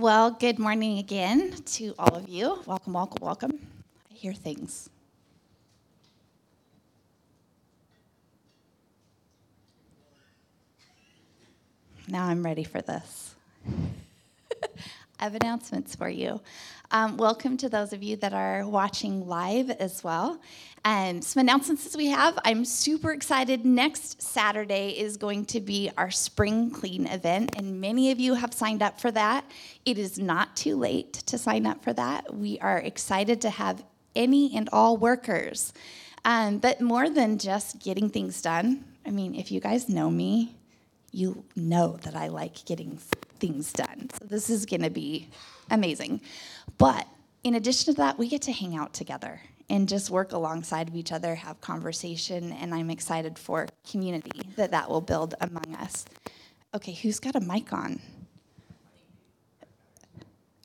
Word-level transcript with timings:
Well, 0.00 0.30
good 0.30 0.58
morning 0.58 0.96
again 0.96 1.52
to 1.76 1.94
all 1.98 2.16
of 2.16 2.26
you. 2.26 2.62
Welcome, 2.64 2.94
welcome, 2.94 3.18
welcome. 3.20 3.68
I 4.10 4.14
hear 4.14 4.32
things. 4.32 4.88
Now 12.08 12.24
I'm 12.24 12.42
ready 12.42 12.64
for 12.64 12.80
this. 12.80 13.34
I 15.20 15.24
have 15.24 15.34
announcements 15.34 15.94
for 15.94 16.08
you. 16.08 16.40
Um, 16.90 17.18
welcome 17.18 17.58
to 17.58 17.68
those 17.68 17.92
of 17.92 18.02
you 18.02 18.16
that 18.16 18.32
are 18.32 18.66
watching 18.66 19.28
live 19.28 19.68
as 19.68 20.02
well. 20.02 20.40
Um, 20.82 21.20
some 21.20 21.42
announcements 21.42 21.94
we 21.94 22.06
have. 22.06 22.38
I'm 22.42 22.64
super 22.64 23.12
excited. 23.12 23.66
Next 23.66 24.22
Saturday 24.22 24.98
is 24.98 25.18
going 25.18 25.44
to 25.46 25.60
be 25.60 25.90
our 25.98 26.10
spring 26.10 26.70
clean 26.70 27.06
event, 27.06 27.54
and 27.58 27.82
many 27.82 28.10
of 28.10 28.18
you 28.18 28.32
have 28.32 28.54
signed 28.54 28.82
up 28.82 28.98
for 28.98 29.10
that. 29.10 29.44
It 29.84 29.98
is 29.98 30.18
not 30.18 30.56
too 30.56 30.76
late 30.76 31.12
to 31.12 31.36
sign 31.36 31.66
up 31.66 31.84
for 31.84 31.92
that. 31.92 32.34
We 32.34 32.58
are 32.60 32.78
excited 32.78 33.42
to 33.42 33.50
have 33.50 33.84
any 34.16 34.56
and 34.56 34.70
all 34.72 34.96
workers. 34.96 35.74
Um, 36.24 36.58
but 36.58 36.80
more 36.80 37.10
than 37.10 37.36
just 37.36 37.78
getting 37.78 38.08
things 38.08 38.40
done, 38.40 38.86
I 39.04 39.10
mean, 39.10 39.34
if 39.34 39.52
you 39.52 39.60
guys 39.60 39.90
know 39.90 40.10
me, 40.10 40.56
you 41.12 41.44
know 41.54 41.98
that 42.04 42.16
I 42.16 42.28
like 42.28 42.64
getting 42.64 42.96
things 43.40 43.72
done. 43.72 44.08
So 44.18 44.26
this 44.26 44.50
is 44.50 44.66
going 44.66 44.82
to 44.82 44.90
be 44.90 45.28
amazing. 45.70 46.20
But 46.78 47.06
in 47.42 47.54
addition 47.54 47.94
to 47.94 47.98
that, 47.98 48.18
we 48.18 48.28
get 48.28 48.42
to 48.42 48.52
hang 48.52 48.76
out 48.76 48.92
together 48.92 49.40
and 49.68 49.88
just 49.88 50.10
work 50.10 50.32
alongside 50.32 50.88
of 50.88 50.96
each 50.96 51.12
other, 51.12 51.34
have 51.34 51.60
conversation, 51.60 52.52
and 52.52 52.74
I'm 52.74 52.90
excited 52.90 53.38
for 53.38 53.66
community 53.88 54.42
that 54.56 54.72
that 54.72 54.90
will 54.90 55.00
build 55.00 55.34
among 55.40 55.74
us. 55.76 56.04
Okay, 56.74 56.92
who's 56.92 57.20
got 57.20 57.36
a 57.36 57.40
mic 57.40 57.72
on? 57.72 58.00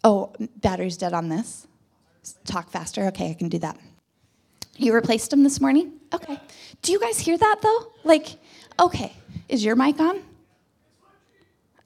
Oh, 0.04 0.34
battery's 0.58 0.98
dead 0.98 1.14
on 1.14 1.30
this. 1.30 1.68
Talk 2.46 2.70
faster. 2.70 3.06
Okay, 3.08 3.30
I 3.30 3.34
can 3.34 3.50
do 3.50 3.60
that. 3.60 3.80
You 4.78 4.94
replaced 4.94 5.30
them 5.32 5.44
this 5.44 5.62
morning? 5.62 5.94
Okay. 6.14 6.40
Do 6.82 6.92
you 6.92 7.00
guys 7.00 7.20
hear 7.20 7.38
that 7.38 7.60
though? 7.62 7.94
Like, 8.04 8.28
okay. 8.80 9.14
Is 9.48 9.64
your 9.64 9.76
mic 9.76 10.00
on? 10.00 10.22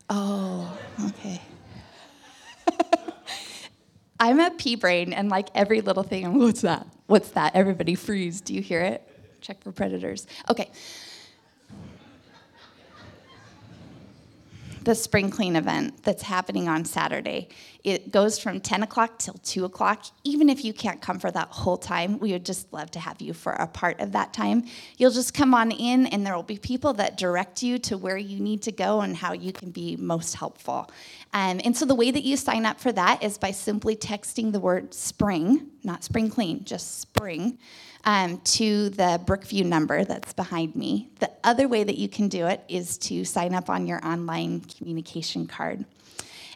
Oh, 0.09 0.77
okay. 1.07 1.41
I'm 4.19 4.39
a 4.39 4.51
pea 4.51 4.75
brain, 4.75 5.13
and 5.13 5.29
like 5.29 5.49
every 5.55 5.81
little 5.81 6.03
thing, 6.03 6.25
I'm, 6.25 6.37
what's 6.39 6.61
that? 6.61 6.87
What's 7.07 7.29
that? 7.31 7.55
Everybody 7.55 7.95
freeze. 7.95 8.41
Do 8.41 8.53
you 8.53 8.61
hear 8.61 8.81
it? 8.81 9.07
Check 9.41 9.63
for 9.63 9.71
predators. 9.71 10.27
Okay. 10.49 10.71
The 14.89 14.95
spring 14.95 15.29
clean 15.29 15.55
event 15.55 16.01
that's 16.01 16.23
happening 16.23 16.67
on 16.67 16.83
Saturday. 16.83 17.47
It 17.83 18.11
goes 18.11 18.39
from 18.39 18.59
10 18.59 18.81
o'clock 18.81 19.19
till 19.19 19.35
2 19.35 19.63
o'clock. 19.65 20.03
Even 20.23 20.49
if 20.49 20.65
you 20.65 20.73
can't 20.73 20.99
come 20.99 21.19
for 21.19 21.29
that 21.29 21.49
whole 21.49 21.77
time, 21.77 22.17
we 22.17 22.31
would 22.31 22.43
just 22.43 22.73
love 22.73 22.89
to 22.91 22.99
have 22.99 23.21
you 23.21 23.33
for 23.33 23.53
a 23.53 23.67
part 23.67 23.99
of 23.99 24.13
that 24.13 24.33
time. 24.33 24.65
You'll 24.97 25.11
just 25.11 25.35
come 25.35 25.53
on 25.53 25.69
in, 25.69 26.07
and 26.07 26.25
there 26.25 26.35
will 26.35 26.41
be 26.41 26.57
people 26.57 26.93
that 26.93 27.19
direct 27.19 27.61
you 27.61 27.77
to 27.77 27.99
where 27.99 28.17
you 28.17 28.39
need 28.39 28.63
to 28.63 28.71
go 28.71 29.01
and 29.01 29.15
how 29.15 29.33
you 29.33 29.53
can 29.53 29.69
be 29.69 29.95
most 29.95 30.33
helpful. 30.33 30.89
Um, 31.33 31.61
and 31.63 31.77
so 31.77 31.85
the 31.85 31.93
way 31.93 32.09
that 32.09 32.23
you 32.23 32.35
sign 32.35 32.65
up 32.65 32.79
for 32.79 32.91
that 32.91 33.21
is 33.21 33.37
by 33.37 33.51
simply 33.51 33.95
texting 33.95 34.53
the 34.53 34.59
word 34.59 34.95
spring, 34.95 35.67
not 35.83 36.03
spring 36.03 36.31
clean, 36.31 36.63
just 36.63 36.99
spring 36.99 37.59
um, 38.09 38.39
to 38.39 38.89
the 38.89 39.21
Brookview 39.23 39.63
number 39.65 40.03
that's 40.03 40.33
behind 40.33 40.75
me. 40.75 41.09
The 41.19 41.29
other 41.43 41.67
way 41.67 41.83
that 41.83 41.95
you 41.95 42.09
can 42.09 42.27
do 42.27 42.47
it 42.47 42.63
is 42.67 42.97
to 43.09 43.23
sign 43.23 43.53
up 43.53 43.69
on 43.69 43.85
your 43.85 44.03
online 44.03 44.61
communication 44.61 45.45
card. 45.45 45.85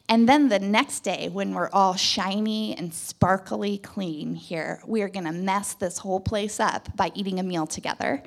And 0.10 0.28
then 0.28 0.50
the 0.50 0.58
next 0.58 1.02
day, 1.02 1.30
when 1.30 1.54
we're 1.54 1.70
all 1.72 1.94
shiny 1.94 2.76
and 2.76 2.92
sparkly 2.92 3.78
clean 3.78 4.34
here, 4.34 4.82
we 4.88 5.04
are 5.04 5.08
gonna 5.08 5.32
mess 5.32 5.76
this 5.76 6.00
whole 6.00 6.20
place 6.20 6.60
up 6.60 6.90
by 6.98 7.12
eating 7.14 7.40
a 7.40 7.44
meal 7.44 7.68
together. 7.68 8.24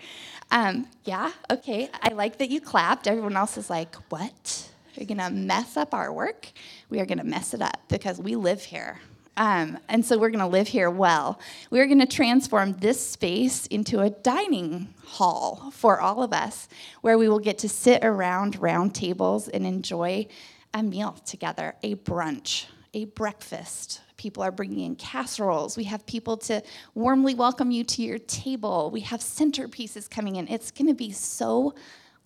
Um, 0.53 0.87
yeah, 1.05 1.33
okay, 1.51 1.91
I 2.01 2.11
like 2.11 2.39
that 2.39 2.49
you 2.49 2.61
clapped. 2.61 3.09
Everyone 3.09 3.37
else 3.37 3.59
is 3.59 3.69
like, 3.69 3.97
what? 4.09 4.71
You're 4.95 5.07
gonna 5.07 5.31
mess 5.31 5.77
up 5.77 5.95
our 5.95 6.13
work? 6.13 6.53
We 6.91 7.01
are 7.01 7.07
gonna 7.07 7.25
mess 7.25 7.55
it 7.55 7.61
up 7.61 7.81
because 7.89 8.21
we 8.21 8.37
live 8.37 8.63
here. 8.63 9.01
Um, 9.37 9.79
and 9.89 10.05
so 10.05 10.19
we're 10.19 10.31
going 10.31 10.41
to 10.41 10.47
live 10.47 10.69
here 10.69 10.91
well. 10.91 11.39
We're 11.71 11.87
going 11.87 12.01
to 12.01 12.07
transform 12.07 12.73
this 12.75 13.05
space 13.05 13.67
into 13.67 14.01
a 14.01 14.09
dining 14.09 14.95
hall 15.05 15.71
for 15.73 16.01
all 16.01 16.23
of 16.23 16.33
us 16.33 16.69
where 17.03 17.19
we 17.19 17.29
will 17.29 17.39
get 17.39 17.59
to 17.59 17.69
sit 17.69 18.03
around 18.03 18.61
round 18.61 18.95
tables 18.95 19.49
and 19.49 19.67
enjoy 19.67 20.27
a 20.73 20.83
meal 20.83 21.13
together, 21.27 21.75
a 21.83 21.97
brunch, 21.97 22.67
a 22.95 23.05
breakfast. 23.05 24.01
People 24.17 24.43
are 24.43 24.51
bringing 24.51 24.81
in 24.81 24.97
casseroles. 24.97 25.77
We 25.77 25.85
have 25.85 26.07
people 26.07 26.39
to 26.39 26.63
warmly 26.95 27.35
welcome 27.35 27.71
you 27.71 27.85
to 27.85 28.03
your 28.03 28.19
table. 28.19 28.91
We 28.91 29.01
have 29.01 29.21
centerpieces 29.21 30.09
coming 30.09 30.37
in. 30.37 30.49
It's 30.49 30.71
going 30.71 30.89
to 30.89 30.95
be 30.95 31.13
so 31.13 31.75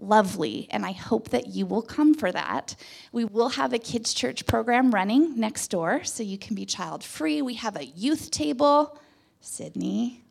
lovely, 0.00 0.66
and 0.70 0.84
I 0.84 0.92
hope 0.92 1.28
that 1.30 1.48
you 1.48 1.66
will 1.66 1.82
come 1.82 2.14
for 2.14 2.32
that. 2.32 2.74
We 3.12 3.24
will 3.24 3.50
have 3.50 3.72
a 3.72 3.78
kids' 3.78 4.14
church 4.14 4.46
program 4.46 4.92
running 4.92 5.38
next 5.38 5.68
door, 5.68 6.04
so 6.04 6.22
you 6.22 6.38
can 6.38 6.54
be 6.54 6.64
child 6.64 7.04
free. 7.04 7.42
We 7.42 7.54
have 7.54 7.76
a 7.76 7.84
youth 7.84 8.30
table. 8.30 8.98
Sydney, 9.40 10.22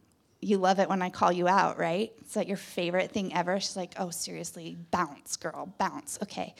you 0.41 0.57
love 0.57 0.79
it 0.79 0.89
when 0.89 1.01
I 1.01 1.09
call 1.09 1.31
you 1.31 1.47
out, 1.47 1.77
right? 1.77 2.11
Is 2.25 2.33
that 2.33 2.47
your 2.47 2.57
favorite 2.57 3.11
thing 3.11 3.33
ever? 3.33 3.59
She's 3.59 3.75
like, 3.75 3.93
oh, 3.97 4.09
seriously, 4.09 4.77
bounce, 4.91 5.35
girl, 5.35 5.73
bounce. 5.77 6.17
Okay. 6.23 6.53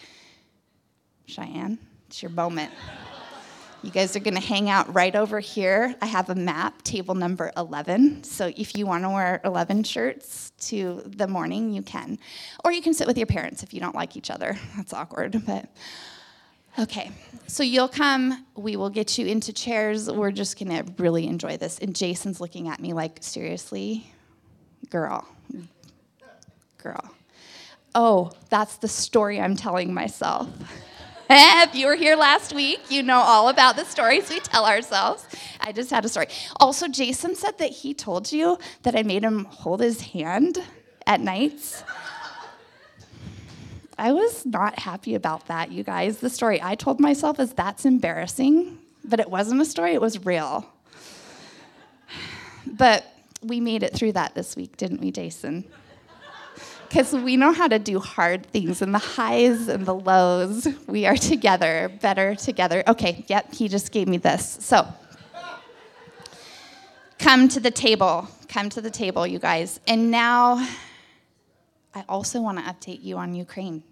Cheyenne, 1.26 1.78
it's 2.08 2.24
your 2.24 2.32
moment. 2.32 2.72
You 3.82 3.92
guys 3.92 4.14
are 4.18 4.20
going 4.20 4.36
to 4.36 4.42
hang 4.42 4.70
out 4.70 4.94
right 4.94 5.16
over 5.16 5.40
here. 5.40 5.96
I 6.02 6.06
have 6.06 6.30
a 6.30 6.36
map, 6.36 6.82
table 6.82 7.16
number 7.16 7.50
11. 7.56 8.26
So 8.26 8.52
if 8.58 8.76
you 8.76 8.86
want 8.86 9.06
to 9.06 9.10
wear 9.10 9.40
11 9.46 9.84
shirts 9.84 10.52
to 10.68 11.02
the 11.06 11.28
morning, 11.28 11.72
you 11.72 11.82
can. 11.82 12.20
Or 12.66 12.74
you 12.74 12.82
can 12.82 12.94
sit 12.94 13.08
with 13.08 13.18
your 13.18 13.28
parents 13.28 13.64
if 13.64 13.74
you 13.74 13.80
don't 13.80 13.96
like 13.96 14.18
each 14.18 14.30
other. 14.30 14.58
That's 14.76 14.92
awkward, 14.92 15.44
but 15.46 15.70
okay. 16.78 17.12
So 17.48 17.64
you'll 17.64 17.88
come, 17.88 18.46
we 18.56 18.76
will 18.76 18.90
get 18.90 19.18
you 19.18 19.26
into 19.28 19.54
chairs. 19.54 20.12
We're 20.12 20.32
just 20.32 20.60
going 20.60 20.86
to 20.86 20.92
really 21.02 21.26
enjoy 21.28 21.56
this. 21.56 21.80
And 21.80 21.96
Jason's 21.96 22.42
looking 22.42 22.68
at 22.68 22.82
me 22.82 22.92
like, 22.92 23.20
seriously? 23.22 24.12
Girl. 24.90 25.26
Girl. 26.80 27.14
Oh, 27.96 28.32
that's 28.50 28.76
the 28.76 28.90
story 28.90 29.40
I'm 29.40 29.56
telling 29.56 29.94
myself. 29.94 30.50
if 31.30 31.76
you 31.76 31.86
were 31.86 31.96
here 31.96 32.16
last 32.16 32.54
week, 32.54 32.80
you 32.90 33.04
know 33.04 33.20
all 33.20 33.50
about 33.50 33.76
the 33.76 33.86
stories 33.86 34.30
we 34.30 34.40
tell 34.40 34.66
ourselves. 34.66 35.26
I 35.60 35.72
just 35.72 35.90
had 35.90 36.04
a 36.06 36.10
story. 36.10 36.28
Also, 36.60 36.88
Jason 36.88 37.36
said 37.36 37.58
that 37.60 37.70
he 37.70 37.94
told 37.94 38.32
you 38.32 38.58
that 38.84 38.96
I 38.96 39.04
made 39.04 39.24
him 39.24 39.46
hold 39.46 39.82
his 39.82 40.02
hand 40.02 40.64
at 41.06 41.22
nights. 41.22 41.84
I 43.98 44.14
was 44.14 44.46
not 44.46 44.80
happy 44.80 45.14
about 45.14 45.48
that, 45.48 45.72
you 45.72 45.84
guys. 45.84 46.20
The 46.20 46.30
story 46.30 46.62
I 46.62 46.76
told 46.76 47.00
myself 47.00 47.40
is 47.40 47.54
that's 47.54 47.86
embarrassing, 47.86 48.80
but 49.04 49.20
it 49.20 49.30
wasn't 49.30 49.62
a 49.62 49.66
story, 49.66 49.94
it 49.94 50.02
was 50.02 50.26
real. 50.26 50.66
But 52.66 53.06
we 53.44 53.60
made 53.60 53.84
it 53.84 53.94
through 53.94 54.14
that 54.14 54.36
this 54.36 54.56
week, 54.56 54.78
didn't 54.78 55.02
we, 55.02 55.12
Jason? 55.12 55.66
Because 56.90 57.14
we 57.14 57.38
know 57.38 57.54
how 57.54 57.68
to 57.68 57.78
do 57.78 58.00
hard 58.00 58.48
things 58.48 58.82
and 58.82 58.94
the 58.94 59.00
highs 59.00 59.68
and 59.68 59.86
the 59.86 59.94
lows. 59.94 60.68
We 60.88 61.06
are 61.06 61.16
together, 61.16 61.92
better 62.02 62.34
together. 62.34 62.84
Okay, 62.88 63.24
yep, 63.28 63.54
he 63.54 63.68
just 63.68 63.92
gave 63.92 64.08
me 64.08 64.18
this. 64.18 64.58
So, 64.60 64.88
come 67.20 67.48
to 67.50 67.60
the 67.60 67.70
table. 67.70 68.28
Come 68.48 68.70
to 68.72 68.82
the 68.82 68.90
table, 68.90 69.28
you 69.28 69.38
guys. 69.38 69.80
And 69.88 70.10
now, 70.10 70.68
I 71.94 72.04
also 72.10 72.42
want 72.42 72.58
to 72.58 72.64
update 72.64 73.04
you 73.04 73.18
on 73.18 73.36
Ukraine. 73.36 73.84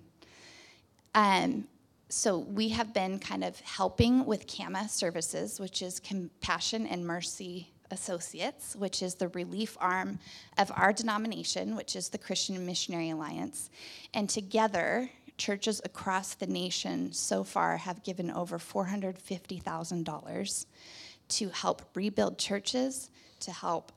Um, 1.13 1.67
so, 2.09 2.39
we 2.39 2.69
have 2.69 2.95
been 2.95 3.19
kind 3.19 3.43
of 3.43 3.59
helping 3.59 4.25
with 4.25 4.47
CAMA 4.47 4.89
services, 4.89 5.59
which 5.59 5.83
is 5.83 5.99
Compassion 5.99 6.87
and 6.87 7.05
Mercy 7.05 7.69
Associates, 7.91 8.75
which 8.75 9.01
is 9.01 9.15
the 9.15 9.29
relief 9.29 9.75
arm 9.79 10.19
of 10.57 10.71
our 10.75 10.93
denomination, 10.93 11.75
which 11.75 11.95
is 11.95 12.09
the 12.09 12.17
Christian 12.17 12.65
Missionary 12.65 13.09
Alliance. 13.09 13.69
And 14.13 14.29
together, 14.29 15.09
churches 15.37 15.81
across 15.85 16.33
the 16.33 16.47
nation 16.47 17.13
so 17.13 17.43
far 17.43 17.77
have 17.77 18.03
given 18.03 18.31
over 18.31 18.57
$450,000 18.57 20.65
to 21.29 21.49
help 21.49 21.81
rebuild 21.93 22.37
churches, 22.37 23.09
to 23.39 23.51
help 23.51 23.91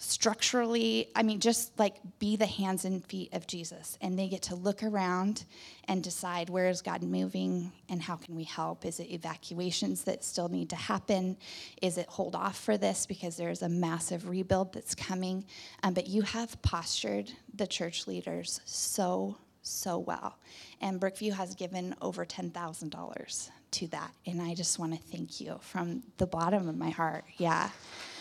structurally, 0.00 1.08
I 1.16 1.24
mean, 1.24 1.40
just 1.40 1.76
like 1.76 1.96
be 2.20 2.36
the 2.36 2.46
hands 2.46 2.84
and 2.84 3.04
feet 3.04 3.34
of 3.34 3.48
Jesus. 3.48 3.98
And 4.00 4.16
they 4.16 4.28
get 4.28 4.42
to 4.42 4.54
look 4.54 4.84
around 4.84 5.44
and 5.88 6.02
decide 6.02 6.48
where 6.48 6.68
is 6.68 6.82
God 6.82 7.02
moving 7.02 7.72
and 7.88 8.00
how 8.00 8.14
can 8.14 8.36
we 8.36 8.44
help? 8.44 8.86
Is 8.86 9.00
it 9.00 9.10
evacuations 9.10 10.04
that 10.04 10.22
still 10.22 10.48
need 10.48 10.70
to 10.70 10.76
happen? 10.76 11.36
Is 11.82 11.98
it 11.98 12.06
hold 12.08 12.36
off 12.36 12.56
for 12.56 12.76
this 12.76 13.06
because 13.06 13.36
there's 13.36 13.62
a 13.62 13.68
massive 13.68 14.28
rebuild 14.28 14.72
that's 14.72 14.94
coming? 14.94 15.44
Um, 15.82 15.94
but 15.94 16.06
you 16.06 16.22
have 16.22 16.60
postured 16.62 17.32
the 17.54 17.66
church 17.66 18.06
leaders 18.06 18.60
so, 18.64 19.36
so 19.62 19.98
well. 19.98 20.38
And 20.80 21.00
Brookview 21.00 21.32
has 21.32 21.56
given 21.56 21.96
over 22.00 22.24
$10,000 22.24 23.50
to 23.72 23.86
that. 23.88 24.12
And 24.26 24.40
I 24.40 24.54
just 24.54 24.78
want 24.78 24.94
to 24.94 25.10
thank 25.10 25.40
you 25.40 25.58
from 25.60 26.04
the 26.18 26.26
bottom 26.26 26.68
of 26.68 26.76
my 26.76 26.90
heart, 26.90 27.24
yeah, 27.36 27.70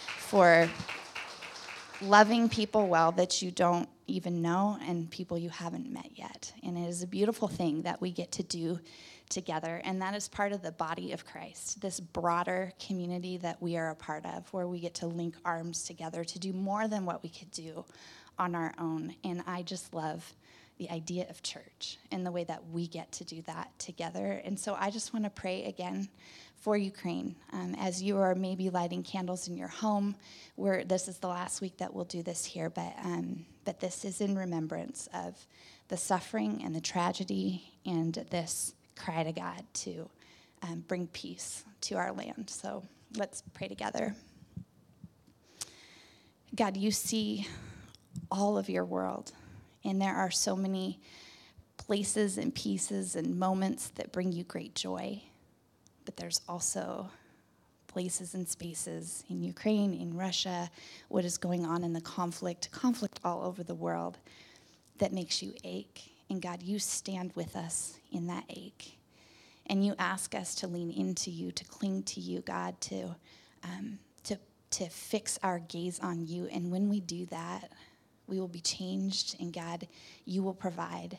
for 0.08 0.68
loving 2.02 2.50
people 2.50 2.88
well 2.88 3.12
that 3.14 3.42
you 3.42 3.52
don't 3.52 3.90
even 4.08 4.42
know 4.42 4.78
and 4.88 5.10
people 5.10 5.38
you 5.38 5.50
haven't 5.50 5.92
met 5.92 6.10
yet. 6.16 6.54
And 6.64 6.78
it 6.78 6.88
is 6.88 7.04
a 7.04 7.08
beautiful 7.08 7.48
thing 7.48 7.82
that 7.84 8.00
we 8.02 8.12
get 8.12 8.32
to 8.34 8.44
do 8.44 8.80
together. 9.30 9.82
And 9.84 10.02
that 10.02 10.16
is 10.16 10.28
part 10.28 10.54
of 10.54 10.62
the 10.62 10.72
body 10.72 11.12
of 11.12 11.26
Christ, 11.26 11.82
this 11.82 12.00
broader 12.00 12.72
community 12.86 13.38
that 13.38 13.62
we 13.62 13.78
are 13.78 13.90
a 13.90 13.96
part 13.96 14.26
of, 14.26 14.52
where 14.54 14.68
we 14.68 14.80
get 14.80 14.96
to 14.96 15.08
link 15.08 15.36
arms 15.44 15.84
together 15.84 16.24
to 16.24 16.40
do 16.40 16.54
more 16.54 16.88
than 16.88 17.06
what 17.06 17.24
we 17.24 17.30
could 17.30 17.52
do 17.52 17.84
on 18.40 18.56
our 18.56 18.74
own. 18.80 19.16
And 19.24 19.44
I 19.46 19.64
just 19.64 19.94
love 19.94 20.34
the 20.78 20.90
idea 20.92 21.26
of 21.30 21.42
church 21.42 21.98
and 22.12 22.26
the 22.26 22.32
way 22.32 22.44
that 22.44 22.70
we 22.72 22.88
get 22.88 23.12
to 23.12 23.24
do 23.24 23.42
that 23.44 23.78
together. 23.80 24.42
And 24.46 24.60
so 24.60 24.78
I 24.80 24.92
just 24.92 25.14
want 25.14 25.26
to 25.26 25.32
pray 25.32 25.66
again 25.66 26.08
for 26.60 26.76
Ukraine 26.76 27.36
um, 27.54 27.76
as 27.80 28.02
you 28.02 28.18
are 28.18 28.36
maybe 28.36 28.70
lighting 28.70 29.04
candles 29.04 29.48
in 29.48 29.58
your 29.58 29.68
home. 29.68 30.16
Where 30.56 30.84
this 30.84 31.08
is 31.08 31.20
the 31.20 31.28
last 31.28 31.62
week 31.62 31.78
that 31.78 31.94
we'll 31.94 32.06
do 32.06 32.24
this 32.24 32.46
here, 32.46 32.70
but 32.70 32.94
um, 33.04 33.46
but 33.66 33.80
this 33.80 34.06
is 34.06 34.22
in 34.22 34.38
remembrance 34.38 35.08
of 35.14 35.46
the 35.88 35.98
suffering 35.98 36.62
and 36.64 36.76
the 36.76 36.82
tragedy 36.82 37.74
and 37.86 38.14
this 38.32 38.74
cry 38.96 39.24
to 39.24 39.32
God 39.32 39.64
to 39.74 40.10
um, 40.64 40.84
bring 40.88 41.08
peace 41.08 41.64
to 41.82 41.96
our 41.96 42.12
land. 42.12 42.50
So 42.50 42.84
let's 43.16 43.44
pray 43.54 43.68
together. 43.68 44.16
God, 46.56 46.76
you 46.76 46.92
see 46.92 47.48
all 48.32 48.58
of 48.58 48.70
your 48.70 48.86
world, 48.86 49.32
and 49.84 50.02
there 50.02 50.16
are 50.16 50.32
so 50.32 50.56
many 50.56 51.00
places 51.78 52.38
and 52.38 52.54
pieces 52.54 53.16
and 53.16 53.38
moments 53.38 53.90
that 53.90 54.12
bring 54.12 54.32
you 54.32 54.44
great 54.44 54.74
joy. 54.74 55.22
But 56.08 56.16
there's 56.16 56.40
also 56.48 57.10
places 57.88 58.34
and 58.34 58.48
spaces 58.48 59.26
in 59.30 59.44
Ukraine, 59.44 59.94
in 59.94 60.16
Russia, 60.16 60.72
what 61.10 61.26
is 61.26 61.38
going 61.38 61.66
on 61.66 61.84
in 61.84 61.92
the 61.92 62.00
conflict, 62.00 62.72
conflict 62.72 63.20
all 63.26 63.44
over 63.44 63.62
the 63.62 63.76
world 63.76 64.18
that 65.00 65.12
makes 65.12 65.44
you 65.44 65.54
ache. 65.66 66.14
And 66.30 66.42
God, 66.42 66.64
you 66.64 66.80
stand 66.80 67.34
with 67.36 67.58
us 67.58 67.98
in 68.10 68.28
that 68.28 68.46
ache. 68.50 68.98
And 69.66 69.86
you 69.86 69.96
ask 70.00 70.34
us 70.34 70.56
to 70.56 70.68
lean 70.68 70.92
into 70.92 71.30
you, 71.30 71.52
to 71.52 71.66
cling 71.66 72.04
to 72.04 72.22
you, 72.22 72.40
God, 72.40 72.80
to, 72.80 73.14
um, 73.66 74.00
to, 74.24 74.38
to 74.72 74.88
fix 74.88 75.38
our 75.44 75.60
gaze 75.60 76.00
on 76.00 76.26
you. 76.26 76.48
And 76.54 76.72
when 76.72 76.88
we 76.88 77.02
do 77.02 77.26
that, 77.26 77.74
we 78.28 78.40
will 78.40 78.48
be 78.48 78.62
changed, 78.62 79.36
and 79.42 79.52
God, 79.52 79.90
you 80.24 80.42
will 80.42 80.54
provide. 80.54 81.18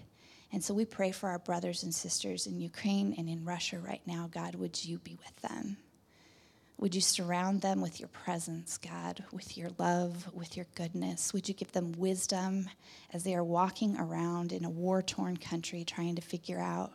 And 0.53 0.65
so 0.65 0.73
we 0.73 0.85
pray 0.85 1.11
for 1.11 1.29
our 1.29 1.39
brothers 1.39 1.83
and 1.83 1.95
sisters 1.95 2.47
in 2.47 2.61
Ukraine 2.61 3.15
and 3.19 3.29
in 3.29 3.45
Russia 3.45 3.79
right 3.79 4.01
now. 4.07 4.29
God, 4.33 4.55
would 4.55 4.85
you 4.85 4.99
be 4.99 5.17
with 5.17 5.37
them? 5.43 5.77
Would 6.79 6.95
you 6.95 7.01
surround 7.01 7.61
them 7.61 7.81
with 7.81 7.99
your 7.99 8.09
presence, 8.09 8.79
God, 8.79 9.25
with 9.33 9.59
your 9.59 9.71
love, 9.79 10.33
with 10.33 10.57
your 10.57 10.67
goodness? 10.77 11.33
Would 11.33 11.49
you 11.49 11.55
give 11.55 11.73
them 11.73 11.93
wisdom 11.99 12.71
as 13.13 13.25
they 13.25 13.35
are 13.35 13.45
walking 13.45 13.99
around 13.99 14.53
in 14.53 14.65
a 14.65 14.71
war 14.71 15.03
torn 15.03 15.37
country 15.37 15.83
trying 15.85 16.15
to 16.15 16.23
figure 16.23 16.61
out 16.61 16.93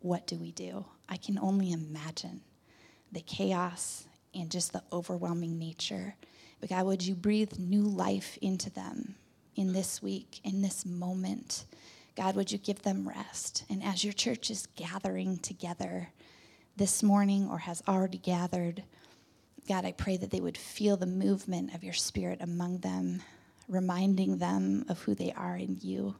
what 0.00 0.26
do 0.26 0.36
we 0.36 0.50
do? 0.50 0.84
I 1.08 1.16
can 1.16 1.38
only 1.38 1.70
imagine 1.70 2.40
the 3.12 3.20
chaos 3.20 4.04
and 4.34 4.50
just 4.50 4.72
the 4.72 4.82
overwhelming 4.92 5.58
nature. 5.58 6.16
But 6.60 6.70
God, 6.70 6.84
would 6.86 7.06
you 7.06 7.14
breathe 7.14 7.52
new 7.56 7.82
life 7.82 8.36
into 8.42 8.68
them 8.68 9.14
in 9.54 9.72
this 9.72 10.02
week, 10.02 10.40
in 10.42 10.60
this 10.60 10.84
moment? 10.84 11.66
God, 12.16 12.36
would 12.36 12.52
you 12.52 12.58
give 12.58 12.82
them 12.82 13.08
rest? 13.08 13.64
And 13.68 13.82
as 13.82 14.04
your 14.04 14.12
church 14.12 14.50
is 14.50 14.68
gathering 14.76 15.38
together 15.38 16.10
this 16.76 17.02
morning 17.02 17.48
or 17.48 17.58
has 17.58 17.82
already 17.88 18.18
gathered, 18.18 18.84
God, 19.68 19.84
I 19.84 19.92
pray 19.92 20.16
that 20.18 20.30
they 20.30 20.40
would 20.40 20.56
feel 20.56 20.96
the 20.96 21.06
movement 21.06 21.74
of 21.74 21.82
your 21.82 21.94
spirit 21.94 22.40
among 22.40 22.78
them, 22.78 23.22
reminding 23.68 24.38
them 24.38 24.84
of 24.88 25.00
who 25.02 25.14
they 25.14 25.32
are 25.32 25.56
in 25.56 25.78
you 25.80 26.14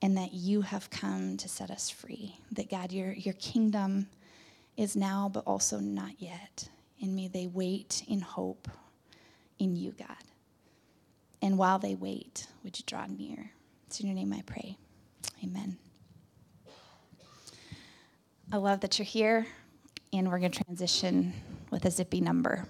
and 0.00 0.16
that 0.16 0.32
you 0.32 0.60
have 0.60 0.90
come 0.90 1.36
to 1.38 1.48
set 1.48 1.70
us 1.70 1.90
free. 1.90 2.38
That, 2.52 2.70
God, 2.70 2.92
your, 2.92 3.12
your 3.12 3.34
kingdom 3.34 4.08
is 4.76 4.94
now, 4.94 5.28
but 5.32 5.44
also 5.44 5.80
not 5.80 6.12
yet. 6.18 6.68
And 7.02 7.16
may 7.16 7.28
they 7.28 7.46
wait 7.46 8.04
in 8.06 8.20
hope 8.20 8.68
in 9.58 9.74
you, 9.74 9.92
God. 9.92 10.16
And 11.42 11.58
while 11.58 11.78
they 11.78 11.94
wait, 11.94 12.46
would 12.62 12.78
you 12.78 12.84
draw 12.86 13.06
near? 13.06 13.50
It's 13.86 14.00
in 14.00 14.06
your 14.06 14.14
name 14.14 14.32
I 14.32 14.42
pray. 14.42 14.76
Amen. 15.42 15.76
I 18.52 18.56
love 18.56 18.80
that 18.80 18.98
you're 18.98 19.06
here, 19.06 19.46
and 20.12 20.30
we're 20.30 20.38
going 20.38 20.52
to 20.52 20.64
transition 20.64 21.34
with 21.70 21.84
a 21.84 21.90
zippy 21.90 22.20
number. 22.20 22.66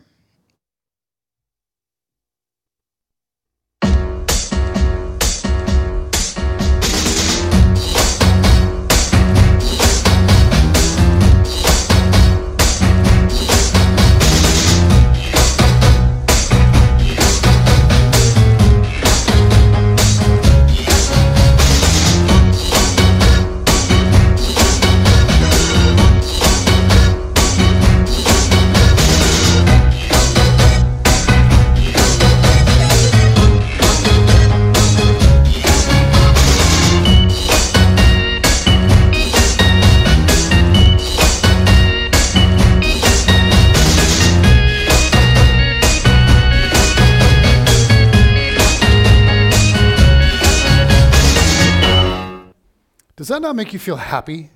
Make 53.58 53.72
you 53.72 53.78
feel 53.80 53.96
happy? 53.96 54.50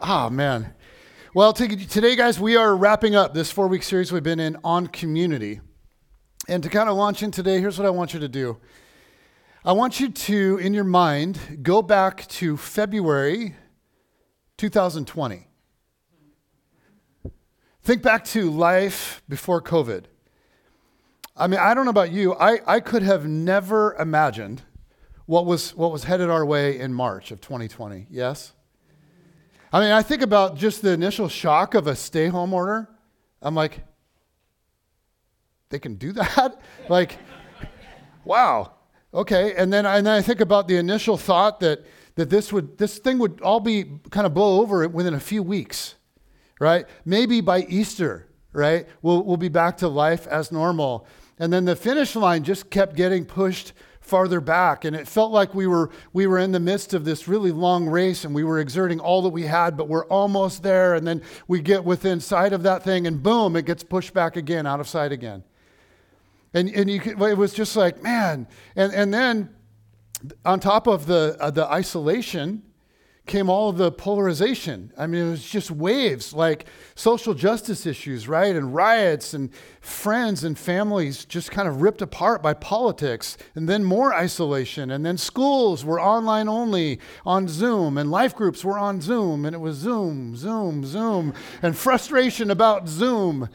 Ah, 0.00 0.26
oh, 0.26 0.30
man. 0.30 0.72
Well, 1.34 1.52
today, 1.52 2.16
guys, 2.16 2.40
we 2.40 2.56
are 2.56 2.74
wrapping 2.74 3.14
up 3.14 3.34
this 3.34 3.52
four 3.52 3.68
week 3.68 3.82
series 3.82 4.10
we've 4.10 4.22
been 4.22 4.40
in 4.40 4.56
on 4.64 4.86
community. 4.86 5.60
And 6.48 6.62
to 6.62 6.70
kind 6.70 6.88
of 6.88 6.96
launch 6.96 7.22
in 7.22 7.30
today, 7.30 7.60
here's 7.60 7.76
what 7.76 7.86
I 7.86 7.90
want 7.90 8.14
you 8.14 8.20
to 8.20 8.28
do 8.28 8.56
I 9.62 9.72
want 9.72 10.00
you 10.00 10.08
to, 10.08 10.56
in 10.56 10.72
your 10.72 10.84
mind, 10.84 11.58
go 11.62 11.82
back 11.82 12.26
to 12.28 12.56
February 12.56 13.54
2020. 14.56 15.46
Think 17.82 18.02
back 18.02 18.24
to 18.24 18.50
life 18.50 19.22
before 19.28 19.60
COVID. 19.60 20.04
I 21.36 21.46
mean, 21.46 21.60
I 21.60 21.74
don't 21.74 21.84
know 21.84 21.90
about 21.90 22.10
you, 22.10 22.34
I, 22.36 22.60
I 22.66 22.80
could 22.80 23.02
have 23.02 23.26
never 23.26 23.94
imagined 23.96 24.62
what 25.30 25.46
was, 25.46 25.76
what 25.76 25.92
was 25.92 26.02
headed 26.02 26.28
our 26.28 26.44
way 26.44 26.80
in 26.80 26.92
March 26.92 27.30
of 27.30 27.40
2020. 27.40 28.08
Yes? 28.10 28.52
I 29.72 29.78
mean, 29.78 29.92
I 29.92 30.02
think 30.02 30.22
about 30.22 30.56
just 30.56 30.82
the 30.82 30.90
initial 30.90 31.28
shock 31.28 31.76
of 31.76 31.86
a 31.86 31.94
stay 31.94 32.26
home 32.26 32.52
order. 32.52 32.88
I'm 33.40 33.54
like, 33.54 33.84
they 35.68 35.78
can 35.78 35.94
do 35.94 36.10
that? 36.14 36.60
like, 36.88 37.16
wow. 38.24 38.72
Okay. 39.14 39.54
And 39.54 39.72
then, 39.72 39.86
and 39.86 40.04
then 40.04 40.14
I 40.14 40.20
think 40.20 40.40
about 40.40 40.66
the 40.66 40.78
initial 40.78 41.16
thought 41.16 41.60
that, 41.60 41.86
that 42.16 42.28
this, 42.28 42.52
would, 42.52 42.76
this 42.76 42.98
thing 42.98 43.20
would 43.20 43.40
all 43.40 43.60
be 43.60 43.84
kind 44.10 44.26
of 44.26 44.34
blow 44.34 44.60
over 44.60 44.88
within 44.88 45.14
a 45.14 45.20
few 45.20 45.44
weeks, 45.44 45.94
right? 46.58 46.86
Maybe 47.04 47.40
by 47.40 47.60
Easter, 47.68 48.26
right? 48.52 48.88
We'll, 49.00 49.22
we'll 49.22 49.36
be 49.36 49.48
back 49.48 49.76
to 49.76 49.86
life 49.86 50.26
as 50.26 50.50
normal. 50.50 51.06
And 51.38 51.52
then 51.52 51.66
the 51.66 51.76
finish 51.76 52.16
line 52.16 52.42
just 52.42 52.68
kept 52.68 52.96
getting 52.96 53.24
pushed 53.24 53.74
farther 54.10 54.40
back. 54.40 54.84
And 54.84 54.94
it 54.94 55.08
felt 55.08 55.32
like 55.32 55.54
we 55.54 55.66
were 55.66 55.90
we 56.12 56.26
were 56.26 56.38
in 56.38 56.52
the 56.52 56.60
midst 56.60 56.92
of 56.92 57.04
this 57.04 57.28
really 57.28 57.52
long 57.52 57.86
race 57.86 58.24
and 58.24 58.34
we 58.34 58.44
were 58.44 58.58
exerting 58.58 59.00
all 59.00 59.22
that 59.22 59.30
we 59.30 59.44
had 59.44 59.76
but 59.76 59.88
we're 59.88 60.06
almost 60.06 60.62
there. 60.62 60.94
And 60.94 61.06
then 61.06 61.22
we 61.48 61.60
get 61.60 61.84
within 61.84 62.20
sight 62.20 62.52
of 62.52 62.64
that 62.64 62.82
thing 62.82 63.06
and 63.06 63.22
boom 63.22 63.56
it 63.56 63.64
gets 63.64 63.82
pushed 63.82 64.12
back 64.12 64.36
again 64.36 64.66
out 64.66 64.80
of 64.80 64.88
sight 64.88 65.12
again. 65.12 65.44
And 66.52 66.68
and 66.68 66.90
you 66.90 67.00
could, 67.00 67.22
it 67.22 67.38
was 67.38 67.54
just 67.54 67.76
like 67.76 68.02
man. 68.02 68.48
And 68.76 68.92
and 68.92 69.14
then 69.14 69.48
on 70.44 70.60
top 70.60 70.86
of 70.86 71.06
the 71.06 71.36
uh, 71.40 71.50
the 71.50 71.64
isolation 71.66 72.64
came 73.30 73.48
all 73.48 73.70
of 73.70 73.78
the 73.78 73.92
polarization. 73.92 74.92
I 74.98 75.06
mean, 75.06 75.28
it 75.28 75.30
was 75.30 75.48
just 75.48 75.70
waves 75.70 76.34
like 76.34 76.66
social 76.96 77.32
justice 77.32 77.86
issues, 77.86 78.26
right? 78.26 78.54
And 78.54 78.74
riots 78.74 79.32
and 79.32 79.50
friends 79.80 80.42
and 80.42 80.58
families 80.58 81.24
just 81.24 81.52
kind 81.52 81.68
of 81.68 81.80
ripped 81.80 82.02
apart 82.02 82.42
by 82.42 82.54
politics. 82.54 83.38
And 83.54 83.68
then 83.68 83.84
more 83.84 84.12
isolation. 84.12 84.90
And 84.90 85.06
then 85.06 85.16
schools 85.16 85.84
were 85.84 86.00
online 86.00 86.48
only 86.48 86.98
on 87.24 87.46
Zoom. 87.46 87.96
And 87.96 88.10
life 88.10 88.34
groups 88.34 88.64
were 88.64 88.76
on 88.76 89.00
Zoom. 89.00 89.46
And 89.46 89.54
it 89.54 89.60
was 89.60 89.76
Zoom, 89.76 90.34
Zoom, 90.36 90.84
Zoom. 90.84 91.32
And 91.62 91.76
frustration 91.76 92.50
about 92.50 92.88
Zoom. 92.88 93.48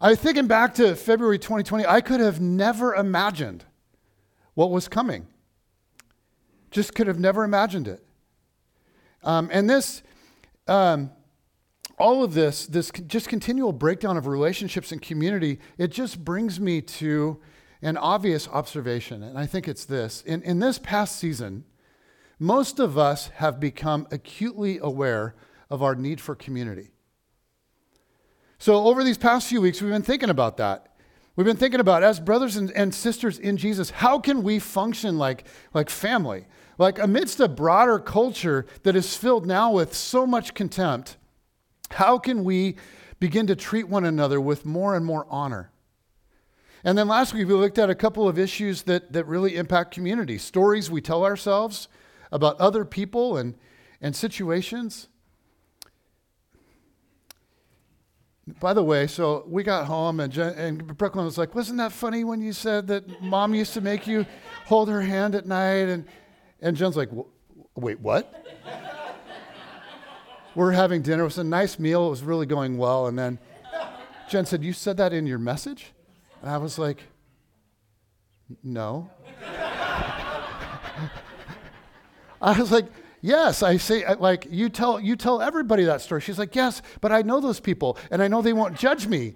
I 0.00 0.16
thinking 0.16 0.48
back 0.48 0.74
to 0.74 0.96
February 0.96 1.38
2020, 1.38 1.86
I 1.86 2.00
could 2.00 2.18
have 2.18 2.40
never 2.40 2.92
imagined 2.92 3.64
what 4.54 4.72
was 4.72 4.88
coming. 4.88 5.28
Just 6.72 6.94
could 6.94 7.06
have 7.06 7.20
never 7.20 7.44
imagined 7.44 7.86
it. 7.86 8.04
Um, 9.22 9.48
and 9.52 9.70
this, 9.70 10.02
um, 10.66 11.12
all 11.98 12.24
of 12.24 12.34
this, 12.34 12.66
this 12.66 12.90
just 13.06 13.28
continual 13.28 13.72
breakdown 13.72 14.16
of 14.16 14.26
relationships 14.26 14.90
and 14.90 15.00
community, 15.00 15.60
it 15.78 15.92
just 15.92 16.24
brings 16.24 16.58
me 16.58 16.80
to 16.80 17.38
an 17.82 17.96
obvious 17.96 18.48
observation. 18.48 19.22
And 19.22 19.38
I 19.38 19.46
think 19.46 19.68
it's 19.68 19.84
this. 19.84 20.22
In, 20.22 20.42
in 20.42 20.58
this 20.58 20.78
past 20.78 21.16
season, 21.16 21.64
most 22.38 22.80
of 22.80 22.98
us 22.98 23.28
have 23.36 23.60
become 23.60 24.08
acutely 24.10 24.78
aware 24.78 25.34
of 25.70 25.82
our 25.82 25.94
need 25.94 26.20
for 26.20 26.34
community. 26.34 26.90
So, 28.58 28.74
over 28.84 29.02
these 29.02 29.18
past 29.18 29.48
few 29.48 29.60
weeks, 29.60 29.82
we've 29.82 29.90
been 29.90 30.02
thinking 30.02 30.30
about 30.30 30.56
that. 30.56 30.88
We've 31.34 31.46
been 31.46 31.56
thinking 31.56 31.80
about, 31.80 32.02
as 32.02 32.20
brothers 32.20 32.56
and, 32.56 32.70
and 32.72 32.94
sisters 32.94 33.38
in 33.38 33.56
Jesus, 33.56 33.90
how 33.90 34.18
can 34.18 34.42
we 34.42 34.58
function 34.58 35.18
like, 35.18 35.46
like 35.72 35.88
family? 35.88 36.46
Like, 36.78 36.98
amidst 36.98 37.40
a 37.40 37.48
broader 37.48 37.98
culture 37.98 38.66
that 38.82 38.96
is 38.96 39.16
filled 39.16 39.46
now 39.46 39.72
with 39.72 39.94
so 39.94 40.26
much 40.26 40.54
contempt, 40.54 41.16
how 41.92 42.18
can 42.18 42.44
we 42.44 42.76
begin 43.20 43.46
to 43.46 43.56
treat 43.56 43.88
one 43.88 44.04
another 44.04 44.40
with 44.40 44.64
more 44.64 44.96
and 44.96 45.04
more 45.04 45.26
honor? 45.28 45.70
And 46.84 46.98
then 46.98 47.06
last 47.06 47.32
week, 47.32 47.46
we 47.46 47.54
looked 47.54 47.78
at 47.78 47.90
a 47.90 47.94
couple 47.94 48.26
of 48.26 48.38
issues 48.38 48.82
that, 48.82 49.12
that 49.12 49.26
really 49.26 49.56
impact 49.56 49.92
community 49.92 50.38
stories 50.38 50.90
we 50.90 51.00
tell 51.00 51.24
ourselves 51.24 51.88
about 52.32 52.58
other 52.58 52.84
people 52.84 53.36
and, 53.36 53.54
and 54.00 54.16
situations. 54.16 55.08
By 58.58 58.74
the 58.74 58.82
way, 58.82 59.06
so 59.06 59.44
we 59.46 59.62
got 59.62 59.86
home 59.86 60.18
and, 60.18 60.32
Jen, 60.32 60.54
and 60.54 60.96
Brooklyn 60.98 61.24
was 61.24 61.38
like, 61.38 61.54
Wasn't 61.54 61.78
that 61.78 61.92
funny 61.92 62.24
when 62.24 62.42
you 62.42 62.52
said 62.52 62.88
that 62.88 63.22
mom 63.22 63.54
used 63.54 63.72
to 63.74 63.80
make 63.80 64.08
you 64.08 64.26
hold 64.66 64.88
her 64.88 65.02
hand 65.02 65.36
at 65.36 65.46
night? 65.46 65.88
And 65.88 66.06
and 66.62 66.76
Jen's 66.76 66.96
like, 66.96 67.10
wait, 67.74 68.00
what? 68.00 68.32
We're 70.54 70.72
having 70.72 71.02
dinner. 71.02 71.22
It 71.22 71.26
was 71.26 71.38
a 71.38 71.44
nice 71.44 71.78
meal. 71.78 72.06
It 72.06 72.10
was 72.10 72.22
really 72.22 72.46
going 72.46 72.76
well. 72.76 73.06
And 73.06 73.18
then 73.18 73.38
Jen 74.28 74.44
said, 74.46 74.62
You 74.62 74.72
said 74.72 74.98
that 74.98 75.12
in 75.12 75.26
your 75.26 75.38
message? 75.38 75.92
And 76.42 76.50
I 76.50 76.58
was 76.58 76.78
like, 76.78 77.02
No. 78.62 79.10
I 82.40 82.58
was 82.58 82.70
like, 82.70 82.86
Yes, 83.22 83.62
I 83.62 83.76
say 83.76 84.04
like 84.16 84.46
you 84.50 84.68
tell 84.68 85.00
you 85.00 85.16
tell 85.16 85.40
everybody 85.40 85.84
that 85.84 86.00
story. 86.00 86.20
She's 86.20 86.40
like, 86.40 86.56
"Yes, 86.56 86.82
but 87.00 87.12
I 87.12 87.22
know 87.22 87.38
those 87.38 87.60
people 87.60 87.96
and 88.10 88.20
I 88.20 88.26
know 88.26 88.42
they 88.42 88.52
won't 88.52 88.76
judge 88.76 89.06
me." 89.06 89.34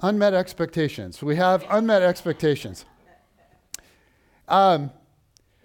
unmet 0.00 0.34
expectations. 0.34 1.22
We 1.22 1.36
have 1.36 1.64
unmet 1.70 2.02
expectations. 2.02 2.84
Um, 4.46 4.90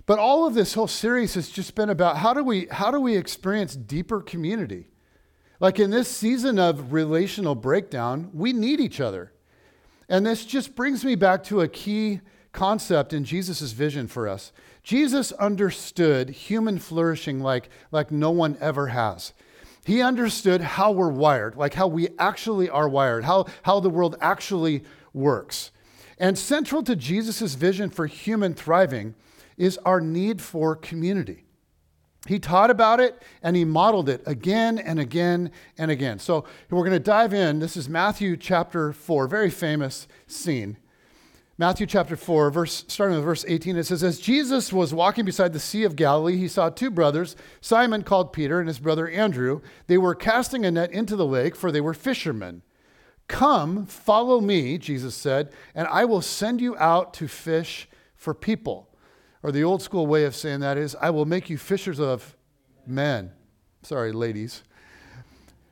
but 0.06 0.20
all 0.20 0.46
of 0.46 0.54
this 0.54 0.74
whole 0.74 0.88
series 0.88 1.36
has 1.36 1.50
just 1.50 1.76
been 1.76 1.90
about 1.90 2.18
how 2.18 2.34
do 2.34 2.44
we 2.44 2.68
how 2.68 2.92
do 2.92 3.00
we 3.00 3.16
experience 3.16 3.76
deeper 3.76 4.22
community? 4.22 4.88
Like 5.60 5.80
in 5.80 5.92
this 5.92 6.10
season 6.10 6.60
of 6.60 6.92
relational 6.92 7.56
breakdown, 7.56 8.30
we 8.34 8.52
need 8.52 8.82
each 8.82 9.00
other. 9.00 9.32
And 10.10 10.26
this 10.26 10.46
just 10.46 10.76
brings 10.76 11.06
me 11.06 11.16
back 11.16 11.44
to 11.46 11.62
a 11.62 11.68
key 11.68 12.20
concept 12.52 13.14
in 13.14 13.24
Jesus' 13.24 13.72
vision 13.72 14.08
for 14.08 14.28
us. 14.28 14.52
Jesus 14.84 15.32
understood 15.34 16.30
human 16.30 16.80
flourishing 16.80 17.40
like, 17.40 17.70
like 17.92 18.12
no 18.12 18.30
one 18.30 18.58
ever 18.60 18.88
has. 18.88 19.34
He 19.86 20.02
understood 20.02 20.62
how 20.62 20.92
we're 20.92 21.10
wired, 21.10 21.56
like 21.56 21.74
how 21.74 21.88
we 21.88 22.10
actually 22.20 22.70
are 22.70 22.88
wired, 22.88 23.26
how, 23.26 23.48
how 23.64 23.80
the 23.80 23.90
world 23.90 24.16
actually 24.22 24.84
works. 25.14 25.72
And 26.18 26.38
central 26.38 26.84
to 26.84 26.96
Jesus' 26.96 27.56
vision 27.56 27.90
for 27.90 28.06
human 28.06 28.54
thriving 28.54 29.16
is 29.58 29.78
our 29.80 30.02
need 30.02 30.42
for 30.42 30.76
community. 30.76 31.46
He 32.28 32.40
taught 32.40 32.70
about 32.70 33.00
it 33.00 33.22
and 33.42 33.56
he 33.56 33.66
modeled 33.66 34.08
it 34.08 34.24
again 34.26 34.78
and 34.78 35.00
again 35.00 35.52
and 35.78 35.92
again. 35.92 36.20
So 36.20 36.46
we're 36.70 36.80
going 36.80 36.92
to 36.92 37.00
dive 37.00 37.34
in. 37.34 37.60
This 37.60 37.76
is 37.76 37.90
Matthew 37.90 38.38
chapter 38.38 38.94
4, 38.94 39.28
very 39.28 39.50
famous 39.50 40.08
scene. 40.26 40.78
Matthew 41.58 41.86
chapter 41.86 42.16
4, 42.16 42.50
verse, 42.50 42.84
starting 42.88 43.16
with 43.16 43.26
verse 43.26 43.46
18, 43.48 43.78
it 43.78 43.84
says, 43.84 44.04
As 44.04 44.20
Jesus 44.20 44.74
was 44.74 44.94
walking 44.94 45.24
beside 45.24 45.54
the 45.54 45.60
Sea 45.60 45.84
of 45.84 45.96
Galilee, 45.96 46.38
he 46.38 46.48
saw 46.48 46.70
two 46.70 46.90
brothers, 46.90 47.36
Simon 47.62 48.02
called 48.02 48.34
Peter 48.34 48.60
and 48.60 48.68
his 48.68 48.80
brother 48.80 49.08
Andrew. 49.08 49.62
They 49.86 50.00
were 50.00 50.16
casting 50.16 50.66
a 50.66 50.72
net 50.72 50.92
into 50.92 51.16
the 51.16 51.28
lake, 51.28 51.56
for 51.56 51.72
they 51.72 51.82
were 51.82 51.94
fishermen. 51.94 52.64
Come, 53.28 53.86
follow 53.86 54.42
me, 54.42 54.80
Jesus 54.80 55.14
said, 55.14 55.52
and 55.76 55.88
I 55.90 56.06
will 56.06 56.22
send 56.22 56.60
you 56.60 56.76
out 56.78 57.14
to 57.16 57.28
fish 57.28 57.88
for 58.16 58.34
people. 58.34 58.90
Or 59.44 59.52
the 59.52 59.64
old 59.64 59.82
school 59.82 60.08
way 60.08 60.24
of 60.24 60.36
saying 60.36 60.62
that 60.62 60.78
is, 60.78 60.96
I 61.02 61.10
will 61.10 61.26
make 61.26 61.50
you 61.50 61.58
fishers 61.58 62.00
of 62.00 62.36
men. 62.88 63.32
Sorry, 63.82 64.14
ladies. 64.14 64.64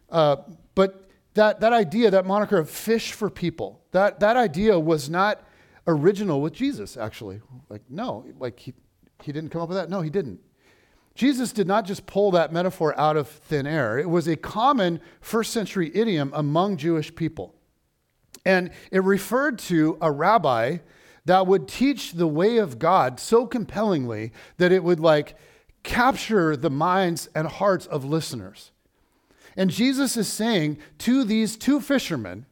Uh, 0.10 0.36
but 0.76 1.10
that, 1.34 1.62
that 1.62 1.72
idea, 1.72 2.12
that 2.12 2.26
moniker 2.26 2.58
of 2.58 2.70
fish 2.70 3.14
for 3.14 3.30
people, 3.30 3.82
that, 3.92 4.20
that 4.20 4.36
idea 4.36 4.78
was 4.78 5.10
not 5.10 5.42
original 5.88 6.42
with 6.42 6.54
Jesus, 6.54 6.98
actually. 6.98 7.42
Like, 7.70 7.82
no, 7.90 8.26
like 8.38 8.60
he, 8.60 8.74
he 9.24 9.32
didn't 9.32 9.50
come 9.50 9.62
up 9.62 9.70
with 9.70 9.78
that. 9.78 9.90
No, 9.90 10.02
he 10.02 10.10
didn't. 10.10 10.42
Jesus 11.16 11.52
did 11.52 11.68
not 11.68 11.86
just 11.86 12.06
pull 12.06 12.32
that 12.32 12.52
metaphor 12.52 12.98
out 13.00 13.18
of 13.18 13.28
thin 13.28 13.68
air. 13.68 13.98
It 13.98 14.10
was 14.10 14.28
a 14.28 14.36
common 14.36 15.00
first 15.20 15.52
century 15.52 15.92
idiom 15.94 16.32
among 16.34 16.78
Jewish 16.78 17.14
people. 17.16 17.56
And 18.46 18.72
it 18.92 19.04
referred 19.04 19.60
to 19.60 19.98
a 20.02 20.12
rabbi 20.12 20.78
that 21.26 21.48
would 21.48 21.68
teach 21.68 22.14
the 22.14 22.28
way 22.28 22.58
of 22.58 22.80
God 22.80 23.20
so 23.20 23.46
compellingly 23.46 24.32
that 24.58 24.72
it 24.72 24.84
would 24.84 25.00
like 25.00 25.36
capture 25.84 26.56
the 26.56 26.70
minds 26.70 27.30
and 27.36 27.48
hearts 27.48 27.86
of 27.86 28.06
listeners. 28.06 28.72
And 29.56 29.70
Jesus 29.70 30.18
is 30.18 30.28
saying 30.28 30.78
to 31.00 31.24
these 31.24 31.58
two 31.58 31.82
fishermen, 31.82 32.46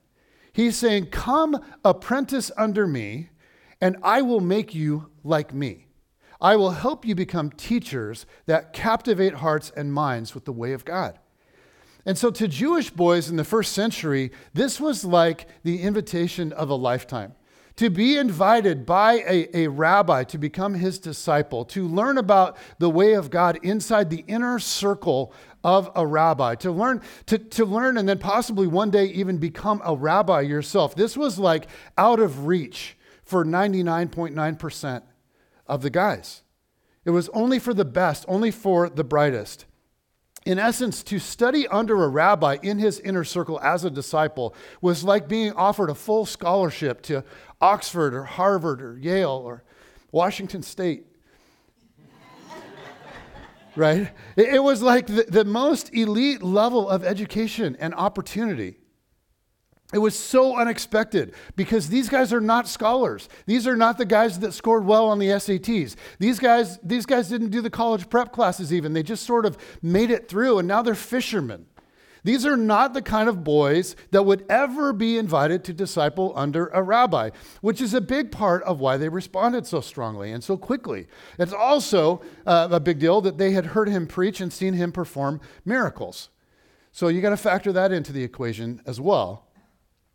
He's 0.51 0.75
saying, 0.75 1.07
Come 1.07 1.63
apprentice 1.85 2.51
under 2.57 2.85
me, 2.85 3.29
and 3.79 3.97
I 4.03 4.21
will 4.21 4.41
make 4.41 4.75
you 4.75 5.09
like 5.23 5.53
me. 5.53 5.85
I 6.41 6.55
will 6.55 6.71
help 6.71 7.05
you 7.05 7.15
become 7.15 7.51
teachers 7.51 8.25
that 8.45 8.73
captivate 8.73 9.35
hearts 9.35 9.71
and 9.75 9.93
minds 9.93 10.33
with 10.33 10.45
the 10.45 10.51
way 10.51 10.73
of 10.73 10.85
God. 10.85 11.19
And 12.05 12.17
so, 12.17 12.31
to 12.31 12.47
Jewish 12.47 12.89
boys 12.89 13.29
in 13.29 13.35
the 13.35 13.43
first 13.43 13.73
century, 13.73 14.31
this 14.53 14.79
was 14.79 15.03
like 15.03 15.47
the 15.63 15.81
invitation 15.81 16.51
of 16.53 16.69
a 16.69 16.75
lifetime 16.75 17.35
to 17.79 17.89
be 17.89 18.17
invited 18.17 18.85
by 18.85 19.23
a, 19.25 19.47
a 19.57 19.67
rabbi 19.69 20.25
to 20.25 20.37
become 20.37 20.73
his 20.73 20.99
disciple, 20.99 21.63
to 21.63 21.87
learn 21.87 22.17
about 22.17 22.57
the 22.77 22.89
way 22.89 23.13
of 23.13 23.29
God 23.29 23.57
inside 23.63 24.09
the 24.09 24.25
inner 24.27 24.59
circle 24.59 25.31
of 25.63 25.89
a 25.95 26.05
rabbi, 26.05 26.55
to 26.55 26.73
learn, 26.73 27.01
to, 27.27 27.37
to 27.37 27.63
learn 27.63 27.97
and 27.97 28.09
then 28.09 28.17
possibly 28.17 28.67
one 28.67 28.91
day 28.91 29.05
even 29.05 29.37
become 29.37 29.81
a 29.85 29.95
rabbi 29.95 30.41
yourself. 30.41 30.93
This 30.93 31.15
was 31.15 31.39
like 31.39 31.67
out 31.97 32.19
of 32.19 32.47
reach 32.47 32.97
for 33.23 33.45
99.9% 33.45 35.01
of 35.65 35.81
the 35.81 35.89
guys. 35.89 36.41
It 37.05 37.11
was 37.11 37.29
only 37.29 37.59
for 37.59 37.73
the 37.73 37.85
best, 37.85 38.25
only 38.27 38.51
for 38.51 38.89
the 38.89 39.05
brightest. 39.05 39.63
In 40.49 40.57
essence, 40.57 41.03
to 41.03 41.19
study 41.19 41.67
under 41.67 42.03
a 42.03 42.07
rabbi 42.07 42.57
in 42.63 42.79
his 42.79 42.99
inner 43.01 43.23
circle 43.23 43.59
as 43.61 43.83
a 43.83 43.89
disciple 43.91 44.55
was 44.81 45.03
like 45.03 45.27
being 45.27 45.51
offered 45.51 45.91
a 45.91 45.93
full 45.93 46.25
scholarship 46.25 47.03
to 47.03 47.23
Oxford 47.61 48.15
or 48.15 48.23
Harvard 48.23 48.81
or 48.81 48.97
Yale 48.97 49.29
or 49.29 49.63
Washington 50.11 50.63
State. 50.63 51.05
right? 53.75 54.09
It, 54.35 54.63
was 54.63 54.81
like 54.81 55.05
the, 55.05 55.25
the 55.27 55.45
most 55.45 55.93
elite 55.93 56.41
level 56.41 56.89
of 56.89 57.03
education 57.03 57.77
and 57.79 57.93
opportunity. 57.93 58.79
It 59.91 59.97
was 59.97 60.17
so 60.17 60.55
unexpected 60.55 61.33
because 61.55 61.89
these 61.89 62.09
guys 62.09 62.31
are 62.31 62.41
not 62.41 62.67
scholars. 62.67 63.27
These 63.47 63.65
are 63.65 63.75
not 63.75 63.97
the 63.97 64.05
guys 64.05 64.37
that 64.39 64.53
scored 64.53 64.85
well 64.85 65.07
on 65.07 65.17
the 65.17 65.27
SATs. 65.29 65.95
These 66.19 66.37
guys, 66.37 66.77
these 66.83 67.07
guys 67.07 67.27
didn't 67.27 67.49
do 67.49 67.61
the 67.61 67.71
college 67.71 68.07
prep 68.07 68.31
classes 68.31 68.71
even. 68.71 68.93
They 68.93 69.01
just 69.01 69.25
sort 69.25 69.47
of 69.47 69.57
made 69.81 70.11
it 70.11 70.29
through 70.29 70.59
and 70.59 70.67
now 70.67 70.83
they're 70.83 70.93
fishermen. 70.93 71.65
These 72.23 72.45
are 72.45 72.57
not 72.57 72.93
the 72.93 73.01
kind 73.01 73.29
of 73.29 73.43
boys 73.43 73.95
that 74.11 74.23
would 74.23 74.45
ever 74.49 74.93
be 74.93 75.17
invited 75.17 75.63
to 75.63 75.73
disciple 75.73 76.33
under 76.35 76.67
a 76.67 76.83
rabbi, 76.83 77.29
which 77.61 77.81
is 77.81 77.93
a 77.93 78.01
big 78.01 78.31
part 78.31 78.61
of 78.63 78.79
why 78.79 78.97
they 78.97 79.09
responded 79.09 79.65
so 79.65 79.81
strongly 79.81 80.31
and 80.31 80.43
so 80.43 80.57
quickly. 80.57 81.07
It's 81.39 81.53
also 81.53 82.21
uh, 82.45 82.67
a 82.69 82.79
big 82.79 82.99
deal 82.99 83.21
that 83.21 83.37
they 83.37 83.51
had 83.51 83.67
heard 83.67 83.87
him 83.87 84.05
preach 84.05 84.41
and 84.41 84.51
seen 84.51 84.73
him 84.73 84.91
perform 84.91 85.39
miracles. 85.65 86.29
So 86.91 87.07
you 87.07 87.21
got 87.21 87.29
to 87.29 87.37
factor 87.37 87.71
that 87.71 87.91
into 87.91 88.11
the 88.11 88.23
equation 88.23 88.81
as 88.85 88.99
well. 88.99 89.48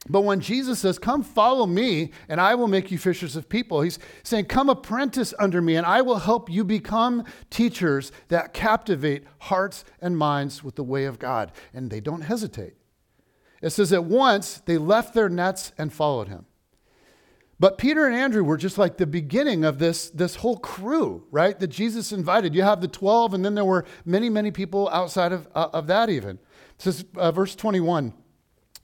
But 0.08 0.22
when 0.22 0.40
Jesus 0.40 0.80
says, 0.80 0.98
Come 0.98 1.22
follow 1.22 1.66
me, 1.66 2.10
and 2.28 2.40
I 2.40 2.54
will 2.54 2.68
make 2.68 2.90
you 2.90 2.98
fishers 2.98 3.36
of 3.36 3.48
people, 3.48 3.80
he's 3.80 3.98
saying, 4.22 4.46
Come 4.46 4.68
apprentice 4.68 5.32
under 5.38 5.62
me, 5.62 5.76
and 5.76 5.86
I 5.86 6.02
will 6.02 6.18
help 6.18 6.50
you 6.50 6.64
become 6.64 7.24
teachers 7.50 8.12
that 8.28 8.52
captivate 8.52 9.24
hearts 9.38 9.84
and 10.00 10.18
minds 10.18 10.62
with 10.62 10.76
the 10.76 10.84
way 10.84 11.04
of 11.06 11.18
God. 11.18 11.52
And 11.72 11.90
they 11.90 12.00
don't 12.00 12.22
hesitate. 12.22 12.74
It 13.62 13.70
says, 13.70 13.92
At 13.92 14.04
once 14.04 14.60
they 14.66 14.76
left 14.76 15.14
their 15.14 15.30
nets 15.30 15.72
and 15.78 15.92
followed 15.92 16.28
him. 16.28 16.44
But 17.58 17.78
Peter 17.78 18.06
and 18.06 18.14
Andrew 18.14 18.44
were 18.44 18.56
just 18.56 18.76
like 18.76 18.98
the 18.98 19.06
beginning 19.06 19.64
of 19.64 19.78
this, 19.78 20.10
this 20.10 20.36
whole 20.36 20.58
crew, 20.58 21.24
right? 21.30 21.58
That 21.58 21.68
Jesus 21.68 22.12
invited. 22.12 22.54
You 22.54 22.62
have 22.62 22.80
the 22.80 22.88
12, 22.88 23.32
and 23.32 23.44
then 23.44 23.54
there 23.54 23.64
were 23.64 23.86
many, 24.04 24.28
many 24.28 24.50
people 24.50 24.88
outside 24.90 25.32
of, 25.32 25.48
uh, 25.54 25.68
of 25.72 25.86
that 25.86 26.10
even. 26.10 26.36
It 26.36 26.82
says, 26.82 27.04
uh, 27.16 27.32
verse 27.32 27.54
21. 27.54 28.12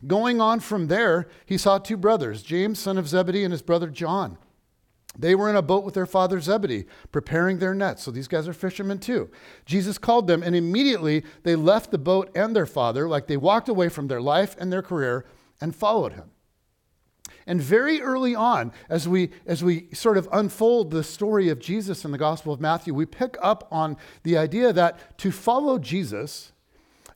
Going 0.06 0.40
on 0.40 0.60
from 0.60 0.86
there, 0.86 1.28
he 1.44 1.58
saw 1.58 1.78
two 1.78 1.96
brothers, 1.96 2.42
James, 2.42 2.78
son 2.78 2.96
of 2.96 3.08
Zebedee, 3.08 3.44
and 3.44 3.52
his 3.52 3.62
brother 3.62 3.88
John. 3.88 4.38
They 5.18 5.34
were 5.34 5.50
in 5.50 5.56
a 5.56 5.62
boat 5.62 5.84
with 5.84 5.94
their 5.94 6.06
father 6.06 6.40
Zebedee, 6.40 6.86
preparing 7.10 7.58
their 7.58 7.74
nets. 7.74 8.02
So 8.04 8.10
these 8.10 8.28
guys 8.28 8.46
are 8.46 8.52
fishermen 8.52 8.98
too. 8.98 9.28
Jesus 9.66 9.98
called 9.98 10.26
them, 10.26 10.42
and 10.42 10.54
immediately 10.54 11.24
they 11.42 11.56
left 11.56 11.90
the 11.90 11.98
boat 11.98 12.30
and 12.34 12.54
their 12.54 12.66
father, 12.66 13.08
like 13.08 13.26
they 13.26 13.36
walked 13.36 13.68
away 13.68 13.88
from 13.88 14.08
their 14.08 14.20
life 14.20 14.56
and 14.58 14.72
their 14.72 14.82
career, 14.82 15.26
and 15.60 15.74
followed 15.74 16.12
him. 16.12 16.30
And 17.46 17.60
very 17.60 18.00
early 18.00 18.34
on, 18.34 18.72
as 18.88 19.08
we, 19.08 19.30
as 19.44 19.64
we 19.64 19.88
sort 19.92 20.16
of 20.16 20.28
unfold 20.32 20.90
the 20.90 21.02
story 21.02 21.48
of 21.48 21.58
Jesus 21.58 22.04
in 22.04 22.12
the 22.12 22.18
Gospel 22.18 22.52
of 22.52 22.60
Matthew, 22.60 22.94
we 22.94 23.06
pick 23.06 23.36
up 23.42 23.66
on 23.72 23.96
the 24.22 24.38
idea 24.38 24.72
that 24.72 25.18
to 25.18 25.32
follow 25.32 25.78
Jesus 25.78 26.52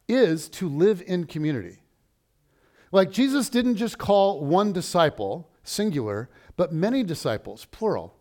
is 0.08 0.48
to 0.48 0.68
live 0.68 1.02
in 1.06 1.24
community. 1.24 1.83
Like 2.94 3.10
Jesus 3.10 3.48
didn't 3.48 3.74
just 3.74 3.98
call 3.98 4.44
one 4.44 4.72
disciple, 4.72 5.50
singular, 5.64 6.30
but 6.56 6.72
many 6.72 7.02
disciples, 7.02 7.64
plural. 7.64 8.14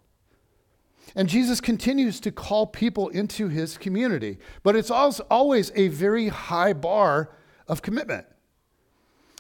And 1.15 1.29
Jesus 1.29 1.61
continues 1.61 2.19
to 2.21 2.31
call 2.31 2.65
people 2.65 3.09
into 3.09 3.49
his 3.49 3.77
community, 3.77 4.39
but 4.63 4.75
it's 4.75 4.89
always 4.89 5.71
a 5.75 5.89
very 5.89 6.29
high 6.29 6.73
bar 6.73 7.37
of 7.67 7.83
commitment. 7.83 8.25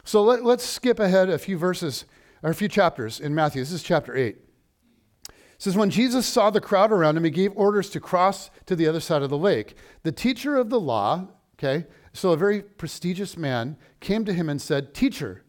So 0.03 0.21
let, 0.21 0.45
us 0.45 0.61
skip 0.61 0.99
ahead 0.99 1.31
a 1.31 1.39
few 1.39 1.57
verses 1.57 2.05
or 2.43 2.51
a 2.51 2.55
few 2.55 2.67
chapters 2.67 3.19
in 3.19 3.33
Matthew. 3.33 3.63
This 3.63 3.71
is 3.71 3.81
chapter 3.81 4.15
8. 4.15 4.35
It 4.35 5.33
says, 5.57 5.75
When 5.75 5.89
Jesus 5.89 6.27
saw 6.27 6.51
the 6.51 6.61
crowd 6.61 6.91
around 6.91 7.17
him, 7.17 7.23
he 7.23 7.31
gave 7.31 7.53
orders 7.55 7.89
to 7.89 7.99
cross 7.99 8.51
to 8.67 8.75
the 8.75 8.87
other 8.87 8.99
side 8.99 9.23
of 9.23 9.31
the 9.31 9.37
lake. 9.39 9.77
The 10.03 10.11
teacher 10.11 10.55
of 10.57 10.69
the 10.69 10.79
law, 10.79 11.29
okay, 11.55 11.87
so 12.13 12.31
a 12.31 12.37
very 12.37 12.61
prestigious 12.61 13.35
man 13.35 13.75
came 13.99 14.23
to 14.25 14.33
him 14.33 14.47
and 14.47 14.61
said, 14.61 14.93
Teacher, 14.93 15.43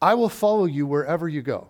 I 0.00 0.14
will 0.14 0.30
follow 0.30 0.64
you 0.64 0.86
wherever 0.86 1.28
you 1.28 1.42
go. 1.42 1.68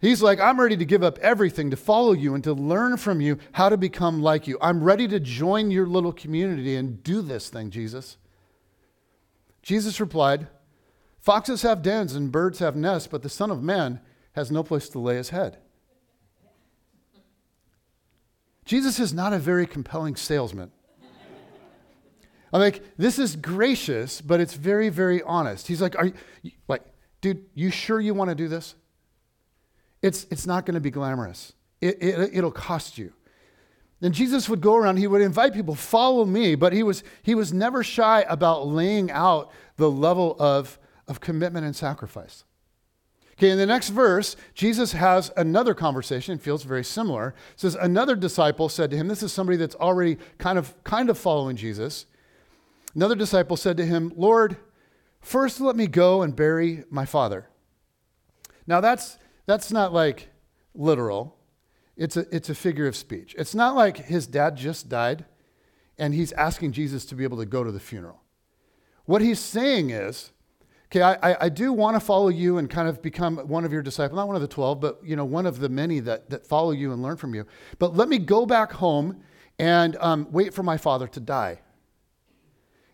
He's 0.00 0.22
like, 0.22 0.40
I'm 0.40 0.60
ready 0.60 0.76
to 0.76 0.84
give 0.84 1.02
up 1.02 1.18
everything 1.18 1.70
to 1.70 1.76
follow 1.76 2.12
you 2.12 2.34
and 2.34 2.42
to 2.44 2.52
learn 2.52 2.96
from 2.96 3.20
you 3.20 3.38
how 3.52 3.68
to 3.68 3.76
become 3.76 4.20
like 4.20 4.48
you. 4.48 4.58
I'm 4.60 4.82
ready 4.82 5.06
to 5.08 5.20
join 5.20 5.70
your 5.70 5.86
little 5.86 6.12
community 6.12 6.74
and 6.74 7.02
do 7.04 7.22
this 7.22 7.48
thing, 7.48 7.70
Jesus. 7.70 8.16
Jesus 9.62 10.00
replied, 10.00 10.48
Foxes 11.20 11.62
have 11.62 11.82
dens 11.82 12.16
and 12.16 12.32
birds 12.32 12.58
have 12.58 12.74
nests, 12.74 13.06
but 13.06 13.22
the 13.22 13.28
Son 13.28 13.50
of 13.50 13.62
Man 13.62 14.00
has 14.32 14.50
no 14.50 14.64
place 14.64 14.88
to 14.88 14.98
lay 14.98 15.14
his 15.16 15.28
head. 15.28 15.58
Jesus 18.64 18.98
is 18.98 19.12
not 19.12 19.32
a 19.32 19.38
very 19.38 19.66
compelling 19.66 20.16
salesman. 20.16 20.72
I'm 22.52 22.60
like, 22.60 22.82
this 22.98 23.18
is 23.18 23.36
gracious, 23.36 24.20
but 24.20 24.40
it's 24.40 24.54
very, 24.54 24.90
very 24.90 25.22
honest. 25.22 25.66
He's 25.66 25.80
like, 25.80 25.96
are 25.96 26.06
you, 26.42 26.52
like, 26.68 26.82
dude, 27.20 27.46
you 27.54 27.70
sure 27.70 27.98
you 27.98 28.12
want 28.12 28.28
to 28.30 28.34
do 28.34 28.48
this? 28.48 28.74
It's, 30.02 30.26
it's 30.30 30.46
not 30.46 30.66
going 30.66 30.74
to 30.74 30.80
be 30.80 30.90
glamorous. 30.90 31.54
It, 31.80 32.02
it, 32.02 32.30
it'll 32.34 32.50
cost 32.50 32.98
you. 32.98 33.12
And 34.02 34.12
Jesus 34.12 34.48
would 34.48 34.60
go 34.60 34.76
around, 34.76 34.96
he 34.96 35.06
would 35.06 35.22
invite 35.22 35.54
people, 35.54 35.76
follow 35.76 36.24
me, 36.24 36.56
but 36.56 36.72
he 36.72 36.82
was, 36.82 37.04
he 37.22 37.34
was 37.36 37.52
never 37.52 37.84
shy 37.84 38.24
about 38.28 38.66
laying 38.66 39.10
out 39.12 39.52
the 39.76 39.90
level 39.90 40.36
of, 40.40 40.78
of 41.06 41.20
commitment 41.20 41.64
and 41.64 41.74
sacrifice. 41.74 42.44
Okay, 43.38 43.50
in 43.50 43.58
the 43.58 43.66
next 43.66 43.88
verse, 43.88 44.36
Jesus 44.54 44.92
has 44.92 45.30
another 45.36 45.72
conversation, 45.72 46.36
feels 46.38 46.64
very 46.64 46.84
similar. 46.84 47.28
It 47.54 47.60
says, 47.60 47.76
Another 47.76 48.14
disciple 48.14 48.68
said 48.68 48.90
to 48.90 48.96
him, 48.96 49.08
This 49.08 49.22
is 49.22 49.32
somebody 49.32 49.56
that's 49.56 49.74
already 49.76 50.18
kind 50.38 50.58
of, 50.58 50.74
kind 50.84 51.08
of 51.08 51.16
following 51.16 51.56
Jesus. 51.56 52.06
Another 52.94 53.14
disciple 53.14 53.56
said 53.56 53.76
to 53.78 53.86
him, 53.86 54.12
Lord, 54.16 54.56
first 55.20 55.60
let 55.60 55.76
me 55.76 55.86
go 55.86 56.22
and 56.22 56.36
bury 56.36 56.84
my 56.90 57.06
father. 57.06 57.48
Now, 58.66 58.80
that's, 58.80 59.18
that's 59.46 59.72
not 59.72 59.92
like 59.92 60.28
literal, 60.74 61.36
it's 61.96 62.16
a, 62.16 62.26
it's 62.34 62.48
a 62.48 62.54
figure 62.54 62.86
of 62.86 62.96
speech. 62.96 63.34
It's 63.38 63.54
not 63.54 63.74
like 63.74 63.96
his 63.96 64.26
dad 64.26 64.56
just 64.56 64.88
died 64.88 65.24
and 65.98 66.14
he's 66.14 66.32
asking 66.32 66.72
Jesus 66.72 67.04
to 67.06 67.14
be 67.14 67.24
able 67.24 67.38
to 67.38 67.46
go 67.46 67.64
to 67.64 67.70
the 67.70 67.80
funeral. 67.80 68.20
What 69.04 69.20
he's 69.20 69.38
saying 69.38 69.90
is, 69.90 70.30
okay, 70.86 71.02
I, 71.02 71.44
I 71.44 71.48
do 71.48 71.72
want 71.72 71.96
to 71.96 72.00
follow 72.00 72.28
you 72.28 72.58
and 72.58 72.68
kind 72.68 72.88
of 72.88 73.02
become 73.02 73.36
one 73.38 73.64
of 73.64 73.72
your 73.72 73.82
disciples, 73.82 74.16
not 74.16 74.26
one 74.26 74.36
of 74.36 74.42
the 74.42 74.48
12, 74.48 74.80
but 74.80 75.00
you 75.04 75.16
know, 75.16 75.24
one 75.24 75.46
of 75.46 75.60
the 75.60 75.68
many 75.68 76.00
that, 76.00 76.30
that 76.30 76.46
follow 76.46 76.70
you 76.70 76.92
and 76.92 77.02
learn 77.02 77.16
from 77.16 77.34
you. 77.34 77.46
But 77.78 77.96
let 77.96 78.08
me 78.08 78.18
go 78.18 78.46
back 78.46 78.72
home 78.72 79.22
and 79.58 79.96
um, 79.96 80.28
wait 80.30 80.54
for 80.54 80.62
my 80.62 80.76
father 80.76 81.06
to 81.08 81.20
die 81.20 81.60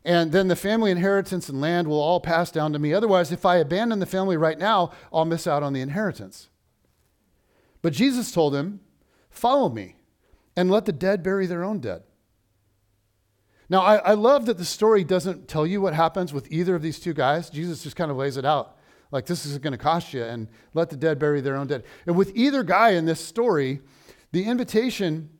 and 0.04 0.32
then 0.32 0.48
the 0.48 0.56
family 0.56 0.90
inheritance 0.90 1.48
and 1.48 1.60
land 1.60 1.88
will 1.88 2.00
all 2.00 2.20
pass 2.20 2.50
down 2.50 2.72
to 2.72 2.78
me. 2.78 2.94
Otherwise, 2.94 3.32
if 3.32 3.44
I 3.44 3.56
abandon 3.56 3.98
the 3.98 4.06
family 4.06 4.36
right 4.36 4.58
now, 4.58 4.92
I'll 5.12 5.24
miss 5.24 5.46
out 5.46 5.62
on 5.62 5.72
the 5.72 5.80
inheritance. 5.80 6.48
But 7.82 7.92
Jesus 7.92 8.32
told 8.32 8.54
him, 8.54 8.80
Follow 9.30 9.68
me 9.68 9.96
and 10.56 10.70
let 10.70 10.84
the 10.84 10.92
dead 10.92 11.22
bury 11.22 11.46
their 11.46 11.62
own 11.62 11.78
dead. 11.78 12.02
Now, 13.68 13.80
I, 13.80 13.96
I, 13.96 14.14
love 14.14 14.46
that 14.46 14.58
the 14.58 14.64
story 14.64 15.04
doesn't 15.04 15.46
tell 15.46 15.66
you 15.66 15.80
what 15.80 15.94
happens 15.94 16.32
with 16.32 16.50
either 16.50 16.74
of 16.74 16.82
these 16.82 16.98
two 16.98 17.12
guys. 17.12 17.50
Jesus 17.50 17.82
just 17.82 17.94
kind 17.94 18.10
of 18.10 18.16
lays 18.16 18.36
it 18.36 18.44
out 18.44 18.78
like, 19.10 19.26
this 19.26 19.46
is 19.46 19.58
going 19.58 19.72
to 19.72 19.78
cost 19.78 20.12
you, 20.12 20.22
and 20.22 20.48
let 20.74 20.90
the 20.90 20.96
dead 20.96 21.18
bury 21.18 21.40
their 21.40 21.56
own 21.56 21.66
dead. 21.66 21.84
And 22.06 22.16
with 22.16 22.36
either 22.36 22.62
guy 22.62 22.90
in 22.90 23.06
this 23.06 23.20
story, 23.20 23.80
the 24.32 24.44
invitation 24.44 25.30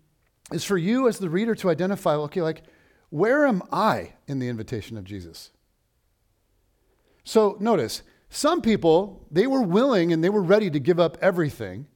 is 0.53 0.65
for 0.65 0.79
you 0.79 1.09
as 1.09 1.19
the 1.19 1.29
reader 1.29 1.55
to 1.57 1.69
identify 1.69 2.15
okay, 2.15 2.41
like, 2.41 2.63
where 3.11 3.47
am 3.47 3.63
I 3.73 4.15
in 4.27 4.39
the 4.39 4.49
invitation 4.49 4.97
of 4.97 5.05
Jesus? 5.05 5.51
So 7.25 7.57
notice, 7.61 8.03
some 8.31 8.61
people, 8.61 9.27
they 9.31 9.47
were 9.47 9.63
willing 9.63 10.13
and 10.13 10.23
they 10.23 10.29
were 10.29 10.43
ready 10.43 10.71
to 10.71 10.81
give 10.81 11.01
up 11.01 11.17
everything. 11.21 11.87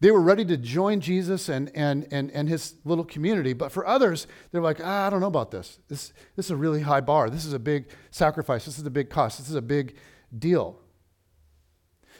They 0.00 0.10
were 0.10 0.20
ready 0.20 0.44
to 0.46 0.56
join 0.56 1.00
Jesus 1.00 1.48
and, 1.48 1.70
and, 1.74 2.06
and, 2.10 2.30
and 2.30 2.48
his 2.48 2.74
little 2.84 3.04
community. 3.04 3.54
But 3.54 3.72
for 3.72 3.86
others, 3.86 4.26
they're 4.52 4.60
like, 4.60 4.80
ah, 4.82 5.06
I 5.06 5.10
don't 5.10 5.20
know 5.20 5.26
about 5.26 5.50
this. 5.50 5.78
this. 5.88 6.12
This 6.36 6.46
is 6.46 6.50
a 6.50 6.56
really 6.56 6.82
high 6.82 7.00
bar. 7.00 7.30
This 7.30 7.46
is 7.46 7.54
a 7.54 7.58
big 7.58 7.88
sacrifice. 8.10 8.66
This 8.66 8.78
is 8.78 8.86
a 8.86 8.90
big 8.90 9.08
cost. 9.08 9.38
This 9.38 9.48
is 9.48 9.54
a 9.54 9.62
big 9.62 9.96
deal. 10.38 10.78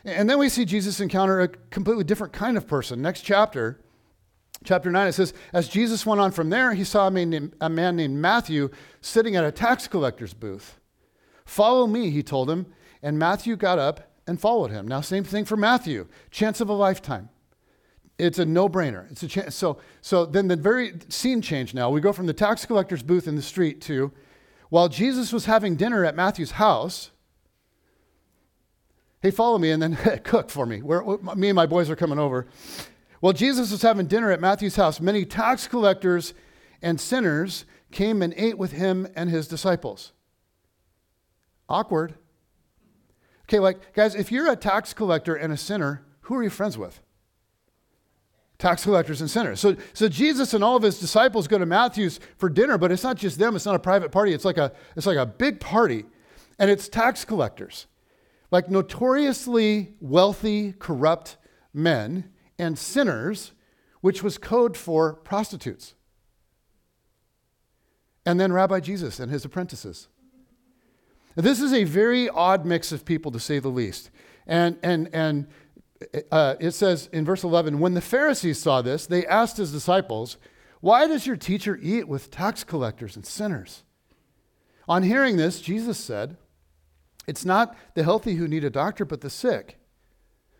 And 0.04 0.30
then 0.30 0.38
we 0.38 0.48
see 0.48 0.64
Jesus 0.64 1.00
encounter 1.00 1.40
a 1.40 1.48
completely 1.48 2.04
different 2.04 2.32
kind 2.32 2.56
of 2.56 2.66
person. 2.66 3.02
Next 3.02 3.22
chapter, 3.22 3.80
chapter 4.64 4.90
9, 4.90 5.08
it 5.08 5.12
says, 5.12 5.34
As 5.52 5.68
Jesus 5.68 6.06
went 6.06 6.20
on 6.20 6.32
from 6.32 6.50
there, 6.50 6.74
he 6.74 6.84
saw 6.84 7.06
a 7.06 7.10
man, 7.10 7.30
named, 7.30 7.54
a 7.60 7.68
man 7.68 7.96
named 7.96 8.16
Matthew 8.16 8.70
sitting 9.00 9.36
at 9.36 9.44
a 9.44 9.52
tax 9.52 9.88
collector's 9.88 10.34
booth. 10.34 10.78
Follow 11.44 11.86
me, 11.86 12.10
he 12.10 12.22
told 12.22 12.50
him. 12.50 12.66
And 13.02 13.18
Matthew 13.18 13.56
got 13.56 13.78
up 13.78 14.12
and 14.26 14.40
followed 14.40 14.70
him. 14.70 14.88
Now, 14.88 15.00
same 15.00 15.24
thing 15.24 15.44
for 15.44 15.56
Matthew. 15.56 16.08
Chance 16.30 16.60
of 16.60 16.68
a 16.68 16.72
lifetime. 16.72 17.28
It's 18.18 18.38
a 18.38 18.46
no-brainer. 18.46 19.10
It's 19.10 19.22
a 19.22 19.28
chance. 19.28 19.54
So, 19.54 19.78
so 20.00 20.24
then 20.24 20.48
the 20.48 20.56
very 20.56 20.94
scene 21.08 21.42
changed 21.42 21.74
now. 21.74 21.90
We 21.90 22.00
go 22.00 22.12
from 22.12 22.26
the 22.26 22.32
tax 22.32 22.64
collector's 22.64 23.02
booth 23.02 23.28
in 23.28 23.36
the 23.36 23.42
street 23.42 23.80
to 23.82 24.12
while 24.70 24.88
Jesus 24.88 25.32
was 25.32 25.44
having 25.44 25.76
dinner 25.76 26.04
at 26.04 26.16
Matthew's 26.16 26.52
house. 26.52 27.10
Hey, 29.20 29.30
follow 29.30 29.58
me 29.58 29.70
and 29.70 29.82
then 29.82 30.20
cook 30.24 30.50
for 30.50 30.66
me. 30.66 30.82
Where, 30.82 31.02
me 31.36 31.48
and 31.48 31.56
my 31.56 31.66
boys 31.66 31.90
are 31.90 31.96
coming 31.96 32.18
over. 32.18 32.46
While 33.20 33.32
Jesus 33.32 33.70
was 33.70 33.82
having 33.82 34.06
dinner 34.06 34.30
at 34.30 34.40
Matthew's 34.40 34.76
house, 34.76 35.00
many 35.00 35.24
tax 35.24 35.66
collectors 35.66 36.34
and 36.82 37.00
sinners 37.00 37.64
came 37.90 38.22
and 38.22 38.34
ate 38.36 38.58
with 38.58 38.72
him 38.72 39.08
and 39.14 39.30
his 39.30 39.48
disciples. 39.48 40.12
Awkward. 41.68 42.14
Okay, 43.44 43.58
like, 43.58 43.94
guys, 43.94 44.14
if 44.14 44.30
you're 44.30 44.50
a 44.50 44.56
tax 44.56 44.92
collector 44.92 45.34
and 45.34 45.52
a 45.52 45.56
sinner, 45.56 46.04
who 46.22 46.34
are 46.34 46.42
you 46.42 46.50
friends 46.50 46.76
with? 46.76 47.00
tax 48.58 48.84
collectors 48.84 49.20
and 49.20 49.30
sinners. 49.30 49.60
So, 49.60 49.76
so 49.92 50.08
Jesus 50.08 50.54
and 50.54 50.64
all 50.64 50.76
of 50.76 50.82
his 50.82 50.98
disciples 50.98 51.46
go 51.48 51.58
to 51.58 51.66
Matthew's 51.66 52.20
for 52.38 52.48
dinner, 52.48 52.78
but 52.78 52.90
it's 52.90 53.02
not 53.02 53.16
just 53.16 53.38
them. 53.38 53.56
It's 53.56 53.66
not 53.66 53.74
a 53.74 53.80
private 53.80 54.10
party. 54.10 54.32
It's 54.32 54.44
like 54.44 54.58
a, 54.58 54.72
it's 54.96 55.06
like 55.06 55.18
a 55.18 55.26
big 55.26 55.60
party, 55.60 56.04
and 56.58 56.70
it's 56.70 56.88
tax 56.88 57.24
collectors, 57.24 57.86
like 58.50 58.70
notoriously 58.70 59.94
wealthy, 60.00 60.72
corrupt 60.78 61.36
men 61.74 62.30
and 62.58 62.78
sinners, 62.78 63.52
which 64.00 64.22
was 64.22 64.38
code 64.38 64.76
for 64.76 65.14
prostitutes. 65.14 65.94
And 68.24 68.40
then 68.40 68.52
Rabbi 68.52 68.80
Jesus 68.80 69.20
and 69.20 69.30
his 69.30 69.44
apprentices. 69.44 70.08
This 71.36 71.60
is 71.60 71.72
a 71.72 71.84
very 71.84 72.28
odd 72.28 72.64
mix 72.64 72.92
of 72.92 73.04
people, 73.04 73.30
to 73.32 73.38
say 73.38 73.58
the 73.58 73.68
least. 73.68 74.10
And, 74.46 74.78
and, 74.82 75.10
and 75.12 75.46
uh, 76.32 76.56
it 76.58 76.72
says 76.72 77.08
in 77.12 77.24
verse 77.24 77.44
11 77.44 77.78
when 77.78 77.94
the 77.94 78.00
Pharisees 78.00 78.58
saw 78.58 78.82
this, 78.82 79.06
they 79.06 79.26
asked 79.26 79.58
his 79.58 79.72
disciples, 79.72 80.38
Why 80.80 81.06
does 81.06 81.26
your 81.26 81.36
teacher 81.36 81.78
eat 81.80 82.08
with 82.08 82.30
tax 82.30 82.64
collectors 82.64 83.16
and 83.16 83.26
sinners? 83.26 83.84
On 84.88 85.02
hearing 85.02 85.36
this, 85.36 85.60
Jesus 85.60 85.98
said, 85.98 86.36
It's 87.26 87.44
not 87.44 87.76
the 87.94 88.02
healthy 88.02 88.34
who 88.34 88.48
need 88.48 88.64
a 88.64 88.70
doctor, 88.70 89.04
but 89.04 89.20
the 89.20 89.30
sick. 89.30 89.78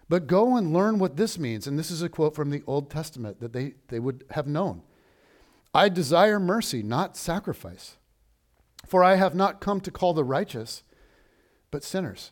But 0.08 0.26
go 0.26 0.56
and 0.56 0.72
learn 0.72 0.98
what 0.98 1.16
this 1.16 1.38
means. 1.38 1.66
And 1.66 1.78
this 1.78 1.90
is 1.90 2.02
a 2.02 2.08
quote 2.08 2.34
from 2.34 2.50
the 2.50 2.62
Old 2.66 2.90
Testament 2.90 3.40
that 3.40 3.52
they, 3.52 3.74
they 3.88 3.98
would 3.98 4.24
have 4.30 4.46
known. 4.46 4.82
I 5.74 5.88
desire 5.88 6.38
mercy, 6.38 6.82
not 6.82 7.16
sacrifice. 7.16 7.96
For 8.86 9.02
I 9.02 9.16
have 9.16 9.34
not 9.34 9.60
come 9.60 9.80
to 9.80 9.90
call 9.90 10.14
the 10.14 10.24
righteous, 10.24 10.84
but 11.70 11.82
sinners. 11.82 12.30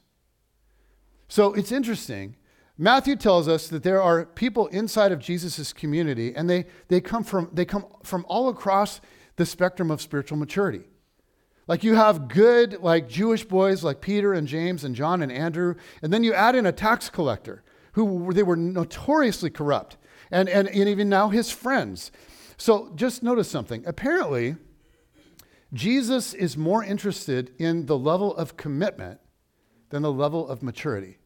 So 1.28 1.52
it's 1.54 1.72
interesting 1.72 2.36
Matthew 2.76 3.14
tells 3.14 3.46
us 3.46 3.68
that 3.68 3.84
there 3.84 4.02
are 4.02 4.24
people 4.24 4.66
inside 4.68 5.12
of 5.12 5.20
Jesus' 5.20 5.72
community, 5.72 6.34
and 6.34 6.50
they, 6.50 6.66
they, 6.88 7.00
come 7.00 7.22
from, 7.22 7.48
they 7.52 7.64
come 7.64 7.86
from 8.02 8.26
all 8.28 8.48
across 8.48 9.00
the 9.36 9.46
spectrum 9.46 9.90
of 9.90 10.02
spiritual 10.02 10.38
maturity. 10.38 10.82
Like 11.68 11.84
you 11.84 11.94
have 11.94 12.28
good, 12.28 12.80
like 12.82 13.08
Jewish 13.08 13.44
boys 13.44 13.84
like 13.84 14.00
Peter 14.00 14.32
and 14.32 14.48
James 14.48 14.82
and 14.82 14.94
John 14.94 15.22
and 15.22 15.30
Andrew, 15.30 15.76
and 16.02 16.12
then 16.12 16.24
you 16.24 16.34
add 16.34 16.56
in 16.56 16.66
a 16.66 16.72
tax 16.72 17.08
collector 17.08 17.62
who 17.94 18.32
they 18.32 18.42
were 18.42 18.56
notoriously 18.56 19.50
corrupt, 19.50 19.96
and, 20.30 20.48
and, 20.48 20.68
and 20.68 20.88
even 20.88 21.08
now 21.08 21.28
his 21.30 21.50
friends. 21.50 22.12
So 22.56 22.92
just 22.94 23.22
notice 23.22 23.48
something. 23.48 23.84
Apparently, 23.86 24.56
Jesus 25.72 26.34
is 26.34 26.56
more 26.56 26.84
interested 26.84 27.52
in 27.58 27.86
the 27.86 27.98
level 27.98 28.36
of 28.36 28.56
commitment 28.56 29.20
than 29.90 30.02
the 30.02 30.12
level 30.12 30.48
of 30.48 30.62
maturity. 30.62 31.18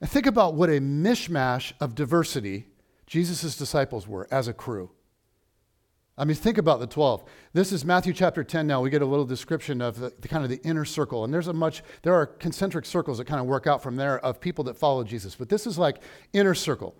And 0.00 0.10
think 0.10 0.26
about 0.26 0.54
what 0.54 0.68
a 0.68 0.80
mishmash 0.80 1.72
of 1.80 1.94
diversity 1.94 2.66
Jesus' 3.06 3.56
disciples 3.56 4.08
were 4.08 4.26
as 4.30 4.48
a 4.48 4.54
crew. 4.54 4.90
I 6.18 6.24
mean, 6.26 6.36
think 6.36 6.58
about 6.58 6.78
the 6.78 6.86
12. 6.86 7.24
This 7.54 7.72
is 7.72 7.86
Matthew 7.86 8.12
chapter 8.12 8.44
10 8.44 8.66
now. 8.66 8.82
We 8.82 8.90
get 8.90 9.00
a 9.00 9.06
little 9.06 9.24
description 9.24 9.80
of 9.80 9.98
the, 9.98 10.12
the, 10.20 10.28
kind 10.28 10.44
of 10.44 10.50
the 10.50 10.60
inner 10.62 10.84
circle. 10.84 11.24
And 11.24 11.32
there's 11.32 11.48
a 11.48 11.54
much, 11.54 11.82
there 12.02 12.14
are 12.14 12.26
concentric 12.26 12.84
circles 12.84 13.16
that 13.16 13.24
kind 13.24 13.40
of 13.40 13.46
work 13.46 13.66
out 13.66 13.82
from 13.82 13.96
there 13.96 14.18
of 14.18 14.38
people 14.38 14.62
that 14.64 14.76
follow 14.76 15.04
Jesus. 15.04 15.34
But 15.34 15.48
this 15.48 15.66
is 15.66 15.78
like 15.78 16.02
inner 16.34 16.54
circle. 16.54 16.94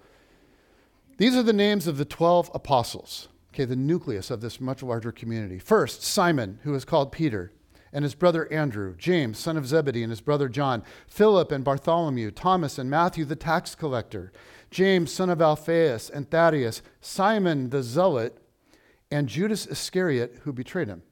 These 1.18 1.36
are 1.36 1.42
the 1.42 1.52
names 1.52 1.86
of 1.86 1.98
the 1.98 2.06
12 2.06 2.50
apostles, 2.54 3.28
okay, 3.52 3.66
the 3.66 3.76
nucleus 3.76 4.30
of 4.30 4.40
this 4.40 4.60
much 4.60 4.82
larger 4.82 5.12
community. 5.12 5.58
First, 5.58 6.02
Simon, 6.02 6.58
who 6.62 6.74
is 6.74 6.86
called 6.86 7.12
Peter 7.12 7.52
and 7.92 8.04
his 8.04 8.14
brother 8.14 8.50
Andrew, 8.50 8.96
James, 8.96 9.38
son 9.38 9.58
of 9.58 9.66
Zebedee, 9.66 10.02
and 10.02 10.10
his 10.10 10.22
brother 10.22 10.48
John, 10.48 10.82
Philip 11.06 11.52
and 11.52 11.62
Bartholomew, 11.62 12.30
Thomas 12.30 12.78
and 12.78 12.88
Matthew 12.88 13.26
the 13.26 13.36
tax 13.36 13.74
collector, 13.74 14.32
James, 14.70 15.12
son 15.12 15.28
of 15.28 15.42
Alphaeus 15.42 16.08
and 16.08 16.30
Thaddeus, 16.30 16.80
Simon 17.02 17.68
the 17.68 17.82
zealot, 17.82 18.41
and 19.12 19.28
Judas 19.28 19.66
Iscariot, 19.66 20.40
who 20.42 20.52
betrayed 20.52 20.88
him. 20.88 21.02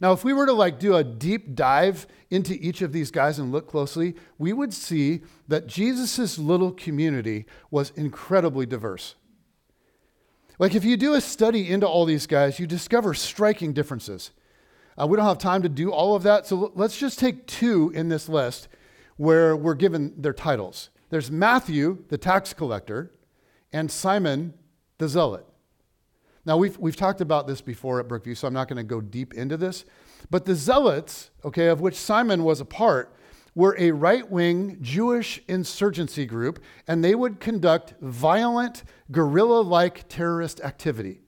Now, 0.00 0.12
if 0.12 0.24
we 0.24 0.32
were 0.32 0.46
to 0.46 0.52
like 0.52 0.80
do 0.80 0.96
a 0.96 1.04
deep 1.04 1.54
dive 1.54 2.08
into 2.28 2.54
each 2.54 2.82
of 2.82 2.92
these 2.92 3.12
guys 3.12 3.38
and 3.38 3.52
look 3.52 3.68
closely, 3.68 4.16
we 4.38 4.52
would 4.52 4.74
see 4.74 5.22
that 5.46 5.68
Jesus' 5.68 6.36
little 6.36 6.72
community 6.72 7.46
was 7.70 7.92
incredibly 7.94 8.66
diverse. 8.66 9.14
Like, 10.58 10.74
if 10.74 10.84
you 10.84 10.96
do 10.96 11.14
a 11.14 11.20
study 11.20 11.70
into 11.70 11.86
all 11.86 12.04
these 12.04 12.26
guys, 12.26 12.58
you 12.58 12.66
discover 12.66 13.14
striking 13.14 13.72
differences. 13.72 14.32
Uh, 15.00 15.06
we 15.06 15.16
don't 15.16 15.26
have 15.26 15.38
time 15.38 15.62
to 15.62 15.68
do 15.68 15.90
all 15.90 16.14
of 16.14 16.24
that, 16.24 16.46
so 16.46 16.72
let's 16.74 16.98
just 16.98 17.18
take 17.18 17.46
two 17.46 17.92
in 17.94 18.08
this 18.08 18.28
list 18.28 18.68
where 19.16 19.56
we're 19.56 19.74
given 19.74 20.12
their 20.16 20.32
titles. 20.32 20.90
There's 21.10 21.30
Matthew, 21.30 22.04
the 22.08 22.18
tax 22.18 22.52
collector, 22.52 23.12
and 23.72 23.90
Simon, 23.90 24.54
the 24.98 25.08
zealot. 25.08 25.46
Now, 26.46 26.56
we've, 26.56 26.78
we've 26.78 26.96
talked 26.96 27.20
about 27.20 27.46
this 27.46 27.60
before 27.60 28.00
at 28.00 28.08
Brookview, 28.08 28.36
so 28.36 28.46
I'm 28.46 28.54
not 28.54 28.68
going 28.68 28.76
to 28.76 28.82
go 28.82 29.00
deep 29.00 29.34
into 29.34 29.56
this. 29.56 29.84
But 30.30 30.44
the 30.44 30.54
zealots, 30.54 31.30
okay, 31.44 31.68
of 31.68 31.80
which 31.80 31.94
Simon 31.94 32.44
was 32.44 32.60
a 32.60 32.64
part, 32.64 33.14
were 33.54 33.76
a 33.78 33.92
right 33.92 34.28
wing 34.30 34.78
Jewish 34.80 35.40
insurgency 35.48 36.26
group, 36.26 36.62
and 36.86 37.02
they 37.02 37.14
would 37.14 37.40
conduct 37.40 37.94
violent, 38.00 38.84
guerrilla 39.10 39.60
like 39.60 40.08
terrorist 40.08 40.60
activity. 40.60 41.20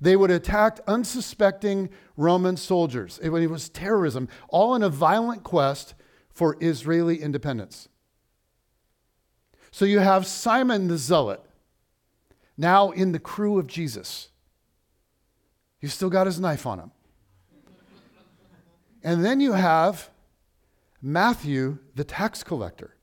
They 0.00 0.16
would 0.16 0.30
attack 0.30 0.80
unsuspecting 0.86 1.88
Roman 2.16 2.56
soldiers. 2.56 3.18
It, 3.22 3.30
it 3.30 3.46
was 3.46 3.68
terrorism, 3.68 4.28
all 4.48 4.74
in 4.74 4.82
a 4.82 4.88
violent 4.88 5.42
quest 5.42 5.94
for 6.28 6.56
Israeli 6.60 7.22
independence. 7.22 7.88
So 9.70 9.84
you 9.84 10.00
have 10.00 10.26
Simon 10.26 10.88
the 10.88 10.98
Zealot 10.98 11.40
now 12.56 12.90
in 12.90 13.12
the 13.12 13.18
crew 13.18 13.58
of 13.58 13.66
Jesus. 13.66 14.28
He's 15.84 15.92
still 15.92 16.08
got 16.08 16.24
his 16.24 16.40
knife 16.40 16.64
on 16.64 16.78
him. 16.78 16.90
And 19.02 19.22
then 19.22 19.38
you 19.38 19.52
have 19.52 20.08
Matthew, 21.02 21.76
the 21.94 22.04
tax 22.04 22.42
collector, 22.42 22.96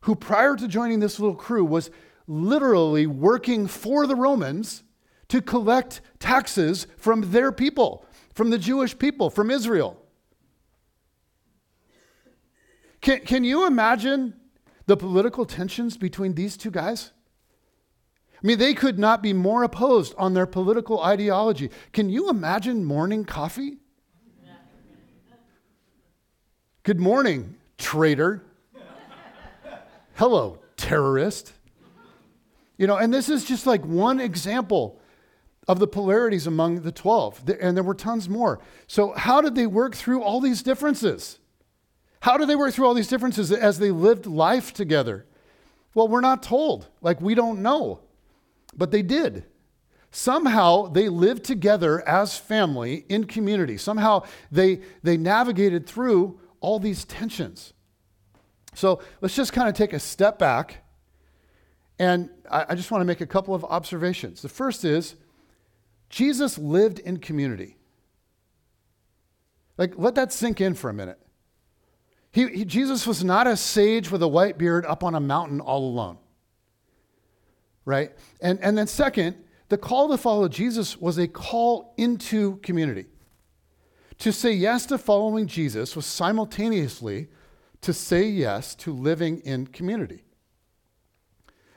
who 0.00 0.16
prior 0.16 0.56
to 0.56 0.66
joining 0.66 0.98
this 0.98 1.20
little 1.20 1.36
crew 1.36 1.64
was 1.64 1.92
literally 2.26 3.06
working 3.06 3.68
for 3.68 4.04
the 4.08 4.16
Romans 4.16 4.82
to 5.28 5.40
collect 5.40 6.00
taxes 6.18 6.88
from 6.96 7.30
their 7.30 7.52
people, 7.52 8.04
from 8.34 8.50
the 8.50 8.58
Jewish 8.58 8.98
people, 8.98 9.30
from 9.30 9.48
Israel. 9.48 10.02
Can, 13.00 13.20
can 13.20 13.44
you 13.44 13.64
imagine 13.64 14.34
the 14.86 14.96
political 14.96 15.46
tensions 15.46 15.96
between 15.96 16.34
these 16.34 16.56
two 16.56 16.72
guys? 16.72 17.12
I 18.44 18.46
mean, 18.46 18.58
they 18.58 18.74
could 18.74 18.98
not 18.98 19.22
be 19.22 19.32
more 19.32 19.62
opposed 19.62 20.14
on 20.18 20.34
their 20.34 20.44
political 20.44 21.00
ideology. 21.00 21.70
Can 21.94 22.10
you 22.10 22.28
imagine 22.28 22.84
morning 22.84 23.24
coffee? 23.24 23.78
Good 26.82 27.00
morning, 27.00 27.54
traitor. 27.78 28.44
Hello, 30.16 30.58
terrorist. 30.76 31.54
You 32.76 32.86
know, 32.86 32.98
and 32.98 33.14
this 33.14 33.30
is 33.30 33.46
just 33.46 33.66
like 33.66 33.82
one 33.82 34.20
example 34.20 35.00
of 35.66 35.78
the 35.78 35.86
polarities 35.86 36.46
among 36.46 36.82
the 36.82 36.92
12, 36.92 37.48
and 37.58 37.74
there 37.74 37.82
were 37.82 37.94
tons 37.94 38.28
more. 38.28 38.60
So, 38.86 39.12
how 39.12 39.40
did 39.40 39.54
they 39.54 39.66
work 39.66 39.94
through 39.94 40.22
all 40.22 40.42
these 40.42 40.62
differences? 40.62 41.38
How 42.20 42.36
did 42.36 42.50
they 42.50 42.56
work 42.56 42.74
through 42.74 42.86
all 42.86 42.94
these 42.94 43.08
differences 43.08 43.50
as 43.50 43.78
they 43.78 43.90
lived 43.90 44.26
life 44.26 44.74
together? 44.74 45.24
Well, 45.94 46.08
we're 46.08 46.20
not 46.20 46.42
told. 46.42 46.88
Like, 47.00 47.22
we 47.22 47.34
don't 47.34 47.62
know. 47.62 48.00
But 48.76 48.90
they 48.90 49.02
did. 49.02 49.44
Somehow 50.10 50.86
they 50.88 51.08
lived 51.08 51.44
together 51.44 52.06
as 52.08 52.38
family 52.38 53.04
in 53.08 53.24
community. 53.24 53.76
Somehow 53.76 54.24
they, 54.52 54.80
they 55.02 55.16
navigated 55.16 55.86
through 55.86 56.38
all 56.60 56.78
these 56.78 57.04
tensions. 57.04 57.72
So 58.74 59.00
let's 59.20 59.34
just 59.34 59.52
kind 59.52 59.68
of 59.68 59.74
take 59.74 59.92
a 59.92 59.98
step 59.98 60.38
back. 60.38 60.84
And 61.98 62.30
I, 62.50 62.66
I 62.70 62.74
just 62.74 62.90
want 62.90 63.00
to 63.02 63.06
make 63.06 63.20
a 63.20 63.26
couple 63.26 63.54
of 63.54 63.64
observations. 63.64 64.42
The 64.42 64.48
first 64.48 64.84
is 64.84 65.16
Jesus 66.08 66.58
lived 66.58 67.00
in 67.00 67.18
community. 67.18 67.76
Like, 69.76 69.94
let 69.96 70.14
that 70.14 70.32
sink 70.32 70.60
in 70.60 70.74
for 70.74 70.90
a 70.90 70.94
minute. 70.94 71.18
He, 72.30 72.48
he, 72.48 72.64
Jesus 72.64 73.06
was 73.06 73.24
not 73.24 73.46
a 73.46 73.56
sage 73.56 74.10
with 74.10 74.22
a 74.22 74.28
white 74.28 74.58
beard 74.58 74.86
up 74.86 75.02
on 75.02 75.14
a 75.14 75.20
mountain 75.20 75.60
all 75.60 75.88
alone. 75.88 76.18
Right? 77.84 78.12
And, 78.40 78.58
and 78.60 78.76
then, 78.76 78.86
second, 78.86 79.36
the 79.68 79.78
call 79.78 80.08
to 80.08 80.18
follow 80.18 80.48
Jesus 80.48 80.96
was 80.96 81.18
a 81.18 81.28
call 81.28 81.94
into 81.96 82.56
community. 82.58 83.06
To 84.18 84.32
say 84.32 84.52
yes 84.52 84.86
to 84.86 84.98
following 84.98 85.46
Jesus 85.46 85.96
was 85.96 86.06
simultaneously 86.06 87.28
to 87.80 87.92
say 87.92 88.24
yes 88.24 88.74
to 88.76 88.94
living 88.94 89.40
in 89.40 89.66
community. 89.66 90.24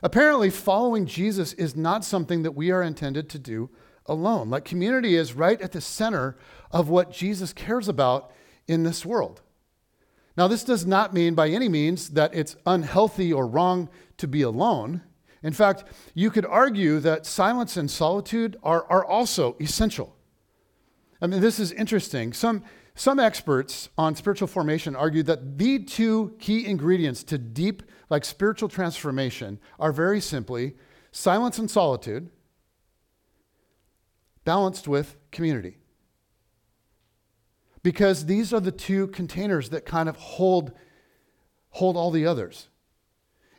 Apparently, 0.01 0.49
following 0.49 1.05
Jesus 1.05 1.53
is 1.53 1.75
not 1.75 2.05
something 2.05 2.43
that 2.43 2.51
we 2.51 2.71
are 2.71 2.83
intended 2.83 3.29
to 3.29 3.39
do 3.39 3.69
alone. 4.05 4.49
Like 4.49 4.63
community 4.63 5.15
is 5.15 5.33
right 5.33 5.59
at 5.61 5.71
the 5.71 5.81
center 5.81 6.37
of 6.71 6.87
what 6.87 7.11
Jesus 7.11 7.51
cares 7.51 7.87
about 7.87 8.31
in 8.67 8.83
this 8.83 9.05
world. 9.05 9.41
Now, 10.37 10.47
this 10.47 10.63
does 10.63 10.85
not 10.85 11.13
mean 11.13 11.33
by 11.33 11.49
any 11.49 11.67
means 11.67 12.09
that 12.09 12.33
it's 12.33 12.55
unhealthy 12.65 13.33
or 13.33 13.47
wrong 13.47 13.89
to 14.17 14.27
be 14.27 14.43
alone. 14.43 15.01
In 15.47 15.53
fact, 15.53 15.85
you 16.13 16.29
could 16.29 16.45
argue 16.45 16.99
that 16.99 17.25
silence 17.25 17.77
and 17.77 17.89
solitude 17.89 18.57
are, 18.63 18.85
are 18.89 19.05
also 19.05 19.55
essential. 19.61 20.13
I 21.21 21.27
mean, 21.27 21.39
this 21.39 21.57
is 21.57 21.71
interesting. 21.71 22.33
Some, 22.33 22.65
some 22.95 23.17
experts 23.17 23.87
on 23.97 24.13
spiritual 24.15 24.49
formation 24.49 24.93
argue 24.93 25.23
that 25.23 25.57
the 25.57 25.79
two 25.79 26.35
key 26.37 26.65
ingredients 26.65 27.23
to 27.23 27.37
deep, 27.37 27.81
like 28.09 28.25
spiritual 28.25 28.67
transformation, 28.67 29.57
are 29.79 29.93
very 29.93 30.19
simply 30.19 30.75
silence 31.13 31.57
and 31.57 31.71
solitude, 31.71 32.29
balanced 34.43 34.85
with 34.85 35.15
community 35.31 35.77
because 37.83 38.25
these 38.25 38.51
are 38.51 38.59
the 38.59 38.73
two 38.73 39.07
containers 39.07 39.69
that 39.69 39.85
kind 39.85 40.09
of 40.09 40.17
hold, 40.17 40.73
hold 41.69 41.95
all 41.95 42.11
the 42.11 42.25
others. 42.25 42.67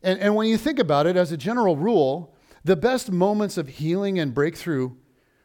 And, 0.02 0.18
and 0.20 0.34
when 0.34 0.46
you 0.48 0.56
think 0.56 0.78
about 0.78 1.06
it, 1.06 1.16
as 1.16 1.32
a 1.32 1.36
general 1.36 1.76
rule, 1.76 2.34
the 2.64 2.76
best 2.76 3.10
moments 3.10 3.56
of 3.56 3.68
healing 3.68 4.18
and 4.18 4.34
breakthrough 4.34 4.92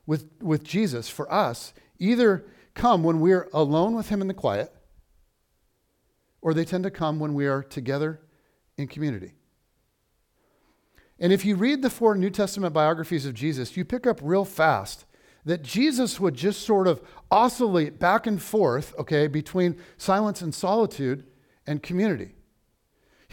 with, 0.06 0.26
with 0.42 0.64
Jesus 0.64 1.10
for 1.10 1.32
us 1.32 1.74
either 2.00 2.46
come 2.74 3.04
when 3.04 3.20
we're 3.20 3.48
alone 3.54 3.96
with 3.96 4.10
Him 4.10 4.22
in 4.22 4.28
the 4.28 4.34
quiet, 4.34 4.74
or 6.42 6.54
they 6.54 6.66
tend 6.66 6.84
to 6.84 6.92
come 6.92 7.20
when 7.20 7.34
we 7.34 7.48
are 7.48 7.64
together 7.64 8.20
in 8.78 8.88
community. 8.88 9.34
And 11.20 11.32
if 11.32 11.46
you 11.46 11.56
read 11.56 11.82
the 11.82 11.90
four 11.90 12.16
New 12.16 12.30
Testament 12.30 12.74
biographies 12.74 13.26
of 13.26 13.34
Jesus, 13.34 13.78
you 13.78 13.86
pick 13.86 14.06
up 14.06 14.20
real 14.22 14.44
fast 14.44 15.06
that 15.46 15.64
Jesus 15.64 16.20
would 16.20 16.36
just 16.36 16.62
sort 16.62 16.88
of 16.88 17.02
oscillate 17.30 18.00
back 18.00 18.28
and 18.28 18.42
forth, 18.42 18.94
okay, 18.98 19.28
between 19.28 19.80
silence 19.98 20.42
and 20.42 20.54
solitude 20.54 21.26
and 21.68 21.84
community. 21.84 22.36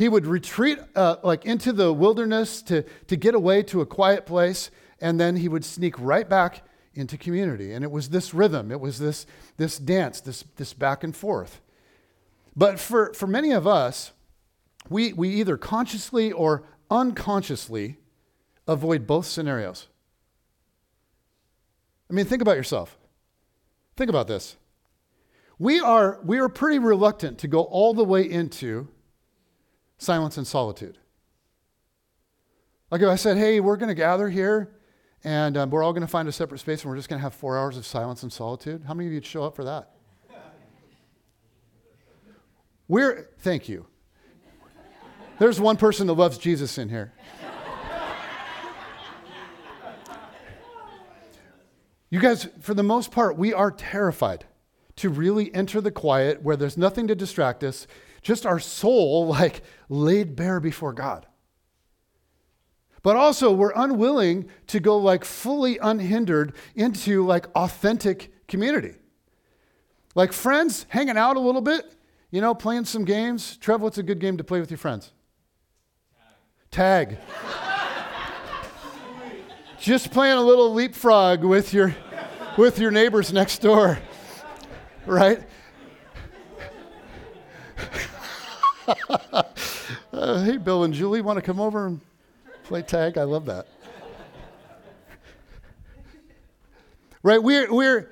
He 0.01 0.09
would 0.09 0.27
retreat 0.27 0.79
uh, 0.97 1.17
like 1.23 1.45
into 1.45 1.75
the 1.75 1.93
wilderness 1.93 2.63
to, 2.63 2.85
to 3.09 3.17
get 3.17 3.35
away 3.35 3.63
to 3.65 3.83
a 3.83 3.87
quiet 3.87 4.25
place, 4.25 4.71
and 4.99 5.21
then 5.21 5.37
he 5.37 5.47
would 5.47 5.63
sneak 5.63 5.95
right 5.99 6.27
back 6.27 6.63
into 6.95 7.19
community. 7.19 7.75
And 7.75 7.85
it 7.85 7.91
was 7.91 8.09
this 8.09 8.33
rhythm, 8.33 8.73
it 8.73 8.81
was 8.81 8.99
this, 8.99 9.27
this 9.59 9.77
dance, 9.77 10.23
this, 10.23 10.43
this 10.57 10.73
back 10.73 11.05
and 11.05 11.15
forth. 11.15 11.61
But 12.57 12.81
for, 12.81 13.13
for 13.13 13.27
many 13.27 13.53
of 13.53 13.67
us, 13.67 14.13
we, 14.89 15.13
we 15.13 15.29
either 15.35 15.59
consciously 15.59 16.33
or 16.33 16.65
unconsciously 16.91 17.99
avoid 18.67 19.07
both 19.07 19.27
scenarios. 19.27 19.89
I 22.09 22.15
mean, 22.15 22.25
think 22.25 22.41
about 22.41 22.57
yourself. 22.57 22.97
Think 23.99 24.09
about 24.09 24.29
this. 24.29 24.57
We 25.59 25.79
are, 25.79 26.21
we 26.25 26.39
are 26.39 26.49
pretty 26.49 26.79
reluctant 26.79 27.37
to 27.41 27.49
go 27.49 27.65
all 27.65 27.93
the 27.93 28.03
way 28.03 28.23
into 28.23 28.89
silence 30.01 30.39
and 30.39 30.47
solitude. 30.47 30.99
Like 32.91 33.03
if 33.03 33.09
I 33.09 33.17
said, 33.17 33.37
hey, 33.37 33.61
we're 33.61 33.77
going 33.77 33.89
to 33.91 33.95
gather 33.95 34.29
here 34.29 34.73
and 35.23 35.57
um, 35.57 35.71
we're 35.71 35.83
all 35.83 35.93
going 35.93 36.01
to 36.01 36.09
find 36.09 36.27
a 36.27 36.33
separate 36.33 36.59
space 36.59 36.83
and 36.83 36.91
we're 36.91 36.97
just 36.97 37.09
going 37.09 37.19
to 37.19 37.23
have 37.23 37.35
four 37.35 37.59
hours 37.59 37.77
of 37.77 37.87
silence 37.87 38.23
and 38.23 38.33
solitude, 38.33 38.83
how 38.87 38.95
many 38.95 39.07
of 39.07 39.13
you 39.13 39.19
would 39.19 39.27
show 39.27 39.45
up 39.45 39.55
for 39.55 39.65
that? 39.65 39.91
We're, 42.89 43.29
thank 43.39 43.69
you. 43.69 43.87
There's 45.39 45.61
one 45.61 45.77
person 45.77 46.07
that 46.09 46.15
loves 46.15 46.39
Jesus 46.39 46.77
in 46.79 46.89
here. 46.89 47.13
You 52.09 52.19
guys, 52.19 52.49
for 52.61 52.75
the 52.75 52.83
most 52.83 53.13
part, 53.13 53.37
we 53.37 53.53
are 53.53 53.71
terrified 53.71 54.45
to 54.97 55.09
really 55.09 55.55
enter 55.55 55.81
the 55.81 55.93
quiet 55.93 56.43
where 56.43 56.57
there's 56.57 56.77
nothing 56.77 57.07
to 57.07 57.15
distract 57.15 57.63
us, 57.63 57.87
just 58.23 58.47
our 58.47 58.59
soul 58.59 59.27
like 59.41 59.63
laid 59.89 60.37
bare 60.37 60.61
before 60.61 60.93
God. 60.93 61.27
But 63.03 63.17
also, 63.17 63.51
we're 63.53 63.73
unwilling 63.75 64.49
to 64.67 64.79
go 64.79 64.99
like 64.99 65.25
fully 65.25 65.79
unhindered 65.79 66.55
into 66.75 67.25
like 67.25 67.47
authentic 67.55 68.31
community. 68.47 68.95
Like 70.15 70.33
friends 70.33 70.85
hanging 70.89 71.17
out 71.17 71.37
a 71.37 71.41
little 71.41 71.63
bit, 71.63 71.95
you 72.31 72.41
know, 72.41 72.55
playing 72.55 72.85
some 72.85 73.05
games. 73.05 73.57
Trev, 73.57 73.81
what's 73.81 73.97
a 73.99 74.03
good 74.03 74.19
game 74.19 74.37
to 74.37 74.45
play 74.45 74.61
with 74.61 74.71
your 74.71 74.79
friends? 74.79 75.13
Tag. 76.71 77.19
Just 79.79 80.11
playing 80.11 80.37
a 80.37 80.43
little 80.43 80.75
leapfrog 80.75 81.43
with 81.43 81.73
your, 81.73 81.95
with 82.59 82.79
your 82.79 82.91
neighbors 82.91 83.33
next 83.33 83.63
door, 83.63 83.99
right? 85.07 85.43
Uh, 90.13 90.45
hey, 90.45 90.57
Bill 90.57 90.85
and 90.85 90.95
Julie, 90.95 91.21
want 91.21 91.37
to 91.37 91.43
come 91.43 91.61
over 91.61 91.87
and 91.87 92.01
play 92.65 92.83
tag? 92.83 93.19
I 93.19 93.25
love 93.25 93.47
that. 93.47 93.67
right? 97.23 97.43
We're, 97.43 97.71
we're 97.73 98.09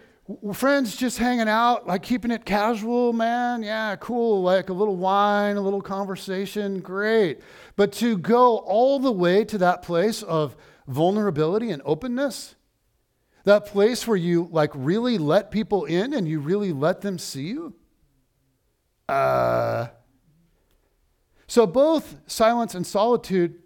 friends 0.53 0.97
just 0.97 1.19
hanging 1.19 1.49
out, 1.49 1.87
like 1.87 2.03
keeping 2.03 2.31
it 2.31 2.45
casual, 2.45 3.12
man. 3.12 3.62
Yeah, 3.62 3.97
cool. 3.97 4.43
Like 4.43 4.69
a 4.69 4.75
little 4.75 4.97
wine, 4.97 5.57
a 5.57 5.61
little 5.61 5.81
conversation, 5.81 6.81
great. 6.81 7.41
But 7.77 7.93
to 7.95 8.19
go 8.19 8.59
all 8.59 8.99
the 8.99 9.12
way 9.12 9.45
to 9.45 9.59
that 9.59 9.83
place 9.83 10.23
of 10.23 10.57
vulnerability 10.87 11.71
and 11.71 11.83
openness? 11.85 12.57
That 13.45 13.67
place 13.67 14.07
where 14.07 14.17
you 14.17 14.49
like 14.51 14.71
really 14.75 15.17
let 15.17 15.51
people 15.51 15.85
in 15.85 16.12
and 16.12 16.29
you 16.29 16.41
really 16.41 16.73
let 16.73 17.01
them 17.01 17.19
see 17.19 17.49
you? 17.49 17.75
Uh, 19.09 19.87
so 21.49 21.67
both 21.67 22.17
silence 22.29 22.77
and 22.77 22.87
solitude 22.87 23.61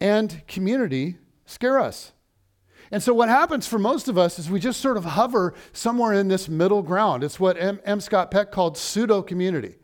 and 0.00 0.44
community 0.48 1.18
scare 1.46 1.78
us. 1.78 2.10
And 2.90 3.00
so, 3.02 3.14
what 3.14 3.28
happens 3.28 3.68
for 3.68 3.78
most 3.78 4.08
of 4.08 4.18
us 4.18 4.38
is 4.38 4.50
we 4.50 4.58
just 4.58 4.80
sort 4.80 4.96
of 4.96 5.04
hover 5.04 5.54
somewhere 5.72 6.14
in 6.14 6.26
this 6.26 6.48
middle 6.48 6.82
ground. 6.82 7.22
It's 7.22 7.38
what 7.38 7.60
M. 7.60 7.78
M. 7.84 8.00
Scott 8.00 8.30
Peck 8.30 8.50
called 8.50 8.76
pseudo 8.76 9.22
community. 9.22 9.76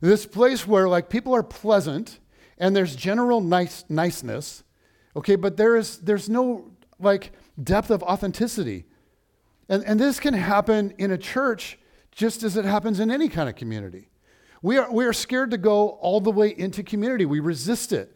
This 0.00 0.24
place 0.24 0.66
where, 0.66 0.88
like, 0.88 1.10
people 1.10 1.34
are 1.34 1.42
pleasant 1.42 2.20
and 2.56 2.74
there's 2.74 2.96
general 2.96 3.40
nice, 3.40 3.84
niceness, 3.88 4.62
Okay, 5.16 5.36
but 5.36 5.56
there 5.56 5.76
is 5.76 5.98
there's 5.98 6.28
no 6.28 6.70
like 6.98 7.32
depth 7.62 7.90
of 7.90 8.02
authenticity. 8.02 8.84
And, 9.68 9.84
and 9.84 9.98
this 9.98 10.20
can 10.20 10.34
happen 10.34 10.94
in 10.98 11.10
a 11.10 11.18
church 11.18 11.78
just 12.12 12.42
as 12.42 12.56
it 12.56 12.64
happens 12.64 13.00
in 13.00 13.10
any 13.10 13.28
kind 13.28 13.48
of 13.48 13.56
community. 13.56 14.08
We 14.62 14.76
are, 14.78 14.92
we 14.92 15.04
are 15.04 15.12
scared 15.12 15.50
to 15.52 15.58
go 15.58 15.90
all 15.90 16.20
the 16.20 16.30
way 16.30 16.54
into 16.56 16.82
community. 16.82 17.24
We 17.24 17.40
resist 17.40 17.92
it. 17.92 18.14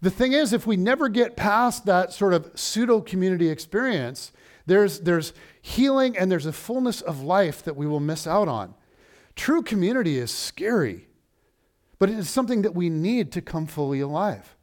The 0.00 0.10
thing 0.10 0.32
is, 0.32 0.52
if 0.52 0.66
we 0.66 0.76
never 0.76 1.08
get 1.08 1.36
past 1.36 1.86
that 1.86 2.12
sort 2.12 2.34
of 2.34 2.50
pseudo 2.54 3.00
community 3.00 3.48
experience, 3.48 4.32
there's, 4.66 5.00
there's 5.00 5.32
healing 5.60 6.16
and 6.16 6.30
there's 6.30 6.46
a 6.46 6.52
fullness 6.52 7.00
of 7.00 7.22
life 7.22 7.62
that 7.64 7.76
we 7.76 7.86
will 7.86 8.00
miss 8.00 8.26
out 8.26 8.48
on. 8.48 8.74
True 9.36 9.62
community 9.62 10.18
is 10.18 10.30
scary, 10.30 11.08
but 11.98 12.08
it 12.08 12.18
is 12.18 12.28
something 12.28 12.62
that 12.62 12.74
we 12.74 12.88
need 12.88 13.32
to 13.32 13.42
come 13.42 13.66
fully 13.66 14.00
alive. 14.00 14.56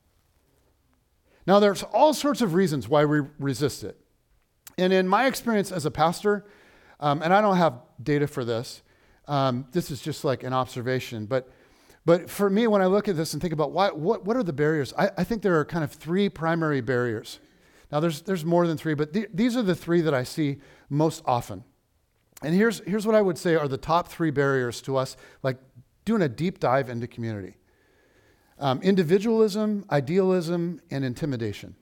Now, 1.45 1.60
there's 1.60 1.84
all 1.84 2.13
sorts 2.13 2.41
of 2.41 2.53
reasons 2.53 2.88
why 2.88 3.05
we 3.05 3.21
resist 3.39 3.84
it. 3.84 3.99
And 4.77 4.93
in 4.93 5.07
my 5.07 5.25
experience 5.25 5.71
as 5.71 5.86
a 5.86 5.91
pastor, 5.91 6.45
um, 6.99 7.21
and 7.21 7.34
I 7.34 7.41
don't 7.41 7.57
have 7.57 7.79
data 8.01 8.27
for 8.27 8.45
this, 8.45 8.84
um, 9.27 9.65
this 9.71 9.91
is 9.91 10.01
just 10.01 10.23
like 10.23 10.43
an 10.43 10.53
observation, 10.53 11.25
but, 11.25 11.49
but 12.05 12.29
for 12.29 12.49
me, 12.49 12.67
when 12.67 12.81
I 12.81 12.88
look 12.88 13.07
at 13.07 13.15
this 13.15 13.34
and 13.34 13.41
think 13.41 13.53
about 13.53 13.71
why, 13.71 13.89
what, 13.89 14.25
what 14.25 14.36
are 14.38 14.43
the 14.43 14.53
barriers, 14.53 14.93
I, 14.97 15.12
I 15.17 15.23
think 15.23 15.41
there 15.41 15.60
are 15.60 15.65
kind 15.65 15.84
of 15.84 15.91
three 15.91 16.29
primary 16.29 16.81
barriers. 16.81 17.39
Now, 17.91 17.99
there's, 17.99 18.21
there's 18.21 18.45
more 18.45 18.67
than 18.67 18.77
three, 18.77 18.93
but 18.93 19.13
th- 19.13 19.29
these 19.34 19.55
are 19.57 19.62
the 19.62 19.75
three 19.75 20.01
that 20.01 20.13
I 20.13 20.23
see 20.23 20.57
most 20.89 21.21
often. 21.25 21.63
And 22.41 22.55
here's, 22.55 22.79
here's 22.86 23.05
what 23.05 23.15
I 23.15 23.21
would 23.21 23.38
say 23.38 23.55
are 23.55 23.67
the 23.67 23.77
top 23.77 24.07
three 24.07 24.31
barriers 24.31 24.81
to 24.84 24.97
us, 24.97 25.15
like 25.43 25.57
doing 26.05 26.21
a 26.21 26.29
deep 26.29 26.60
dive 26.60 26.89
into 26.89 27.07
community 27.07 27.55
um, 28.60 28.79
individualism, 28.84 29.84
idealism, 29.89 30.79
and 30.91 31.03
intimidation. 31.03 31.75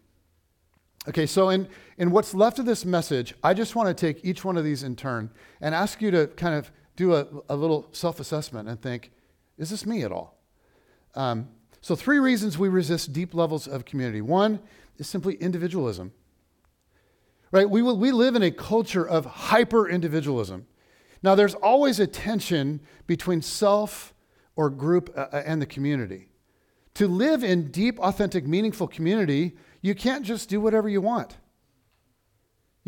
Okay, 1.10 1.26
so 1.26 1.50
in, 1.50 1.68
in 1.98 2.12
what's 2.12 2.34
left 2.34 2.58
of 2.58 2.66
this 2.66 2.86
message, 2.86 3.34
I 3.44 3.54
just 3.54 3.76
want 3.76 3.90
to 3.90 3.94
take 3.94 4.24
each 4.24 4.46
one 4.46 4.56
of 4.58 4.64
these 4.64 4.84
in 4.84 4.96
turn 4.96 5.30
and 5.60 5.76
ask 5.76 6.02
you 6.02 6.10
to 6.12 6.28
kind 6.28 6.56
of 6.56 6.72
do 7.00 7.16
a, 7.16 7.26
a 7.48 7.56
little 7.56 7.88
self 7.94 8.20
assessment 8.20 8.68
and 8.68 8.80
think, 8.80 9.12
is 9.58 9.70
this 9.70 9.86
me 9.86 10.04
at 10.04 10.12
all? 10.12 10.38
Um, 11.16 11.48
so, 11.80 11.96
three 11.96 12.20
reasons 12.20 12.58
we 12.58 12.68
resist 12.68 13.14
deep 13.14 13.34
levels 13.34 13.68
of 13.68 13.86
community. 13.86 14.20
One 14.20 14.60
is 14.98 15.08
simply 15.08 15.36
individualism. 15.36 16.12
Right? 17.52 17.70
We, 17.70 17.82
we 17.82 18.12
live 18.12 18.36
in 18.36 18.44
a 18.44 18.52
culture 18.52 19.08
of 19.08 19.26
hyper 19.26 19.88
individualism. 19.88 20.68
Now, 21.24 21.36
there's 21.36 21.56
always 21.56 22.02
a 22.02 22.06
tension 22.06 22.82
between 23.08 23.42
self 23.42 24.14
or 24.58 24.70
group 24.70 25.10
uh, 25.16 25.28
uh 25.32 25.44
and 25.46 25.62
the 25.62 25.66
community. 25.66 26.28
To 26.96 27.08
live 27.08 27.46
in 27.46 27.72
deep, 27.72 27.98
authentic, 28.00 28.46
meaningful 28.46 28.90
community, 28.90 29.56
you 29.82 29.96
can't 29.96 30.26
just 30.26 30.50
do 30.50 30.60
whatever 30.60 30.90
you 30.90 31.00
want. 31.00 31.38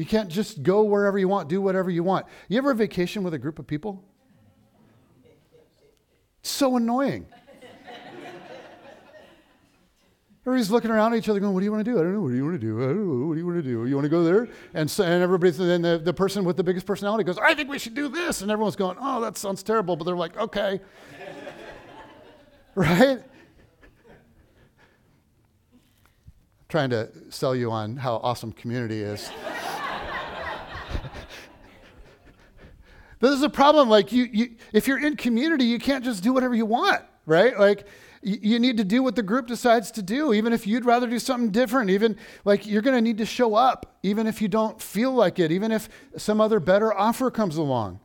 You 0.01 0.07
can't 0.07 0.29
just 0.29 0.63
go 0.63 0.81
wherever 0.81 1.19
you 1.19 1.27
want, 1.27 1.47
do 1.47 1.61
whatever 1.61 1.91
you 1.91 2.01
want. 2.01 2.25
You 2.49 2.57
ever 2.57 2.73
vacation 2.73 3.21
with 3.21 3.35
a 3.35 3.37
group 3.37 3.59
of 3.59 3.67
people? 3.67 4.03
It's 6.39 6.49
so 6.49 6.75
annoying. 6.75 7.27
Everybody's 10.41 10.71
looking 10.71 10.89
around 10.89 11.13
at 11.13 11.19
each 11.19 11.29
other 11.29 11.39
going, 11.39 11.53
What 11.53 11.59
do 11.59 11.65
you 11.65 11.71
want 11.71 11.85
to 11.85 11.91
do? 11.91 11.99
I 11.99 12.01
don't 12.01 12.13
know. 12.13 12.21
What 12.21 12.31
do 12.31 12.35
you 12.35 12.43
want 12.43 12.59
to 12.59 12.65
do? 12.65 12.81
I 12.81 12.87
don't 12.87 13.19
know. 13.21 13.27
What 13.27 13.35
do 13.35 13.39
you 13.39 13.45
want 13.45 13.57
to 13.59 13.61
do? 13.61 13.85
You 13.85 13.93
want 13.93 14.05
to 14.05 14.09
go 14.09 14.23
there? 14.23 14.47
And, 14.73 14.89
so, 14.89 15.03
and 15.03 15.21
everybody's, 15.21 15.59
then 15.59 15.83
the, 15.83 15.99
the 15.99 16.15
person 16.15 16.45
with 16.45 16.57
the 16.57 16.63
biggest 16.63 16.87
personality 16.87 17.23
goes, 17.23 17.37
I 17.37 17.53
think 17.53 17.69
we 17.69 17.77
should 17.77 17.93
do 17.93 18.07
this. 18.07 18.41
And 18.41 18.49
everyone's 18.49 18.75
going, 18.75 18.97
Oh, 18.99 19.21
that 19.21 19.37
sounds 19.37 19.61
terrible. 19.61 19.95
But 19.95 20.05
they're 20.05 20.15
like, 20.15 20.35
Okay. 20.35 20.81
right? 22.73 23.19
trying 26.69 26.89
to 26.89 27.07
sell 27.29 27.55
you 27.55 27.69
on 27.69 27.97
how 27.97 28.15
awesome 28.23 28.51
community 28.51 29.03
is. 29.03 29.29
This 33.21 33.31
is 33.31 33.43
a 33.43 33.49
problem. 33.49 33.89
Like 33.89 34.12
you, 34.12 34.27
you, 34.31 34.55
if 34.73 34.88
you're 34.88 35.03
in 35.03 35.15
community, 35.15 35.63
you 35.63 35.79
can't 35.79 36.03
just 36.03 36.23
do 36.23 36.34
whatever 36.34 36.53
you 36.53 36.65
want, 36.65 37.01
right? 37.25 37.57
Like 37.57 37.88
you 38.23 38.60
need 38.60 38.77
to 38.77 38.84
do 38.84 39.01
what 39.01 39.15
the 39.15 39.23
group 39.23 39.47
decides 39.47 39.89
to 39.91 40.01
do, 40.01 40.34
even 40.34 40.53
if 40.53 40.67
you'd 40.67 40.86
rather 40.86 41.07
do 41.07 41.17
something 41.17 41.49
different. 41.49 41.89
Even 41.89 42.17
like 42.45 42.67
you're 42.67 42.81
going 42.81 42.95
to 42.95 43.01
need 43.01 43.17
to 43.17 43.25
show 43.25 43.55
up, 43.55 43.97
even 44.03 44.27
if 44.27 44.41
you 44.41 44.47
don't 44.47 44.81
feel 44.81 45.12
like 45.12 45.39
it, 45.39 45.51
even 45.51 45.71
if 45.71 45.89
some 46.17 46.39
other 46.39 46.60
better 46.60 46.93
offer 46.93 47.31
comes 47.31 47.57
along. 47.57 47.99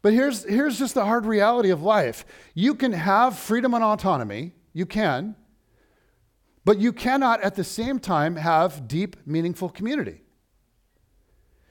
But 0.00 0.12
here's, 0.12 0.44
here's 0.44 0.78
just 0.78 0.94
the 0.94 1.04
hard 1.04 1.26
reality 1.26 1.70
of 1.70 1.82
life 1.82 2.24
you 2.54 2.74
can 2.74 2.92
have 2.92 3.36
freedom 3.38 3.74
and 3.74 3.84
autonomy, 3.84 4.52
you 4.72 4.86
can, 4.86 5.36
but 6.64 6.78
you 6.78 6.92
cannot 6.92 7.42
at 7.42 7.54
the 7.54 7.64
same 7.64 7.98
time 7.98 8.36
have 8.36 8.88
deep, 8.88 9.16
meaningful 9.26 9.68
community. 9.68 10.22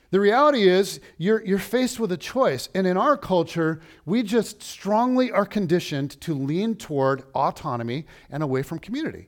The 0.10 0.20
reality 0.20 0.67
is, 0.67 1.02
you're, 1.17 1.43
you're 1.46 1.60
faced 1.60 2.00
with 2.00 2.12
a 2.12 2.17
choice. 2.17 2.70
And 2.74 2.88
in 2.88 2.96
our 2.96 3.17
culture, 3.17 3.82
we 4.06 4.24
just 4.24 4.63
strongly 4.63 5.32
are 5.32 5.46
conditioned 5.46 6.20
to 6.22 6.34
lean 6.34 6.76
toward 6.76 7.24
autonomy 7.36 8.06
and 8.30 8.41
away 8.41 8.63
from 8.63 8.80
community. 8.80 9.28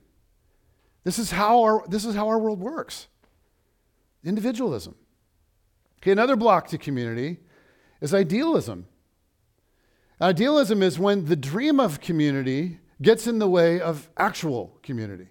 This 1.03 1.19
is 1.19 1.31
how 1.31 1.63
our, 1.63 1.83
this 1.87 2.05
is 2.05 2.15
how 2.15 2.27
our 2.27 2.39
world 2.39 2.59
works 2.59 3.07
individualism. 4.23 4.95
Okay, 6.01 6.11
another 6.11 6.35
block 6.35 6.67
to 6.67 6.77
community 6.77 7.39
is 8.01 8.13
idealism. 8.13 8.85
Idealism 10.21 10.83
is 10.83 10.99
when 10.99 11.25
the 11.25 11.35
dream 11.35 11.79
of 11.79 12.01
community 12.01 12.79
gets 13.01 13.27
in 13.27 13.39
the 13.39 13.49
way 13.49 13.79
of 13.79 14.09
actual 14.17 14.77
community. 14.83 15.29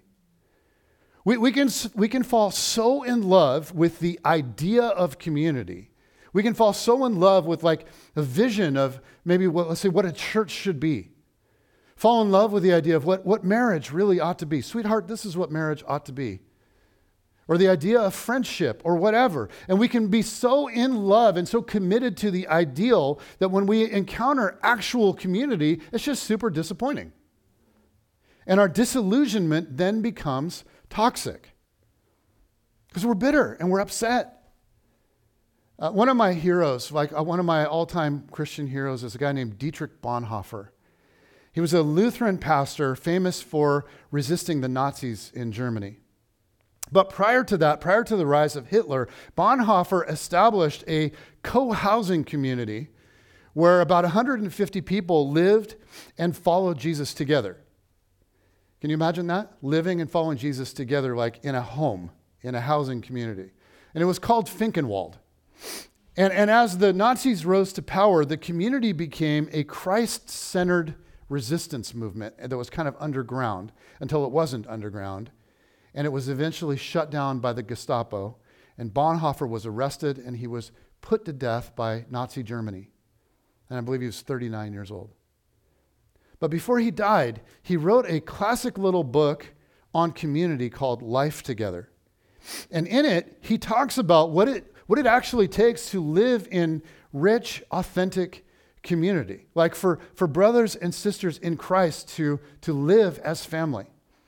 We, 1.29 1.37
we, 1.37 1.51
can, 1.51 1.69
we 1.93 2.07
can 2.07 2.23
fall 2.23 2.49
so 2.49 3.03
in 3.03 3.21
love 3.21 3.71
with 3.71 3.99
the 3.99 4.19
idea 4.25 4.81
of 4.81 5.19
community. 5.19 5.91
We 6.33 6.41
can 6.41 6.55
fall 6.55 6.73
so 6.73 7.05
in 7.05 7.19
love 7.19 7.45
with 7.45 7.61
like 7.61 7.85
a 8.15 8.23
vision 8.23 8.75
of 8.75 8.99
maybe 9.23 9.45
what, 9.45 9.67
let's 9.69 9.79
say 9.79 9.89
what 9.89 10.07
a 10.07 10.11
church 10.11 10.49
should 10.49 10.79
be. 10.79 11.11
Fall 11.95 12.23
in 12.23 12.31
love 12.31 12.51
with 12.51 12.63
the 12.63 12.73
idea 12.73 12.95
of 12.95 13.05
what, 13.05 13.27
what 13.27 13.43
marriage 13.43 13.91
really 13.91 14.19
ought 14.19 14.39
to 14.39 14.47
be. 14.47 14.63
Sweetheart, 14.63 15.07
this 15.07 15.23
is 15.23 15.37
what 15.37 15.51
marriage 15.51 15.83
ought 15.87 16.07
to 16.07 16.11
be. 16.11 16.39
Or 17.47 17.59
the 17.59 17.69
idea 17.69 18.01
of 18.01 18.15
friendship 18.15 18.81
or 18.83 18.95
whatever. 18.95 19.49
And 19.67 19.77
we 19.77 19.87
can 19.87 20.07
be 20.07 20.23
so 20.23 20.67
in 20.67 20.95
love 20.95 21.37
and 21.37 21.47
so 21.47 21.61
committed 21.61 22.17
to 22.17 22.31
the 22.31 22.47
ideal 22.47 23.19
that 23.37 23.51
when 23.51 23.67
we 23.67 23.91
encounter 23.91 24.57
actual 24.63 25.13
community, 25.13 25.79
it's 25.91 26.05
just 26.05 26.23
super 26.23 26.49
disappointing. 26.49 27.13
And 28.47 28.59
our 28.59 28.67
disillusionment 28.67 29.77
then 29.77 30.01
becomes 30.01 30.63
toxic 30.89 31.51
because 32.87 33.05
we're 33.05 33.13
bitter 33.13 33.53
and 33.53 33.69
we're 33.69 33.79
upset. 33.79 34.35
Uh, 35.77 35.91
one 35.91 36.09
of 36.09 36.17
my 36.17 36.33
heroes, 36.33 36.91
like 36.91 37.13
uh, 37.17 37.23
one 37.23 37.39
of 37.39 37.45
my 37.45 37.65
all 37.65 37.85
time 37.85 38.27
Christian 38.31 38.67
heroes, 38.67 39.03
is 39.03 39.15
a 39.15 39.17
guy 39.17 39.31
named 39.31 39.57
Dietrich 39.57 40.01
Bonhoeffer. 40.01 40.69
He 41.51 41.61
was 41.61 41.73
a 41.73 41.81
Lutheran 41.81 42.37
pastor 42.37 42.95
famous 42.95 43.41
for 43.41 43.85
resisting 44.11 44.61
the 44.61 44.67
Nazis 44.67 45.31
in 45.33 45.51
Germany. 45.51 45.99
But 46.91 47.09
prior 47.09 47.43
to 47.45 47.57
that, 47.57 47.81
prior 47.81 48.03
to 48.03 48.15
the 48.15 48.25
rise 48.25 48.55
of 48.55 48.67
Hitler, 48.67 49.07
Bonhoeffer 49.37 50.09
established 50.09 50.83
a 50.87 51.11
co 51.43 51.71
housing 51.71 52.23
community 52.23 52.89
where 53.53 53.81
about 53.81 54.03
150 54.03 54.81
people 54.81 55.29
lived 55.29 55.75
and 56.17 56.35
followed 56.35 56.77
Jesus 56.77 57.13
together. 57.13 57.57
Can 58.81 58.89
you 58.89 58.93
imagine 58.93 59.27
that? 59.27 59.53
Living 59.61 59.99
and 59.99 60.09
following 60.09 60.37
Jesus 60.37 60.71
together, 60.73 61.15
like 61.15 61.43
in 61.43 61.55
a 61.55 61.61
home, 61.61 62.11
in 62.41 62.55
a 62.55 62.61
housing 62.61 63.01
community. 63.01 63.51
And 63.93 64.01
it 64.01 64.05
was 64.05 64.19
called 64.19 64.47
Finkenwalde. 64.47 65.15
And, 66.15 66.33
and 66.33 66.49
as 66.49 66.77
the 66.77 66.93
Nazis 66.93 67.45
rose 67.45 67.73
to 67.73 67.81
power, 67.81 68.25
the 68.25 68.37
community 68.37 68.91
became 68.91 69.49
a 69.51 69.63
Christ 69.63 70.29
centered 70.29 70.95
resistance 71.27 71.93
movement 71.93 72.35
that 72.37 72.57
was 72.57 72.69
kind 72.69 72.87
of 72.87 72.95
underground 72.99 73.71
until 73.99 74.25
it 74.25 74.31
wasn't 74.31 74.67
underground. 74.67 75.31
And 75.93 76.05
it 76.05 76.11
was 76.11 76.29
eventually 76.29 76.77
shut 76.77 77.09
down 77.09 77.39
by 77.39 77.53
the 77.53 77.63
Gestapo. 77.63 78.37
And 78.77 78.93
Bonhoeffer 78.93 79.47
was 79.47 79.65
arrested 79.65 80.17
and 80.17 80.37
he 80.37 80.47
was 80.47 80.71
put 81.01 81.25
to 81.25 81.33
death 81.33 81.75
by 81.75 82.05
Nazi 82.09 82.43
Germany. 82.43 82.89
And 83.69 83.77
I 83.77 83.81
believe 83.81 84.01
he 84.01 84.07
was 84.07 84.21
39 84.21 84.73
years 84.73 84.91
old. 84.91 85.13
But 86.39 86.51
before 86.51 86.79
he 86.79 86.91
died, 86.91 87.41
he 87.61 87.77
wrote 87.77 88.05
a 88.07 88.21
classic 88.21 88.77
little 88.77 89.03
book 89.03 89.53
on 89.93 90.11
community 90.11 90.69
called 90.69 91.01
Life 91.01 91.43
Together. 91.43 91.89
And 92.71 92.87
in 92.87 93.05
it, 93.05 93.37
he 93.41 93.57
talks 93.57 93.97
about 93.97 94.31
what 94.31 94.47
it, 94.47 94.73
what 94.87 94.99
it 94.99 95.05
actually 95.05 95.47
takes 95.47 95.89
to 95.91 96.01
live 96.01 96.47
in 96.51 96.81
rich, 97.11 97.63
authentic 97.71 98.45
community. 98.83 99.47
Like 99.55 99.75
for, 99.75 99.99
for 100.15 100.27
brothers 100.27 100.75
and 100.75 100.93
sisters 100.93 101.37
in 101.37 101.57
Christ 101.57 102.09
to, 102.15 102.39
to 102.61 102.73
live 102.73 103.19
as 103.19 103.45
family, 103.45 103.87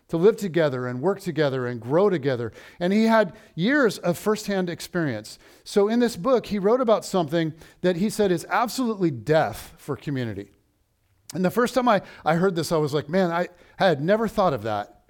to 0.10 0.18
live 0.18 0.36
together 0.36 0.88
and 0.88 1.02
work 1.02 1.22
together 1.22 1.68
and 1.68 1.80
grow 1.80 2.10
together. 2.10 2.52
And 2.80 2.92
he 2.92 3.06
had 3.06 3.34
years 3.56 3.98
of 4.00 4.18
firsthand 4.18 4.70
experience. 4.70 5.40
So 5.64 5.88
in 5.88 6.00
this 6.00 6.18
book, 6.18 6.48
he 6.48 6.60
wrote 6.60 6.82
about 6.82 7.06
something 7.06 7.54
that 7.80 7.96
he 7.96 8.10
said 8.10 8.32
is 8.32 8.46
absolutely 8.50 9.12
death 9.12 9.74
for 9.78 9.96
community. 9.96 10.52
And 11.34 11.46
the 11.46 11.52
first 11.52 11.74
time 11.74 11.88
I, 11.88 12.02
I 12.26 12.36
heard 12.36 12.56
this, 12.56 12.72
I 12.72 12.78
was 12.78 12.94
like, 12.94 13.08
man, 13.08 13.32
I, 13.32 13.48
I 13.80 13.88
had 13.88 14.02
never 14.02 14.28
thought 14.28 14.54
of 14.54 14.64
that. 14.64 15.02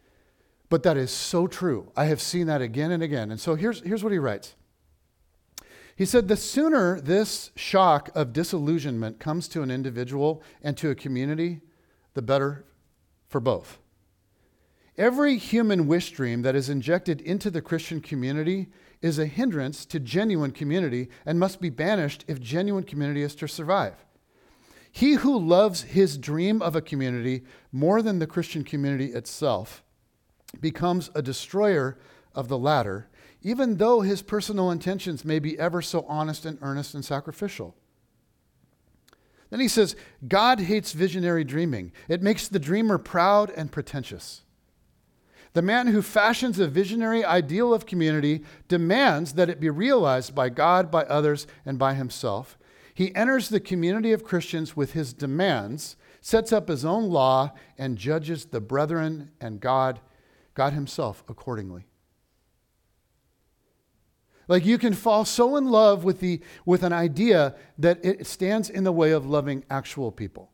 But 0.69 0.83
that 0.83 0.95
is 0.95 1.11
so 1.11 1.47
true. 1.47 1.91
I 1.97 2.05
have 2.05 2.21
seen 2.21 2.47
that 2.47 2.61
again 2.61 2.91
and 2.91 3.03
again. 3.03 3.29
And 3.31 3.39
so 3.39 3.55
here's, 3.55 3.81
here's 3.81 4.03
what 4.03 4.13
he 4.13 4.19
writes 4.19 4.55
He 5.95 6.05
said, 6.05 6.27
The 6.27 6.37
sooner 6.37 7.01
this 7.01 7.51
shock 7.55 8.09
of 8.15 8.31
disillusionment 8.31 9.19
comes 9.19 9.47
to 9.49 9.63
an 9.63 9.71
individual 9.71 10.41
and 10.63 10.77
to 10.77 10.89
a 10.89 10.95
community, 10.95 11.59
the 12.13 12.21
better 12.21 12.65
for 13.27 13.41
both. 13.41 13.79
Every 14.97 15.37
human 15.37 15.87
wish 15.87 16.11
dream 16.11 16.41
that 16.43 16.55
is 16.55 16.69
injected 16.69 17.19
into 17.21 17.49
the 17.49 17.61
Christian 17.61 17.99
community 17.99 18.67
is 19.01 19.17
a 19.19 19.25
hindrance 19.25 19.85
to 19.87 19.99
genuine 19.99 20.51
community 20.51 21.09
and 21.25 21.39
must 21.39 21.59
be 21.59 21.69
banished 21.69 22.23
if 22.27 22.39
genuine 22.39 22.83
community 22.83 23.23
is 23.23 23.35
to 23.35 23.47
survive. 23.47 24.05
He 24.91 25.13
who 25.13 25.37
loves 25.37 25.83
his 25.83 26.17
dream 26.17 26.61
of 26.61 26.75
a 26.75 26.81
community 26.81 27.43
more 27.71 28.01
than 28.01 28.19
the 28.19 28.27
Christian 28.27 28.63
community 28.63 29.13
itself 29.13 29.83
becomes 30.59 31.09
a 31.15 31.21
destroyer 31.21 31.97
of 32.35 32.49
the 32.49 32.57
latter, 32.57 33.07
even 33.41 33.77
though 33.77 34.01
his 34.01 34.21
personal 34.21 34.69
intentions 34.69 35.23
may 35.23 35.39
be 35.39 35.57
ever 35.57 35.81
so 35.81 36.05
honest 36.07 36.45
and 36.45 36.57
earnest 36.61 36.93
and 36.93 37.05
sacrificial. 37.05 37.75
Then 39.49 39.59
he 39.59 39.67
says, 39.67 39.95
God 40.27 40.59
hates 40.61 40.93
visionary 40.93 41.43
dreaming. 41.43 41.91
It 42.07 42.21
makes 42.21 42.47
the 42.47 42.59
dreamer 42.59 42.97
proud 42.97 43.49
and 43.51 43.71
pretentious. 43.71 44.41
The 45.53 45.61
man 45.61 45.87
who 45.87 46.01
fashions 46.01 46.59
a 46.59 46.67
visionary 46.67 47.25
ideal 47.25 47.73
of 47.73 47.85
community 47.85 48.43
demands 48.69 49.33
that 49.33 49.49
it 49.49 49.59
be 49.59 49.69
realized 49.69 50.33
by 50.33 50.47
God, 50.47 50.89
by 50.89 51.03
others, 51.03 51.47
and 51.65 51.77
by 51.77 51.93
himself. 51.93 52.57
He 53.01 53.15
enters 53.15 53.49
the 53.49 53.59
community 53.59 54.11
of 54.11 54.23
Christians 54.23 54.77
with 54.77 54.93
his 54.93 55.11
demands, 55.11 55.95
sets 56.21 56.53
up 56.53 56.67
his 56.67 56.85
own 56.85 57.05
law, 57.05 57.51
and 57.75 57.97
judges 57.97 58.45
the 58.45 58.61
brethren 58.61 59.31
and 59.41 59.59
God, 59.59 59.99
God 60.53 60.73
himself, 60.73 61.23
accordingly. 61.27 61.87
Like 64.47 64.67
you 64.67 64.77
can 64.77 64.93
fall 64.93 65.25
so 65.25 65.55
in 65.55 65.71
love 65.71 66.03
with, 66.03 66.19
the, 66.19 66.41
with 66.63 66.83
an 66.83 66.93
idea 66.93 67.55
that 67.79 68.05
it 68.05 68.27
stands 68.27 68.69
in 68.69 68.83
the 68.83 68.91
way 68.91 69.09
of 69.13 69.25
loving 69.25 69.65
actual 69.67 70.11
people. 70.11 70.51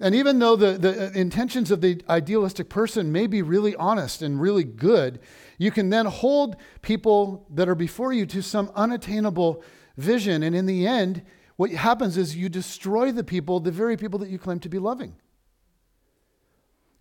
And 0.00 0.14
even 0.14 0.38
though 0.38 0.56
the, 0.56 0.78
the 0.78 1.12
intentions 1.12 1.70
of 1.70 1.82
the 1.82 2.00
idealistic 2.08 2.70
person 2.70 3.12
may 3.12 3.26
be 3.26 3.42
really 3.42 3.76
honest 3.76 4.22
and 4.22 4.40
really 4.40 4.64
good, 4.64 5.20
you 5.58 5.70
can 5.70 5.90
then 5.90 6.06
hold 6.06 6.56
people 6.80 7.46
that 7.50 7.68
are 7.68 7.74
before 7.74 8.14
you 8.14 8.24
to 8.24 8.40
some 8.40 8.72
unattainable 8.74 9.62
vision. 9.96 10.42
And 10.42 10.54
in 10.54 10.66
the 10.66 10.86
end, 10.86 11.22
what 11.56 11.70
happens 11.70 12.16
is 12.16 12.36
you 12.36 12.48
destroy 12.48 13.12
the 13.12 13.24
people, 13.24 13.60
the 13.60 13.70
very 13.70 13.96
people 13.96 14.18
that 14.20 14.28
you 14.28 14.38
claim 14.38 14.58
to 14.60 14.68
be 14.68 14.78
loving. 14.78 15.16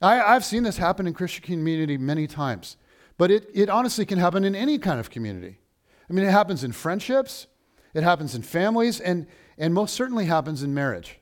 I, 0.01 0.33
have 0.33 0.43
seen 0.43 0.63
this 0.63 0.77
happen 0.77 1.07
in 1.07 1.13
Christian 1.13 1.43
community 1.43 1.97
many 1.97 2.27
times, 2.27 2.77
but 3.17 3.31
it, 3.31 3.49
it 3.53 3.69
honestly 3.69 4.05
can 4.05 4.19
happen 4.19 4.43
in 4.43 4.53
any 4.53 4.77
kind 4.77 4.99
of 4.99 5.09
community. 5.09 5.59
I 6.09 6.13
mean, 6.13 6.25
it 6.25 6.31
happens 6.31 6.63
in 6.63 6.73
friendships, 6.73 7.47
it 7.93 8.03
happens 8.03 8.35
in 8.35 8.41
families, 8.41 8.99
and, 8.99 9.27
and 9.57 9.73
most 9.73 9.93
certainly 9.93 10.25
happens 10.25 10.61
in 10.61 10.73
marriage. 10.73 11.19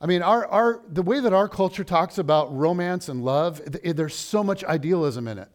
I 0.00 0.06
mean, 0.06 0.22
our, 0.22 0.46
our, 0.46 0.82
the 0.86 1.02
way 1.02 1.18
that 1.18 1.32
our 1.32 1.48
culture 1.48 1.82
talks 1.82 2.18
about 2.18 2.54
romance 2.54 3.08
and 3.08 3.24
love, 3.24 3.60
there's 3.82 4.14
so 4.14 4.44
much 4.44 4.62
idealism 4.64 5.26
in 5.26 5.38
it. 5.38 5.48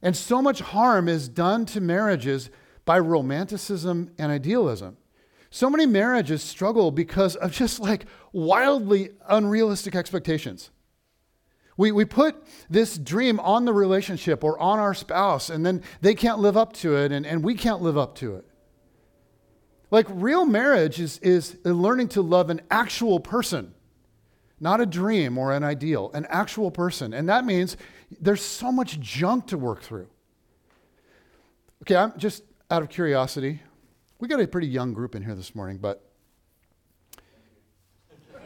And 0.00 0.16
so 0.16 0.40
much 0.40 0.60
harm 0.60 1.08
is 1.08 1.28
done 1.28 1.66
to 1.66 1.80
marriages 1.80 2.50
by 2.86 2.98
romanticism 2.98 4.12
and 4.16 4.32
idealism. 4.32 4.96
So 5.50 5.68
many 5.68 5.84
marriages 5.84 6.42
struggle 6.42 6.90
because 6.90 7.36
of 7.36 7.52
just 7.52 7.78
like 7.80 8.06
wildly 8.32 9.10
unrealistic 9.28 9.94
expectations. 9.94 10.70
We, 11.76 11.92
we 11.92 12.06
put 12.06 12.42
this 12.70 12.96
dream 12.96 13.38
on 13.40 13.66
the 13.66 13.72
relationship 13.74 14.42
or 14.42 14.58
on 14.58 14.78
our 14.78 14.94
spouse, 14.94 15.50
and 15.50 15.66
then 15.66 15.82
they 16.00 16.14
can't 16.14 16.38
live 16.38 16.56
up 16.56 16.72
to 16.74 16.96
it, 16.96 17.12
and, 17.12 17.26
and 17.26 17.44
we 17.44 17.54
can't 17.54 17.82
live 17.82 17.98
up 17.98 18.14
to 18.16 18.36
it. 18.36 18.46
Like 19.90 20.06
real 20.08 20.46
marriage 20.46 21.00
is, 21.00 21.18
is 21.18 21.58
learning 21.64 22.08
to 22.08 22.22
love 22.22 22.48
an 22.50 22.62
actual 22.70 23.20
person, 23.20 23.74
not 24.58 24.80
a 24.80 24.86
dream 24.86 25.36
or 25.36 25.52
an 25.52 25.62
ideal, 25.62 26.10
an 26.14 26.26
actual 26.28 26.70
person. 26.70 27.12
And 27.12 27.28
that 27.28 27.44
means 27.44 27.76
there's 28.20 28.42
so 28.42 28.72
much 28.72 28.98
junk 29.00 29.48
to 29.48 29.58
work 29.58 29.82
through. 29.82 30.08
Okay, 31.82 31.94
I'm 31.94 32.14
just 32.16 32.42
out 32.70 32.82
of 32.82 32.88
curiosity. 32.88 33.62
We 34.18 34.28
got 34.28 34.40
a 34.40 34.46
pretty 34.46 34.66
young 34.66 34.92
group 34.92 35.14
in 35.14 35.22
here 35.22 35.34
this 35.34 35.54
morning, 35.54 35.78
but 35.78 36.10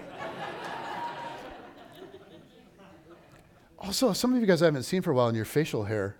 also 3.78 4.12
some 4.12 4.34
of 4.34 4.40
you 4.40 4.46
guys 4.46 4.62
I 4.62 4.66
haven't 4.66 4.82
seen 4.82 5.02
for 5.02 5.10
a 5.12 5.14
while 5.14 5.28
in 5.28 5.34
your 5.34 5.44
facial 5.44 5.84
hair. 5.84 6.16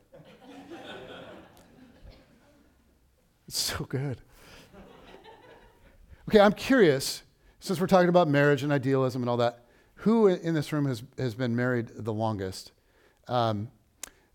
It's 3.49 3.59
so 3.59 3.85
good. 3.85 4.21
Okay, 6.29 6.39
I'm 6.39 6.53
curious, 6.53 7.25
since 7.59 7.81
we're 7.81 7.89
talking 7.89 8.09
about 8.09 8.29
marriage 8.29 8.63
and 8.63 8.73
idealism 8.73 9.23
and 9.23 9.29
all 9.29 9.39
that, 9.39 9.65
who 9.97 10.29
in 10.29 10.55
this 10.55 10.73
room 10.73 10.87
has, 10.87 11.03
has 11.19 11.35
been 11.35 11.57
married 11.57 11.91
the 11.97 12.13
longest? 12.13 12.71
Um, 13.27 13.73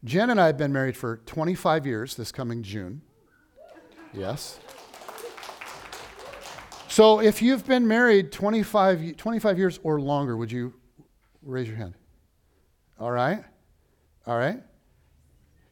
Jen 0.03 0.29
and 0.29 0.39
I 0.39 0.47
have 0.47 0.57
been 0.57 0.73
married 0.73 0.97
for 0.97 1.17
25 1.25 1.87
years 1.87 2.15
this 2.15 2.33
coming 2.33 2.61
June. 2.61 3.01
Yes. 4.17 4.59
So 6.87 7.19
if 7.19 7.41
you've 7.41 7.65
been 7.67 7.87
married 7.87 8.31
25, 8.31 9.17
25 9.17 9.57
years 9.57 9.79
or 9.83 9.99
longer, 9.99 10.37
would 10.37 10.51
you 10.51 10.73
raise 11.41 11.67
your 11.67 11.75
hand? 11.75 11.93
All 12.99 13.11
right. 13.11 13.43
All 14.25 14.37
right. 14.37 14.61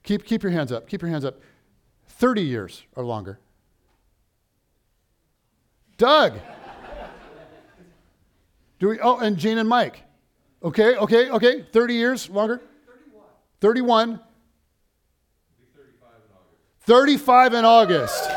Keep, 0.03 0.25
keep 0.25 0.43
your 0.43 0.51
hands 0.51 0.71
up. 0.71 0.87
Keep 0.87 1.01
your 1.01 1.11
hands 1.11 1.23
up. 1.23 1.39
30 2.07 2.41
years 2.41 2.83
or 2.95 3.05
longer. 3.05 3.39
Doug. 5.97 6.39
Do 8.79 8.89
we, 8.89 8.99
oh, 8.99 9.17
and 9.19 9.37
Jane 9.37 9.57
and 9.57 9.69
Mike. 9.69 10.03
Okay, 10.61 10.97
okay, 10.97 11.29
okay. 11.29 11.65
30 11.71 11.93
years 11.93 12.29
longer? 12.29 12.61
31. 13.61 14.19
31. 14.19 14.19
35 16.85 17.53
in 17.53 17.63
August. 17.63 18.23
35, 18.23 18.32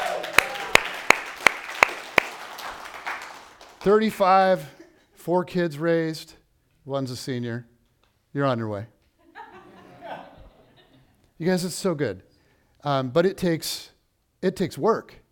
four 5.15 5.45
kids 5.45 5.79
raised, 5.79 6.35
one's 6.85 7.13
a 7.13 7.17
senior. 7.17 7.69
You're 8.35 8.45
on 8.45 8.59
your 8.59 8.67
way. 8.67 8.87
You 11.39 11.47
guys, 11.47 11.65
it's 11.65 11.77
so 11.77 11.95
good. 11.95 12.25
Um, 12.83 13.11
but 13.11 13.25
it 13.27 13.37
takes, 13.37 13.93
it 14.43 14.57
takes 14.57 14.77
work. 14.77 15.23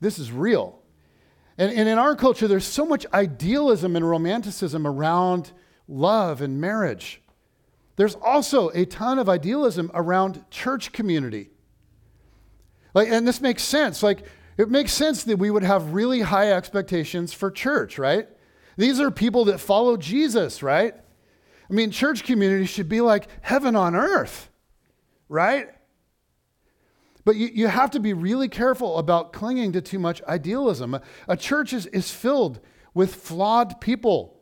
This 0.00 0.20
is 0.20 0.30
real. 0.30 0.80
And, 1.58 1.72
and 1.72 1.88
in 1.88 1.98
our 1.98 2.14
culture, 2.14 2.46
there's 2.46 2.64
so 2.64 2.86
much 2.86 3.04
idealism 3.12 3.96
and 3.96 4.08
romanticism 4.08 4.86
around 4.86 5.50
love 5.88 6.40
and 6.40 6.60
marriage. 6.60 7.20
There's 7.96 8.14
also 8.14 8.68
a 8.74 8.86
ton 8.86 9.18
of 9.18 9.28
idealism 9.28 9.90
around 9.92 10.44
church 10.52 10.92
community. 10.92 11.50
Like, 12.94 13.08
and 13.08 13.26
this 13.26 13.40
makes 13.40 13.64
sense. 13.64 14.04
Like, 14.04 14.24
it 14.56 14.70
makes 14.70 14.92
sense 14.92 15.24
that 15.24 15.38
we 15.38 15.50
would 15.50 15.62
have 15.62 15.92
really 15.92 16.20
high 16.20 16.52
expectations 16.52 17.32
for 17.32 17.50
church, 17.50 17.98
right? 17.98 18.28
These 18.76 19.00
are 19.00 19.10
people 19.10 19.46
that 19.46 19.58
follow 19.58 19.96
Jesus, 19.96 20.62
right? 20.62 20.94
I 21.68 21.72
mean, 21.72 21.90
church 21.90 22.24
community 22.24 22.66
should 22.66 22.88
be 22.88 23.00
like 23.00 23.28
heaven 23.42 23.74
on 23.74 23.94
earth, 23.94 24.50
right? 25.28 25.68
But 27.24 27.36
you, 27.36 27.48
you 27.52 27.66
have 27.66 27.90
to 27.90 28.00
be 28.00 28.12
really 28.12 28.48
careful 28.48 28.98
about 28.98 29.32
clinging 29.32 29.72
to 29.72 29.80
too 29.80 29.98
much 29.98 30.22
idealism. 30.24 30.94
A, 30.94 31.02
a 31.26 31.36
church 31.36 31.72
is, 31.72 31.86
is 31.86 32.10
filled 32.10 32.60
with 32.94 33.16
flawed 33.16 33.80
people 33.80 34.36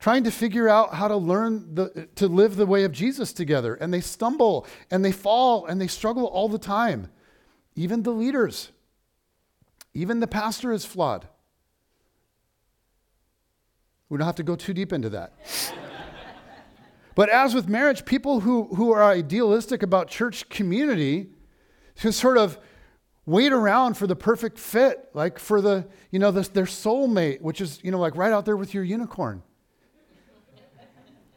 trying 0.00 0.24
to 0.24 0.30
figure 0.30 0.68
out 0.68 0.94
how 0.94 1.08
to 1.08 1.16
learn 1.16 1.74
the, 1.74 2.08
to 2.16 2.28
live 2.28 2.56
the 2.56 2.66
way 2.66 2.84
of 2.84 2.92
Jesus 2.92 3.32
together. 3.32 3.74
And 3.74 3.92
they 3.92 4.00
stumble 4.00 4.66
and 4.90 5.04
they 5.04 5.12
fall 5.12 5.66
and 5.66 5.80
they 5.80 5.86
struggle 5.86 6.26
all 6.26 6.48
the 6.48 6.58
time. 6.58 7.08
Even 7.74 8.02
the 8.02 8.10
leaders, 8.10 8.72
even 9.98 10.20
the 10.20 10.26
pastor 10.26 10.72
is 10.72 10.84
flawed. 10.84 11.26
We 14.08 14.16
don't 14.16 14.26
have 14.26 14.36
to 14.36 14.42
go 14.42 14.56
too 14.56 14.72
deep 14.72 14.92
into 14.92 15.10
that. 15.10 15.34
but 17.14 17.28
as 17.28 17.54
with 17.54 17.68
marriage, 17.68 18.04
people 18.04 18.40
who, 18.40 18.74
who 18.74 18.92
are 18.92 19.02
idealistic 19.02 19.82
about 19.82 20.08
church 20.08 20.48
community 20.48 21.30
to 21.96 22.12
sort 22.12 22.38
of 22.38 22.58
wait 23.26 23.52
around 23.52 23.94
for 23.94 24.06
the 24.06 24.16
perfect 24.16 24.58
fit, 24.58 25.10
like 25.14 25.38
for 25.38 25.60
the, 25.60 25.86
you 26.10 26.18
know, 26.18 26.30
their 26.30 26.64
soulmate, 26.64 27.42
which 27.42 27.60
is, 27.60 27.80
you 27.82 27.90
know, 27.90 27.98
like 27.98 28.16
right 28.16 28.32
out 28.32 28.44
there 28.46 28.56
with 28.56 28.72
your 28.72 28.84
unicorn. 28.84 29.42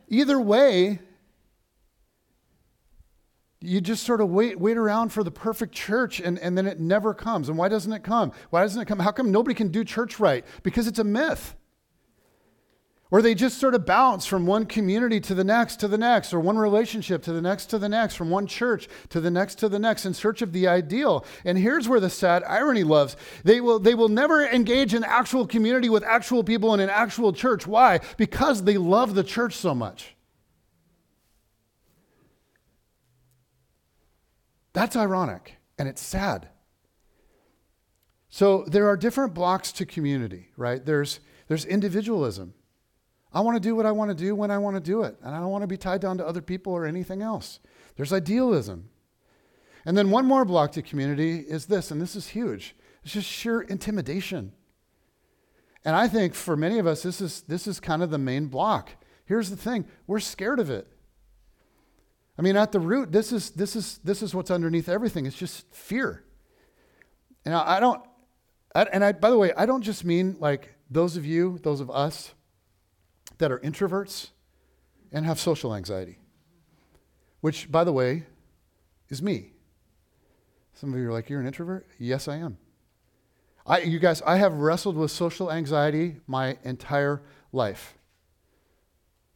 Either 0.08 0.40
way, 0.40 1.00
you 3.62 3.80
just 3.80 4.04
sort 4.04 4.22
of 4.22 4.30
wait, 4.30 4.60
wait 4.60 4.78
around 4.78 5.10
for 5.10 5.24
the 5.24 5.32
perfect 5.32 5.74
church 5.74 6.20
and, 6.20 6.40
and 6.40 6.58
then 6.58 6.66
it 6.66 6.80
never 6.80 7.14
comes. 7.14 7.48
And 7.48 7.58
why 7.58 7.70
doesn't 7.70 7.94
it 7.94 8.04
come? 8.04 8.32
Why 8.50 8.62
doesn't 8.64 8.82
it 8.82 8.86
come? 8.86 9.00
How 9.00 9.12
come 9.12 9.32
nobody 9.32 9.54
can 9.54 9.70
do 9.70 9.84
church 9.84 10.20
right? 10.20 10.44
Because 10.64 10.88
it's 10.88 11.00
a 11.00 11.04
myth. 11.04 11.56
Or 13.12 13.22
they 13.22 13.36
just 13.36 13.58
sort 13.58 13.76
of 13.76 13.86
bounce 13.86 14.26
from 14.26 14.46
one 14.46 14.66
community 14.66 15.20
to 15.20 15.36
the 15.36 15.44
next 15.44 15.82
to 15.82 15.90
the 15.90 15.98
next, 15.98 16.34
or 16.34 16.40
one 16.40 16.58
relationship 16.58 17.22
to 17.24 17.34
the 17.34 17.42
next 17.42 17.66
to 17.68 17.78
the 17.78 17.90
next, 17.90 18.16
from 18.16 18.30
one 18.30 18.48
church 18.48 18.88
to 19.10 19.20
the 19.20 19.30
next 19.30 19.56
to 19.56 19.68
the 19.68 19.80
next 19.80 20.06
in 20.06 20.14
search 20.14 20.42
of 20.42 20.54
the 20.54 20.66
ideal. 20.66 21.26
And 21.44 21.58
here's 21.58 21.90
where 21.90 22.00
the 22.00 22.10
sad 22.10 22.42
irony 22.46 22.86
loves. 22.86 23.18
They 23.44 23.60
will, 23.60 23.80
they 23.80 23.96
will 23.96 24.08
never 24.08 24.46
engage 24.46 24.94
in 24.94 25.04
actual 25.04 25.46
community 25.46 25.90
with 25.90 26.06
actual 26.06 26.42
people 26.42 26.74
in 26.74 26.80
an 26.80 26.90
actual 26.90 27.34
church. 27.34 27.68
Why? 27.68 28.00
Because 28.16 28.64
they 28.64 28.78
love 28.78 29.14
the 29.14 29.26
church 29.26 29.58
so 29.58 29.76
much. 29.76 30.16
That's 34.74 34.96
ironic 34.96 35.58
and 35.78 35.88
it's 35.88 36.02
sad. 36.02 36.50
So 38.30 38.64
there 38.66 38.88
are 38.88 38.96
different 38.96 39.34
blocks 39.34 39.72
to 39.74 39.86
community, 39.86 40.52
right? 40.56 40.86
There's, 40.86 41.20
there's 41.48 41.66
individualism. 41.66 42.54
I 43.34 43.42
want 43.42 43.56
to 43.56 43.62
do 43.62 43.76
what 43.76 43.86
I 43.86 43.92
want 43.92 44.10
to 44.10 44.16
do 44.16 44.36
when 44.36 44.52
I 44.52 44.58
want 44.58 44.78
to 44.78 44.82
do 44.82 45.04
it. 45.04 45.18
And 45.22 45.36
I 45.36 45.40
don't 45.40 45.50
want 45.50 45.64
to 45.64 45.68
be 45.68 45.78
tied 45.78 46.02
down 46.02 46.18
to 46.18 46.26
other 46.26 46.42
people 46.42 46.74
or 46.74 46.86
anything 46.86 47.22
else. 47.22 47.60
There's 47.98 48.14
idealism. 48.14 48.90
And 49.86 49.98
then 49.98 50.12
one 50.12 50.26
more 50.26 50.46
block 50.46 50.72
to 50.74 50.82
community 50.82 51.40
is 51.40 51.66
this, 51.66 51.92
and 51.92 52.02
this 52.02 52.16
is 52.16 52.28
huge. 52.28 52.76
It's 53.04 53.14
just 53.14 53.28
sheer 53.28 53.62
intimidation. 53.62 54.54
And 55.84 55.96
I 55.96 56.08
think 56.08 56.36
for 56.36 56.56
many 56.56 56.78
of 56.78 56.88
us, 56.88 57.04
this 57.04 57.20
is, 57.20 57.42
this 57.48 57.68
is 57.68 57.80
kind 57.80 58.04
of 58.04 58.12
the 58.12 58.18
main 58.18 58.48
block. 58.48 58.92
Here's 59.26 59.50
the 59.50 59.56
thing 59.56 59.86
we're 60.08 60.20
scared 60.20 60.60
of 60.60 60.70
it. 60.70 60.88
I 62.38 62.42
mean, 62.42 62.56
at 62.56 62.72
the 62.72 62.80
root, 62.80 63.12
this 63.12 63.32
is, 63.32 63.52
this 63.52 63.76
is, 63.76 64.00
this 64.04 64.22
is 64.22 64.34
what's 64.34 64.52
underneath 64.52 64.90
everything. 64.90 65.26
It's 65.26 65.36
just 65.36 65.72
fear. 65.74 66.24
And 67.46 67.54
I, 67.54 67.78
I 67.78 67.80
don't, 67.80 68.02
I, 68.74 68.84
and 68.84 69.04
I, 69.04 69.12
by 69.12 69.30
the 69.30 69.38
way, 69.38 69.52
I 69.56 69.66
don't 69.66 69.82
just 69.82 70.06
mean 70.06 70.38
like 70.40 70.76
those 70.90 71.18
of 71.18 71.26
you, 71.26 71.60
those 71.64 71.82
of 71.82 71.92
us 71.92 72.34
that 73.38 73.52
are 73.52 73.60
introverts 73.60 74.30
and 75.12 75.26
have 75.26 75.40
social 75.40 75.76
anxiety, 75.76 76.20
which, 77.42 77.72
by 77.72 77.84
the 77.84 77.92
way, 77.92 78.26
is 79.10 79.22
me. 79.22 79.52
Some 80.74 80.94
of 80.94 81.00
you 81.00 81.10
are 81.10 81.12
like, 81.12 81.30
You're 81.30 81.42
an 81.42 81.48
introvert? 81.48 81.86
Yes, 82.00 82.28
I 82.28 82.38
am. 82.38 82.58
I, 83.66 83.82
you 83.82 84.00
guys, 84.00 84.22
I 84.24 84.38
have 84.38 84.54
wrestled 84.54 84.96
with 84.96 85.12
social 85.12 85.52
anxiety 85.52 86.18
my 86.28 86.58
entire 86.64 87.22
life. 87.52 87.98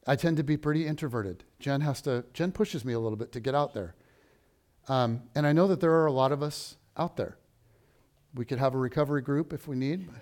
I 0.08 0.16
tend 0.16 0.38
to 0.38 0.44
be 0.44 0.58
pretty 0.58 0.88
introverted. 0.88 1.44
Jen 1.60 1.82
has 1.82 2.02
to, 2.02 2.26
Jen 2.34 2.52
pushes 2.52 2.84
me 2.86 2.94
a 2.94 3.00
little 3.00 3.18
bit 3.18 3.32
to 3.34 3.40
get 3.40 3.56
out 3.56 3.74
there. 3.74 3.96
Um, 4.88 5.24
and 5.34 5.48
I 5.48 5.54
know 5.54 5.68
that 5.68 5.80
there 5.80 5.94
are 5.94 6.06
a 6.06 6.12
lot 6.12 6.32
of 6.32 6.44
us 6.44 6.78
out 6.98 7.18
there. 7.18 7.38
We 8.34 8.46
could 8.46 8.60
have 8.60 8.76
a 8.76 8.78
recovery 8.78 9.22
group 9.22 9.54
if 9.54 9.68
we 9.68 9.76
need. 9.76 10.10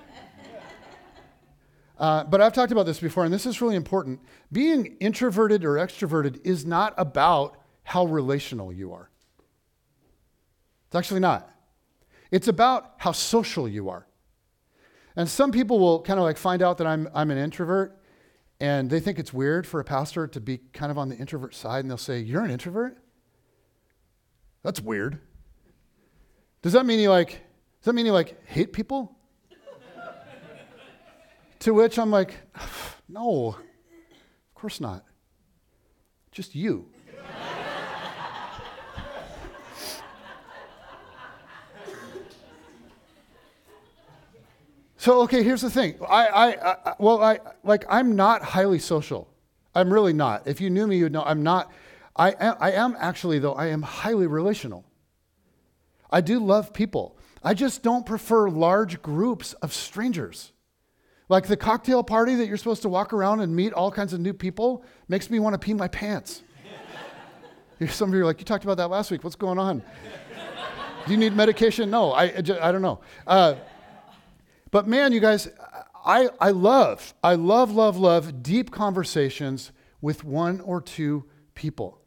Uh, 1.95 2.23
but 2.23 2.41
I've 2.41 2.53
talked 2.53 2.71
about 2.71 2.87
this 2.87 2.99
before, 2.99 3.23
and 3.23 3.33
this 3.33 3.45
is 3.45 3.61
really 3.61 3.75
important. 3.75 4.19
Being 4.51 4.97
introverted 4.99 5.63
or 5.63 5.75
extroverted 5.75 6.43
is 6.43 6.65
not 6.65 6.93
about 6.97 7.55
how 7.83 8.05
relational 8.05 8.73
you 8.73 8.93
are. 8.93 9.09
It's 10.87 10.95
actually 10.95 11.19
not. 11.19 11.49
It's 12.31 12.47
about 12.47 12.95
how 12.97 13.11
social 13.11 13.69
you 13.69 13.89
are. 13.89 14.07
And 15.15 15.29
some 15.29 15.51
people 15.51 15.79
will 15.79 16.01
kind 16.01 16.19
of 16.19 16.23
like 16.23 16.37
find 16.37 16.61
out 16.61 16.79
that 16.79 16.87
I'm, 16.87 17.07
I'm 17.13 17.29
an 17.29 17.37
introvert 17.37 18.01
and 18.59 18.89
they 18.89 18.99
think 18.99 19.19
it's 19.19 19.33
weird 19.33 19.67
for 19.67 19.79
a 19.79 19.83
pastor 19.83 20.27
to 20.27 20.39
be 20.39 20.59
kind 20.73 20.91
of 20.91 20.97
on 20.97 21.09
the 21.09 21.15
introvert 21.15 21.55
side 21.55 21.79
and 21.83 21.89
they'll 21.89 21.97
say, 21.97 22.19
You're 22.19 22.43
an 22.43 22.51
introvert? 22.51 22.97
That's 24.63 24.79
weird. 24.79 25.19
Does 26.61 26.73
that 26.73 26.85
mean 26.85 26.99
you 26.99 27.09
like, 27.09 27.29
does 27.29 27.85
that 27.85 27.93
mean 27.93 28.05
you 28.05 28.13
like 28.13 28.45
hate 28.47 28.71
people? 28.71 29.17
to 31.59 31.73
which 31.73 31.97
I'm 31.99 32.11
like, 32.11 32.35
No, 33.07 33.49
of 33.49 34.55
course 34.55 34.79
not. 34.79 35.03
Just 36.31 36.55
you. 36.55 36.92
So 45.03 45.23
okay, 45.23 45.43
here's 45.43 45.59
the 45.59 45.69
thing. 45.69 45.95
I, 46.07 46.27
I, 46.27 46.71
I, 46.71 46.93
well, 46.97 47.21
I 47.21 47.39
like 47.65 47.83
I'm 47.89 48.15
not 48.15 48.41
highly 48.41 48.79
social. 48.79 49.27
I'm 49.75 49.91
really 49.91 50.13
not. 50.13 50.47
If 50.47 50.61
you 50.61 50.69
knew 50.69 50.87
me, 50.87 50.95
you'd 50.95 51.11
know 51.11 51.23
I'm 51.23 51.43
not. 51.43 51.69
I 52.15 52.31
am, 52.31 52.55
I 52.61 52.71
am 52.71 52.95
actually 52.97 53.37
though. 53.39 53.51
I 53.51 53.65
am 53.65 53.81
highly 53.81 54.27
relational. 54.27 54.85
I 56.09 56.21
do 56.21 56.39
love 56.39 56.73
people. 56.73 57.17
I 57.43 57.53
just 57.53 57.83
don't 57.83 58.05
prefer 58.05 58.49
large 58.49 59.01
groups 59.01 59.51
of 59.55 59.73
strangers. 59.73 60.53
Like 61.27 61.47
the 61.47 61.57
cocktail 61.57 62.01
party 62.01 62.35
that 62.35 62.47
you're 62.47 62.55
supposed 62.55 62.83
to 62.83 62.89
walk 62.89 63.11
around 63.11 63.41
and 63.41 63.53
meet 63.53 63.73
all 63.73 63.91
kinds 63.91 64.13
of 64.13 64.21
new 64.21 64.33
people 64.33 64.85
makes 65.09 65.29
me 65.29 65.37
want 65.37 65.53
to 65.53 65.59
pee 65.59 65.73
my 65.73 65.89
pants. 65.89 66.43
Some 67.89 68.07
of 68.07 68.15
you 68.15 68.21
are 68.21 68.25
like, 68.25 68.39
you 68.39 68.45
talked 68.45 68.63
about 68.63 68.77
that 68.77 68.87
last 68.87 69.11
week. 69.11 69.25
What's 69.25 69.35
going 69.35 69.59
on? 69.59 69.83
Do 71.05 71.11
you 71.11 71.17
need 71.17 71.35
medication? 71.35 71.89
No, 71.89 72.13
I, 72.13 72.23
I, 72.23 72.41
don't 72.41 72.81
know. 72.81 73.01
Uh, 73.27 73.55
but 74.73 74.87
man, 74.87 75.11
you 75.11 75.19
guys, 75.19 75.47
I, 76.03 76.29
I 76.41 76.49
love, 76.49 77.13
I 77.23 77.35
love, 77.35 77.69
love, 77.69 77.95
love 77.95 78.41
deep 78.41 78.71
conversations 78.71 79.71
with 80.01 80.23
one 80.23 80.59
or 80.61 80.81
two 80.81 81.25
people. 81.53 82.01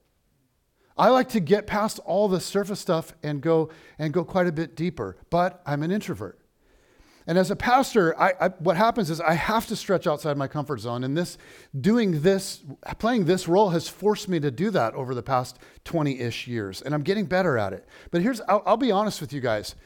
I 0.99 1.11
like 1.11 1.29
to 1.29 1.41
get 1.41 1.69
past 1.69 2.01
all 2.05 2.27
the 2.27 2.41
surface 2.41 2.81
stuff 2.81 3.15
and 3.23 3.41
go 3.41 3.71
and 4.01 4.13
go 4.13 4.25
quite 4.25 4.49
a 4.49 4.53
bit 4.53 4.75
deeper, 4.75 5.17
but 5.31 5.63
I'm 5.65 5.85
an 5.85 5.93
introvert. 5.93 6.41
And 7.29 7.39
as 7.39 7.53
a 7.53 7.57
pastor, 7.57 8.21
I, 8.21 8.33
I, 8.41 8.49
what 8.49 8.77
happens 8.77 9.11
is 9.11 9.21
I 9.21 9.35
have 9.35 9.69
to 9.69 9.77
stretch 9.77 10.09
outside 10.09 10.37
my 10.37 10.49
comfort 10.49 10.81
zone. 10.81 11.05
And 11.05 11.17
this, 11.17 11.39
doing 11.81 12.23
this, 12.23 12.65
playing 12.99 13.27
this 13.27 13.47
role 13.47 13.71
has 13.71 13.89
forced 13.89 14.29
me 14.29 14.41
to 14.41 14.51
do 14.51 14.71
that 14.71 14.93
over 14.95 15.15
the 15.15 15.23
past 15.23 15.61
20 15.85 16.19
ish 16.19 16.49
years. 16.49 16.83
And 16.83 16.95
I'm 16.95 17.03
getting 17.03 17.27
better 17.27 17.59
at 17.59 17.73
it. 17.73 17.87
But 18.11 18.23
here's, 18.23 18.41
I'll, 18.49 18.65
I'll 18.67 18.77
be 18.77 18.91
honest 18.91 19.21
with 19.21 19.33
you 19.33 19.41
guys. 19.41 19.77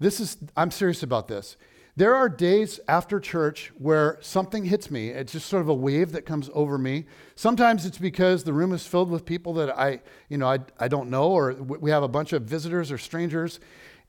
This 0.00 0.18
is, 0.18 0.38
I'm 0.56 0.70
serious 0.70 1.02
about 1.02 1.28
this. 1.28 1.58
There 1.94 2.14
are 2.14 2.28
days 2.28 2.80
after 2.88 3.20
church 3.20 3.70
where 3.76 4.16
something 4.22 4.64
hits 4.64 4.90
me. 4.90 5.08
It's 5.08 5.32
just 5.32 5.46
sort 5.46 5.60
of 5.60 5.68
a 5.68 5.74
wave 5.74 6.12
that 6.12 6.24
comes 6.24 6.48
over 6.54 6.78
me. 6.78 7.04
Sometimes 7.34 7.84
it's 7.84 7.98
because 7.98 8.44
the 8.44 8.54
room 8.54 8.72
is 8.72 8.86
filled 8.86 9.10
with 9.10 9.26
people 9.26 9.52
that 9.54 9.78
I, 9.78 10.00
you 10.30 10.38
know, 10.38 10.46
I, 10.46 10.60
I 10.78 10.88
don't 10.88 11.10
know, 11.10 11.30
or 11.30 11.52
we 11.52 11.90
have 11.90 12.02
a 12.02 12.08
bunch 12.08 12.32
of 12.32 12.44
visitors 12.44 12.90
or 12.90 12.96
strangers, 12.96 13.60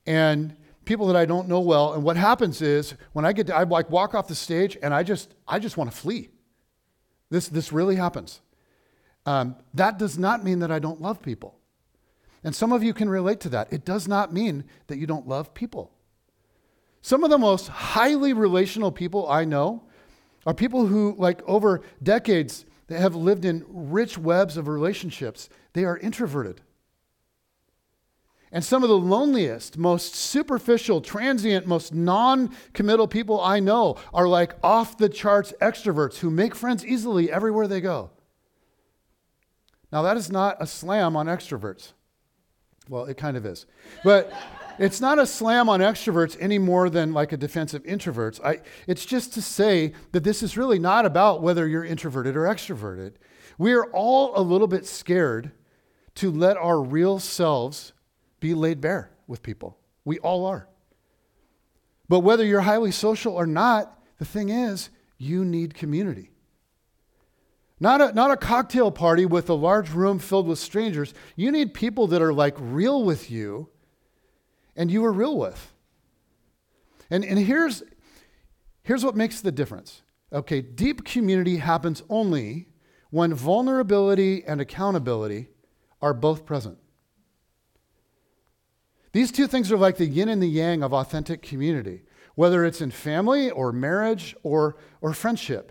and 0.06 0.56
people 0.86 1.06
that 1.08 1.16
I 1.16 1.26
don't 1.26 1.46
know 1.46 1.60
well. 1.60 1.92
And 1.92 2.02
what 2.02 2.16
happens 2.16 2.62
is 2.62 2.94
when 3.12 3.26
I 3.26 3.34
get 3.34 3.48
to, 3.48 3.54
I 3.54 3.64
like 3.64 3.90
walk 3.90 4.14
off 4.14 4.28
the 4.28 4.34
stage 4.34 4.78
and 4.82 4.94
I 4.94 5.02
just, 5.02 5.34
I 5.46 5.58
just 5.58 5.76
want 5.76 5.90
to 5.90 5.96
flee. 5.96 6.30
This, 7.30 7.48
this 7.48 7.70
really 7.70 7.96
happens. 7.96 8.40
Um, 9.26 9.56
that 9.74 9.98
does 9.98 10.18
not 10.18 10.42
mean 10.42 10.60
that 10.60 10.70
I 10.70 10.78
don't 10.78 11.00
love 11.00 11.20
people. 11.20 11.58
And 12.42 12.54
some 12.54 12.72
of 12.72 12.82
you 12.82 12.92
can 12.92 13.08
relate 13.08 13.40
to 13.40 13.48
that. 13.50 13.72
It 13.72 13.84
does 13.84 14.06
not 14.06 14.32
mean 14.32 14.64
that 14.86 14.98
you 14.98 15.06
don't 15.06 15.26
love 15.26 15.54
people. 15.54 15.93
Some 17.04 17.22
of 17.22 17.28
the 17.28 17.36
most 17.36 17.68
highly 17.68 18.32
relational 18.32 18.90
people 18.90 19.28
I 19.28 19.44
know 19.44 19.82
are 20.46 20.54
people 20.54 20.86
who, 20.86 21.14
like 21.18 21.46
over 21.46 21.82
decades, 22.02 22.64
they 22.86 22.98
have 22.98 23.14
lived 23.14 23.44
in 23.44 23.62
rich 23.68 24.16
webs 24.16 24.56
of 24.56 24.68
relationships. 24.68 25.50
They 25.74 25.84
are 25.84 25.98
introverted. 25.98 26.62
And 28.50 28.64
some 28.64 28.82
of 28.82 28.88
the 28.88 28.96
loneliest, 28.96 29.76
most 29.76 30.14
superficial, 30.14 31.02
transient, 31.02 31.66
most 31.66 31.92
non 31.92 32.56
committal 32.72 33.06
people 33.06 33.38
I 33.38 33.60
know 33.60 33.96
are 34.14 34.26
like 34.26 34.54
off 34.62 34.96
the 34.96 35.10
charts 35.10 35.52
extroverts 35.60 36.20
who 36.20 36.30
make 36.30 36.54
friends 36.54 36.86
easily 36.86 37.30
everywhere 37.30 37.68
they 37.68 37.82
go. 37.82 38.12
Now, 39.92 40.00
that 40.00 40.16
is 40.16 40.32
not 40.32 40.56
a 40.58 40.66
slam 40.66 41.16
on 41.16 41.26
extroverts. 41.26 41.92
Well, 42.88 43.04
it 43.04 43.18
kind 43.18 43.36
of 43.36 43.44
is. 43.44 43.66
But 44.02 44.32
it's 44.78 45.00
not 45.00 45.18
a 45.18 45.26
slam 45.26 45.68
on 45.68 45.80
extroverts 45.80 46.36
any 46.40 46.58
more 46.58 46.90
than 46.90 47.12
like 47.12 47.32
a 47.32 47.36
defense 47.36 47.74
of 47.74 47.82
introverts. 47.84 48.44
I, 48.44 48.60
it's 48.86 49.04
just 49.04 49.32
to 49.34 49.42
say 49.42 49.92
that 50.12 50.24
this 50.24 50.42
is 50.42 50.56
really 50.56 50.78
not 50.78 51.06
about 51.06 51.42
whether 51.42 51.66
you're 51.66 51.84
introverted 51.84 52.36
or 52.36 52.42
extroverted. 52.42 53.14
We 53.58 53.72
are 53.72 53.86
all 53.92 54.32
a 54.36 54.42
little 54.42 54.66
bit 54.66 54.86
scared 54.86 55.52
to 56.16 56.30
let 56.30 56.56
our 56.56 56.80
real 56.80 57.18
selves 57.18 57.92
be 58.40 58.54
laid 58.54 58.80
bare 58.80 59.10
with 59.26 59.42
people. 59.42 59.78
We 60.04 60.18
all 60.18 60.46
are. 60.46 60.68
But 62.08 62.20
whether 62.20 62.44
you're 62.44 62.60
highly 62.60 62.90
social 62.90 63.34
or 63.34 63.46
not, 63.46 63.98
the 64.18 64.24
thing 64.24 64.50
is, 64.50 64.90
you 65.18 65.44
need 65.44 65.74
community. 65.74 66.30
Not 67.80 68.00
a, 68.00 68.12
not 68.12 68.30
a 68.30 68.36
cocktail 68.36 68.90
party 68.90 69.26
with 69.26 69.48
a 69.48 69.54
large 69.54 69.90
room 69.90 70.18
filled 70.18 70.46
with 70.46 70.58
strangers. 70.58 71.12
You 71.36 71.50
need 71.50 71.74
people 71.74 72.06
that 72.08 72.22
are 72.22 72.32
like 72.32 72.54
real 72.58 73.04
with 73.04 73.30
you 73.30 73.68
and 74.76 74.90
you 74.90 75.02
were 75.02 75.12
real 75.12 75.38
with. 75.38 75.72
And, 77.10 77.24
and 77.24 77.38
here's, 77.38 77.82
here's 78.82 79.04
what 79.04 79.16
makes 79.16 79.40
the 79.40 79.52
difference. 79.52 80.02
Okay, 80.32 80.60
deep 80.60 81.04
community 81.04 81.58
happens 81.58 82.02
only 82.08 82.68
when 83.10 83.32
vulnerability 83.32 84.44
and 84.44 84.60
accountability 84.60 85.48
are 86.02 86.12
both 86.12 86.44
present. 86.44 86.78
These 89.12 89.30
two 89.30 89.46
things 89.46 89.70
are 89.70 89.76
like 89.76 89.96
the 89.96 90.06
yin 90.06 90.28
and 90.28 90.42
the 90.42 90.48
yang 90.48 90.82
of 90.82 90.92
authentic 90.92 91.40
community, 91.40 92.02
whether 92.34 92.64
it's 92.64 92.80
in 92.80 92.90
family 92.90 93.48
or 93.48 93.70
marriage 93.70 94.34
or, 94.42 94.76
or 95.00 95.12
friendship. 95.12 95.70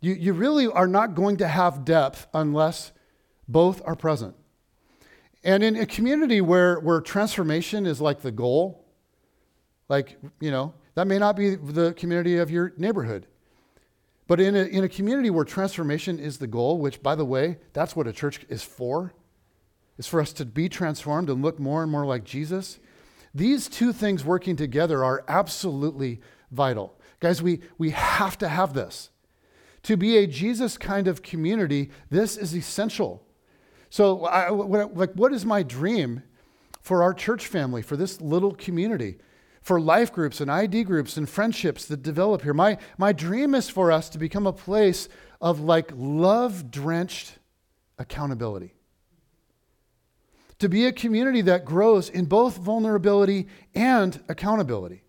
You, 0.00 0.14
you 0.14 0.32
really 0.32 0.68
are 0.68 0.86
not 0.86 1.16
going 1.16 1.38
to 1.38 1.48
have 1.48 1.84
depth 1.84 2.28
unless 2.32 2.92
both 3.48 3.82
are 3.84 3.96
present. 3.96 4.36
And 5.46 5.62
in 5.62 5.76
a 5.76 5.86
community 5.86 6.40
where, 6.40 6.80
where 6.80 7.00
transformation 7.00 7.86
is 7.86 8.00
like 8.00 8.20
the 8.20 8.32
goal, 8.32 8.84
like, 9.88 10.18
you 10.40 10.50
know, 10.50 10.74
that 10.96 11.06
may 11.06 11.18
not 11.18 11.36
be 11.36 11.54
the 11.54 11.94
community 11.94 12.38
of 12.38 12.50
your 12.50 12.72
neighborhood. 12.76 13.28
But 14.26 14.40
in 14.40 14.56
a, 14.56 14.64
in 14.64 14.82
a 14.82 14.88
community 14.88 15.30
where 15.30 15.44
transformation 15.44 16.18
is 16.18 16.38
the 16.38 16.48
goal, 16.48 16.78
which, 16.78 17.00
by 17.00 17.14
the 17.14 17.24
way, 17.24 17.58
that's 17.74 17.94
what 17.94 18.08
a 18.08 18.12
church 18.12 18.44
is 18.48 18.64
for, 18.64 19.14
is 19.98 20.08
for 20.08 20.20
us 20.20 20.32
to 20.32 20.44
be 20.44 20.68
transformed 20.68 21.30
and 21.30 21.42
look 21.42 21.60
more 21.60 21.84
and 21.84 21.92
more 21.92 22.04
like 22.04 22.24
Jesus. 22.24 22.80
These 23.32 23.68
two 23.68 23.92
things 23.92 24.24
working 24.24 24.56
together 24.56 25.04
are 25.04 25.24
absolutely 25.28 26.20
vital. 26.50 26.98
Guys, 27.20 27.40
we, 27.40 27.60
we 27.78 27.90
have 27.90 28.36
to 28.38 28.48
have 28.48 28.74
this. 28.74 29.10
To 29.84 29.96
be 29.96 30.16
a 30.16 30.26
Jesus 30.26 30.76
kind 30.76 31.06
of 31.06 31.22
community, 31.22 31.92
this 32.10 32.36
is 32.36 32.52
essential. 32.52 33.22
So, 33.90 34.24
I, 34.24 34.50
what, 34.50 34.96
like, 34.96 35.12
what 35.12 35.32
is 35.32 35.44
my 35.44 35.62
dream 35.62 36.22
for 36.82 37.02
our 37.02 37.14
church 37.14 37.46
family, 37.46 37.82
for 37.82 37.96
this 37.96 38.20
little 38.20 38.54
community, 38.54 39.18
for 39.62 39.80
life 39.80 40.12
groups 40.12 40.40
and 40.40 40.50
ID 40.50 40.84
groups 40.84 41.16
and 41.16 41.28
friendships 41.28 41.86
that 41.86 42.02
develop 42.02 42.42
here? 42.42 42.54
My, 42.54 42.78
my 42.98 43.12
dream 43.12 43.54
is 43.54 43.68
for 43.68 43.90
us 43.92 44.08
to 44.10 44.18
become 44.18 44.46
a 44.46 44.52
place 44.52 45.08
of 45.40 45.60
like 45.60 45.90
love 45.94 46.70
drenched 46.70 47.38
accountability. 47.98 48.74
To 50.60 50.68
be 50.68 50.86
a 50.86 50.92
community 50.92 51.42
that 51.42 51.64
grows 51.64 52.08
in 52.08 52.24
both 52.24 52.56
vulnerability 52.56 53.46
and 53.74 54.22
accountability. 54.28 55.02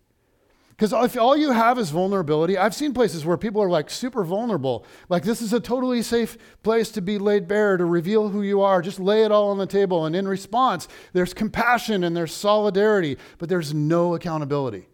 Because 0.78 0.92
if 0.92 1.20
all 1.20 1.36
you 1.36 1.50
have 1.50 1.76
is 1.76 1.90
vulnerability, 1.90 2.56
I've 2.56 2.74
seen 2.74 2.94
places 2.94 3.26
where 3.26 3.36
people 3.36 3.60
are 3.60 3.68
like 3.68 3.90
super 3.90 4.22
vulnerable. 4.22 4.86
Like, 5.08 5.24
this 5.24 5.42
is 5.42 5.52
a 5.52 5.58
totally 5.58 6.02
safe 6.02 6.38
place 6.62 6.92
to 6.92 7.00
be 7.00 7.18
laid 7.18 7.48
bare, 7.48 7.76
to 7.76 7.84
reveal 7.84 8.28
who 8.28 8.42
you 8.42 8.60
are. 8.60 8.80
Just 8.80 9.00
lay 9.00 9.24
it 9.24 9.32
all 9.32 9.50
on 9.50 9.58
the 9.58 9.66
table. 9.66 10.06
And 10.06 10.14
in 10.14 10.28
response, 10.28 10.86
there's 11.12 11.34
compassion 11.34 12.04
and 12.04 12.16
there's 12.16 12.32
solidarity, 12.32 13.18
but 13.38 13.48
there's 13.48 13.74
no 13.74 14.14
accountability. 14.14 14.88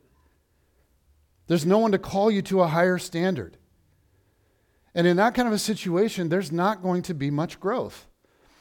There's 1.49 1.67
no 1.67 1.77
one 1.77 1.93
to 1.93 1.99
call 1.99 2.31
you 2.31 2.41
to 2.41 2.63
a 2.63 2.69
higher 2.69 2.97
standard. 2.97 3.59
And 4.95 5.07
in 5.07 5.19
that 5.19 5.35
kind 5.35 5.47
of 5.47 5.53
a 5.53 5.59
situation, 5.59 6.31
there's 6.31 6.51
not 6.51 6.83
going 6.83 7.03
to 7.03 7.15
be 7.15 7.31
much 7.31 7.61
growth. 7.61 8.07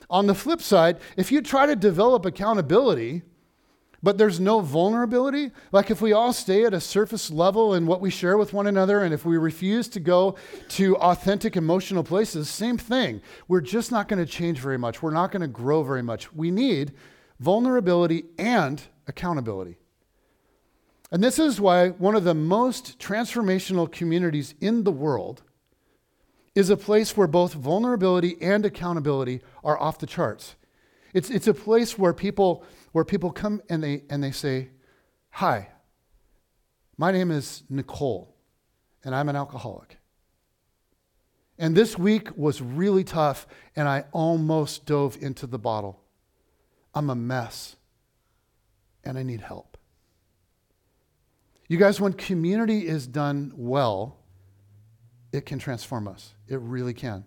On 0.09 0.27
the 0.27 0.35
flip 0.35 0.61
side, 0.61 0.97
if 1.15 1.31
you 1.31 1.41
try 1.41 1.67
to 1.67 1.75
develop 1.77 2.25
accountability, 2.25 3.21
but 4.03 4.17
there's 4.17 4.39
no 4.39 4.59
vulnerability. 4.59 5.51
Like 5.71 5.89
if 5.89 6.01
we 6.01 6.11
all 6.11 6.33
stay 6.33 6.65
at 6.65 6.73
a 6.73 6.81
surface 6.81 7.31
level 7.31 7.73
in 7.73 7.87
what 7.87 8.01
we 8.01 8.09
share 8.09 8.37
with 8.37 8.51
one 8.51 8.67
another, 8.67 9.01
and 9.01 9.13
if 9.13 9.25
we 9.25 9.37
refuse 9.37 9.87
to 9.89 10.01
go 10.01 10.35
to 10.69 10.97
authentic 10.97 11.55
emotional 11.55 12.03
places, 12.03 12.49
same 12.49 12.77
thing. 12.77 13.21
We're 13.47 13.61
just 13.61 13.91
not 13.91 14.09
going 14.09 14.23
to 14.23 14.29
change 14.29 14.59
very 14.59 14.77
much. 14.77 15.01
We're 15.01 15.11
not 15.11 15.31
going 15.31 15.41
to 15.41 15.47
grow 15.47 15.81
very 15.81 16.03
much. 16.03 16.33
We 16.33 16.51
need 16.51 16.91
vulnerability 17.39 18.25
and 18.37 18.81
accountability. 19.07 19.77
And 21.09 21.23
this 21.23 21.39
is 21.39 21.61
why 21.61 21.89
one 21.89 22.15
of 22.15 22.25
the 22.25 22.33
most 22.33 22.99
transformational 22.99 23.89
communities 23.89 24.55
in 24.59 24.83
the 24.83 24.91
world 24.91 25.43
is 26.55 26.69
a 26.69 26.77
place 26.77 27.15
where 27.15 27.27
both 27.27 27.53
vulnerability 27.53 28.35
and 28.41 28.65
accountability 28.65 29.41
are 29.63 29.79
off 29.79 29.99
the 29.99 30.07
charts. 30.07 30.55
It's, 31.13 31.29
it's 31.29 31.47
a 31.47 31.53
place 31.53 31.97
where 31.97 32.13
people, 32.13 32.63
where 32.93 33.03
people 33.03 33.31
come 33.31 33.61
and 33.69 33.83
they, 33.83 34.03
and 34.09 34.23
they 34.23 34.31
say, 34.31 34.69
Hi, 35.31 35.67
my 36.95 37.11
name 37.11 37.31
is 37.31 37.63
Nicole, 37.69 38.35
and 39.03 39.13
I'm 39.13 39.27
an 39.27 39.35
alcoholic. 39.35 39.97
And 41.57 41.75
this 41.75 41.97
week 41.97 42.35
was 42.37 42.61
really 42.61 43.03
tough, 43.03 43.45
and 43.75 43.87
I 43.87 44.05
almost 44.11 44.85
dove 44.85 45.17
into 45.19 45.47
the 45.47 45.59
bottle. 45.59 46.01
I'm 46.93 47.09
a 47.09 47.15
mess, 47.15 47.75
and 49.03 49.17
I 49.17 49.23
need 49.23 49.41
help. 49.41 49.77
You 51.67 51.77
guys, 51.77 51.99
when 51.99 52.13
community 52.13 52.87
is 52.87 53.07
done 53.07 53.53
well, 53.55 54.19
it 55.31 55.47
can 55.47 55.57
transform 55.57 56.07
us. 56.07 56.35
It 56.47 56.59
really 56.59 56.93
can. 56.93 57.25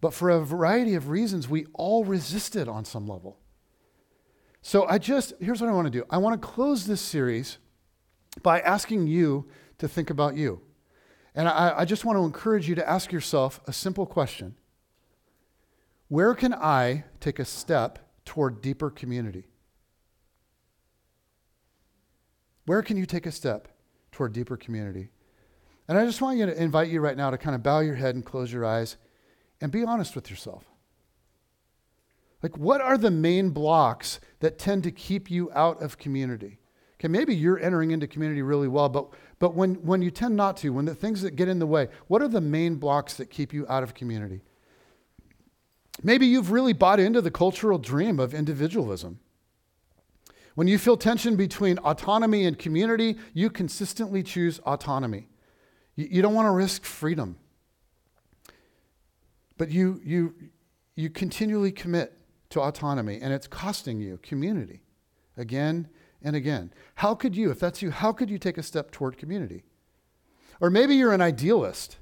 But 0.00 0.14
for 0.14 0.30
a 0.30 0.40
variety 0.40 0.94
of 0.94 1.10
reasons, 1.10 1.48
we 1.48 1.66
all 1.74 2.04
resist 2.04 2.56
it 2.56 2.68
on 2.68 2.86
some 2.86 3.06
level. 3.06 3.38
So 4.66 4.86
I 4.88 4.96
just, 4.96 5.34
here's 5.40 5.60
what 5.60 5.68
I 5.68 5.74
want 5.74 5.84
to 5.84 5.90
do 5.90 6.06
I 6.08 6.16
want 6.16 6.40
to 6.40 6.48
close 6.48 6.86
this 6.86 7.02
series 7.02 7.58
by 8.42 8.60
asking 8.60 9.06
you 9.06 9.46
to 9.76 9.86
think 9.86 10.08
about 10.08 10.36
you. 10.36 10.62
And 11.34 11.46
I, 11.46 11.80
I 11.80 11.84
just 11.84 12.06
want 12.06 12.18
to 12.18 12.24
encourage 12.24 12.66
you 12.66 12.74
to 12.76 12.88
ask 12.88 13.12
yourself 13.12 13.60
a 13.66 13.74
simple 13.74 14.06
question 14.06 14.54
Where 16.08 16.34
can 16.34 16.54
I 16.54 17.04
take 17.20 17.38
a 17.38 17.44
step 17.44 17.98
toward 18.24 18.62
deeper 18.62 18.88
community? 18.88 19.48
Where 22.64 22.80
can 22.80 22.96
you 22.96 23.04
take 23.04 23.26
a 23.26 23.32
step 23.32 23.68
toward 24.12 24.32
deeper 24.32 24.56
community? 24.56 25.10
And 25.88 25.98
I 25.98 26.06
just 26.06 26.22
want 26.22 26.38
you 26.38 26.46
to 26.46 26.62
invite 26.62 26.88
you 26.88 27.02
right 27.02 27.18
now 27.18 27.28
to 27.28 27.36
kind 27.36 27.54
of 27.54 27.62
bow 27.62 27.80
your 27.80 27.96
head 27.96 28.14
and 28.14 28.24
close 28.24 28.50
your 28.50 28.64
eyes 28.64 28.96
and 29.60 29.70
be 29.70 29.84
honest 29.84 30.14
with 30.14 30.30
yourself. 30.30 30.64
Like, 32.44 32.58
what 32.58 32.82
are 32.82 32.98
the 32.98 33.10
main 33.10 33.48
blocks 33.48 34.20
that 34.40 34.58
tend 34.58 34.82
to 34.82 34.90
keep 34.90 35.30
you 35.30 35.50
out 35.54 35.82
of 35.82 35.96
community? 35.96 36.58
Okay, 36.96 37.08
maybe 37.08 37.34
you're 37.34 37.58
entering 37.58 37.90
into 37.90 38.06
community 38.06 38.42
really 38.42 38.68
well, 38.68 38.90
but, 38.90 39.08
but 39.38 39.54
when, 39.54 39.76
when 39.76 40.02
you 40.02 40.10
tend 40.10 40.36
not 40.36 40.58
to, 40.58 40.68
when 40.68 40.84
the 40.84 40.94
things 40.94 41.22
that 41.22 41.36
get 41.36 41.48
in 41.48 41.58
the 41.58 41.66
way, 41.66 41.88
what 42.06 42.20
are 42.20 42.28
the 42.28 42.42
main 42.42 42.74
blocks 42.74 43.14
that 43.14 43.30
keep 43.30 43.54
you 43.54 43.64
out 43.70 43.82
of 43.82 43.94
community? 43.94 44.42
Maybe 46.02 46.26
you've 46.26 46.50
really 46.50 46.74
bought 46.74 47.00
into 47.00 47.22
the 47.22 47.30
cultural 47.30 47.78
dream 47.78 48.20
of 48.20 48.34
individualism. 48.34 49.20
When 50.54 50.68
you 50.68 50.76
feel 50.76 50.98
tension 50.98 51.36
between 51.36 51.78
autonomy 51.78 52.44
and 52.44 52.58
community, 52.58 53.16
you 53.32 53.48
consistently 53.48 54.22
choose 54.22 54.58
autonomy. 54.66 55.28
You, 55.96 56.08
you 56.10 56.20
don't 56.20 56.34
want 56.34 56.44
to 56.44 56.50
risk 56.52 56.84
freedom. 56.84 57.38
But 59.56 59.70
you, 59.70 59.98
you, 60.04 60.34
you 60.94 61.08
continually 61.08 61.72
commit 61.72 62.12
to 62.54 62.60
autonomy, 62.60 63.18
and 63.20 63.32
it's 63.32 63.46
costing 63.46 64.00
you 64.00 64.18
community 64.22 64.82
again 65.36 65.88
and 66.22 66.34
again. 66.34 66.72
How 66.96 67.14
could 67.14 67.36
you, 67.36 67.50
if 67.50 67.60
that's 67.60 67.82
you, 67.82 67.90
how 67.90 68.12
could 68.12 68.30
you 68.30 68.38
take 68.38 68.58
a 68.58 68.62
step 68.62 68.90
toward 68.90 69.18
community? 69.18 69.64
Or 70.60 70.70
maybe 70.70 70.94
you're 70.94 71.12
an 71.12 71.20
idealist 71.20 71.98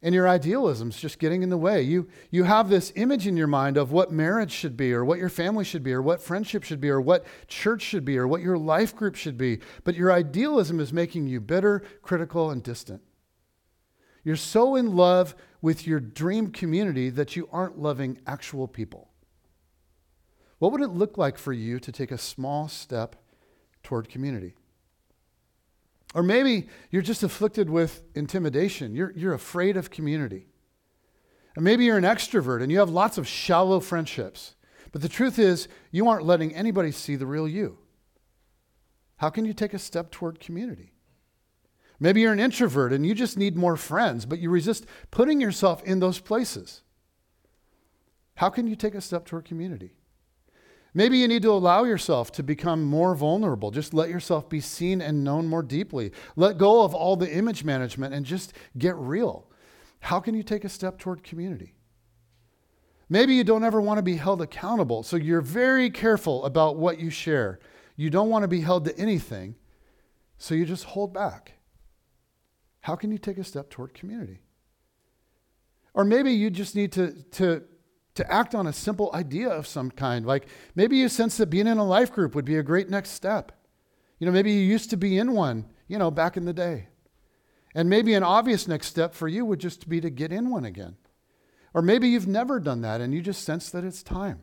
and 0.00 0.14
your 0.14 0.28
idealism's 0.28 0.96
just 0.96 1.18
getting 1.18 1.42
in 1.42 1.50
the 1.50 1.58
way. 1.58 1.82
You, 1.82 2.08
you 2.30 2.44
have 2.44 2.68
this 2.68 2.92
image 2.94 3.26
in 3.26 3.36
your 3.36 3.48
mind 3.48 3.76
of 3.76 3.90
what 3.90 4.12
marriage 4.12 4.52
should 4.52 4.76
be, 4.76 4.92
or 4.92 5.04
what 5.04 5.18
your 5.18 5.28
family 5.28 5.64
should 5.64 5.82
be, 5.82 5.92
or 5.92 6.00
what 6.00 6.22
friendship 6.22 6.62
should 6.62 6.80
be, 6.80 6.88
or 6.88 7.00
what 7.00 7.26
church 7.48 7.82
should 7.82 8.04
be, 8.04 8.16
or 8.16 8.28
what 8.28 8.40
your 8.40 8.56
life 8.56 8.94
group 8.94 9.16
should 9.16 9.36
be. 9.36 9.58
But 9.82 9.96
your 9.96 10.12
idealism 10.12 10.78
is 10.78 10.92
making 10.92 11.26
you 11.26 11.40
bitter, 11.40 11.82
critical, 12.00 12.50
and 12.50 12.62
distant. 12.62 13.02
You're 14.22 14.36
so 14.36 14.76
in 14.76 14.94
love 14.94 15.34
with 15.60 15.84
your 15.84 15.98
dream 15.98 16.52
community 16.52 17.10
that 17.10 17.34
you 17.34 17.48
aren't 17.50 17.80
loving 17.80 18.20
actual 18.24 18.68
people. 18.68 19.07
What 20.58 20.72
would 20.72 20.80
it 20.80 20.88
look 20.88 21.16
like 21.16 21.38
for 21.38 21.52
you 21.52 21.78
to 21.80 21.92
take 21.92 22.10
a 22.10 22.18
small 22.18 22.68
step 22.68 23.16
toward 23.82 24.08
community? 24.08 24.54
Or 26.14 26.22
maybe 26.22 26.68
you're 26.90 27.02
just 27.02 27.22
afflicted 27.22 27.70
with 27.70 28.02
intimidation. 28.14 28.94
You're, 28.94 29.12
you're 29.14 29.34
afraid 29.34 29.76
of 29.76 29.90
community. 29.90 30.46
And 31.54 31.64
maybe 31.64 31.84
you're 31.84 31.98
an 31.98 32.04
extrovert 32.04 32.62
and 32.62 32.72
you 32.72 32.78
have 32.78 32.90
lots 32.90 33.18
of 33.18 33.28
shallow 33.28 33.80
friendships. 33.80 34.54
But 34.90 35.02
the 35.02 35.08
truth 35.08 35.38
is, 35.38 35.68
you 35.90 36.08
aren't 36.08 36.24
letting 36.24 36.54
anybody 36.54 36.92
see 36.92 37.14
the 37.14 37.26
real 37.26 37.46
you. 37.46 37.78
How 39.16 39.30
can 39.30 39.44
you 39.44 39.52
take 39.52 39.74
a 39.74 39.78
step 39.78 40.10
toward 40.10 40.40
community? 40.40 40.92
Maybe 42.00 42.20
you're 42.20 42.32
an 42.32 42.40
introvert 42.40 42.92
and 42.92 43.04
you 43.04 43.14
just 43.14 43.36
need 43.36 43.56
more 43.56 43.76
friends, 43.76 44.24
but 44.24 44.38
you 44.38 44.50
resist 44.50 44.86
putting 45.10 45.40
yourself 45.40 45.82
in 45.82 45.98
those 45.98 46.20
places. 46.20 46.82
How 48.36 48.48
can 48.48 48.68
you 48.68 48.76
take 48.76 48.94
a 48.94 49.00
step 49.00 49.26
toward 49.26 49.44
community? 49.44 49.97
Maybe 50.98 51.18
you 51.18 51.28
need 51.28 51.42
to 51.42 51.52
allow 51.52 51.84
yourself 51.84 52.32
to 52.32 52.42
become 52.42 52.82
more 52.82 53.14
vulnerable. 53.14 53.70
Just 53.70 53.94
let 53.94 54.10
yourself 54.10 54.48
be 54.48 54.58
seen 54.58 55.00
and 55.00 55.22
known 55.22 55.46
more 55.46 55.62
deeply. 55.62 56.10
Let 56.34 56.58
go 56.58 56.82
of 56.82 56.92
all 56.92 57.14
the 57.14 57.32
image 57.32 57.62
management 57.62 58.14
and 58.14 58.26
just 58.26 58.52
get 58.76 58.96
real. 58.96 59.48
How 60.00 60.18
can 60.18 60.34
you 60.34 60.42
take 60.42 60.64
a 60.64 60.68
step 60.68 60.98
toward 60.98 61.22
community? 61.22 61.76
Maybe 63.08 63.34
you 63.34 63.44
don't 63.44 63.62
ever 63.62 63.80
want 63.80 63.98
to 63.98 64.02
be 64.02 64.16
held 64.16 64.42
accountable, 64.42 65.04
so 65.04 65.16
you're 65.16 65.40
very 65.40 65.88
careful 65.88 66.44
about 66.44 66.78
what 66.78 66.98
you 66.98 67.10
share. 67.10 67.60
You 67.94 68.10
don't 68.10 68.28
want 68.28 68.42
to 68.42 68.48
be 68.48 68.62
held 68.62 68.84
to 68.86 68.98
anything, 68.98 69.54
so 70.36 70.56
you 70.56 70.64
just 70.64 70.82
hold 70.82 71.14
back. 71.14 71.52
How 72.80 72.96
can 72.96 73.12
you 73.12 73.18
take 73.18 73.38
a 73.38 73.44
step 73.44 73.70
toward 73.70 73.94
community? 73.94 74.40
Or 75.94 76.02
maybe 76.02 76.32
you 76.32 76.50
just 76.50 76.74
need 76.74 76.90
to, 76.90 77.22
to, 77.34 77.62
to 78.18 78.32
act 78.32 78.54
on 78.54 78.66
a 78.66 78.72
simple 78.72 79.10
idea 79.14 79.48
of 79.48 79.66
some 79.66 79.90
kind. 79.90 80.26
Like 80.26 80.46
maybe 80.74 80.96
you 80.96 81.08
sense 81.08 81.36
that 81.38 81.50
being 81.50 81.66
in 81.66 81.78
a 81.78 81.84
life 81.84 82.12
group 82.12 82.34
would 82.34 82.44
be 82.44 82.56
a 82.56 82.62
great 82.62 82.90
next 82.90 83.10
step. 83.10 83.52
You 84.18 84.26
know, 84.26 84.32
maybe 84.32 84.52
you 84.52 84.60
used 84.60 84.90
to 84.90 84.96
be 84.96 85.16
in 85.16 85.32
one, 85.32 85.66
you 85.86 85.98
know, 85.98 86.10
back 86.10 86.36
in 86.36 86.44
the 86.44 86.52
day. 86.52 86.88
And 87.74 87.88
maybe 87.88 88.14
an 88.14 88.22
obvious 88.22 88.66
next 88.66 88.88
step 88.88 89.14
for 89.14 89.28
you 89.28 89.44
would 89.44 89.60
just 89.60 89.88
be 89.88 90.00
to 90.00 90.10
get 90.10 90.32
in 90.32 90.50
one 90.50 90.64
again. 90.64 90.96
Or 91.72 91.82
maybe 91.82 92.08
you've 92.08 92.26
never 92.26 92.60
done 92.60 92.80
that 92.82 93.00
and 93.00 93.14
you 93.14 93.22
just 93.22 93.44
sense 93.44 93.70
that 93.70 93.84
it's 93.84 94.02
time. 94.02 94.42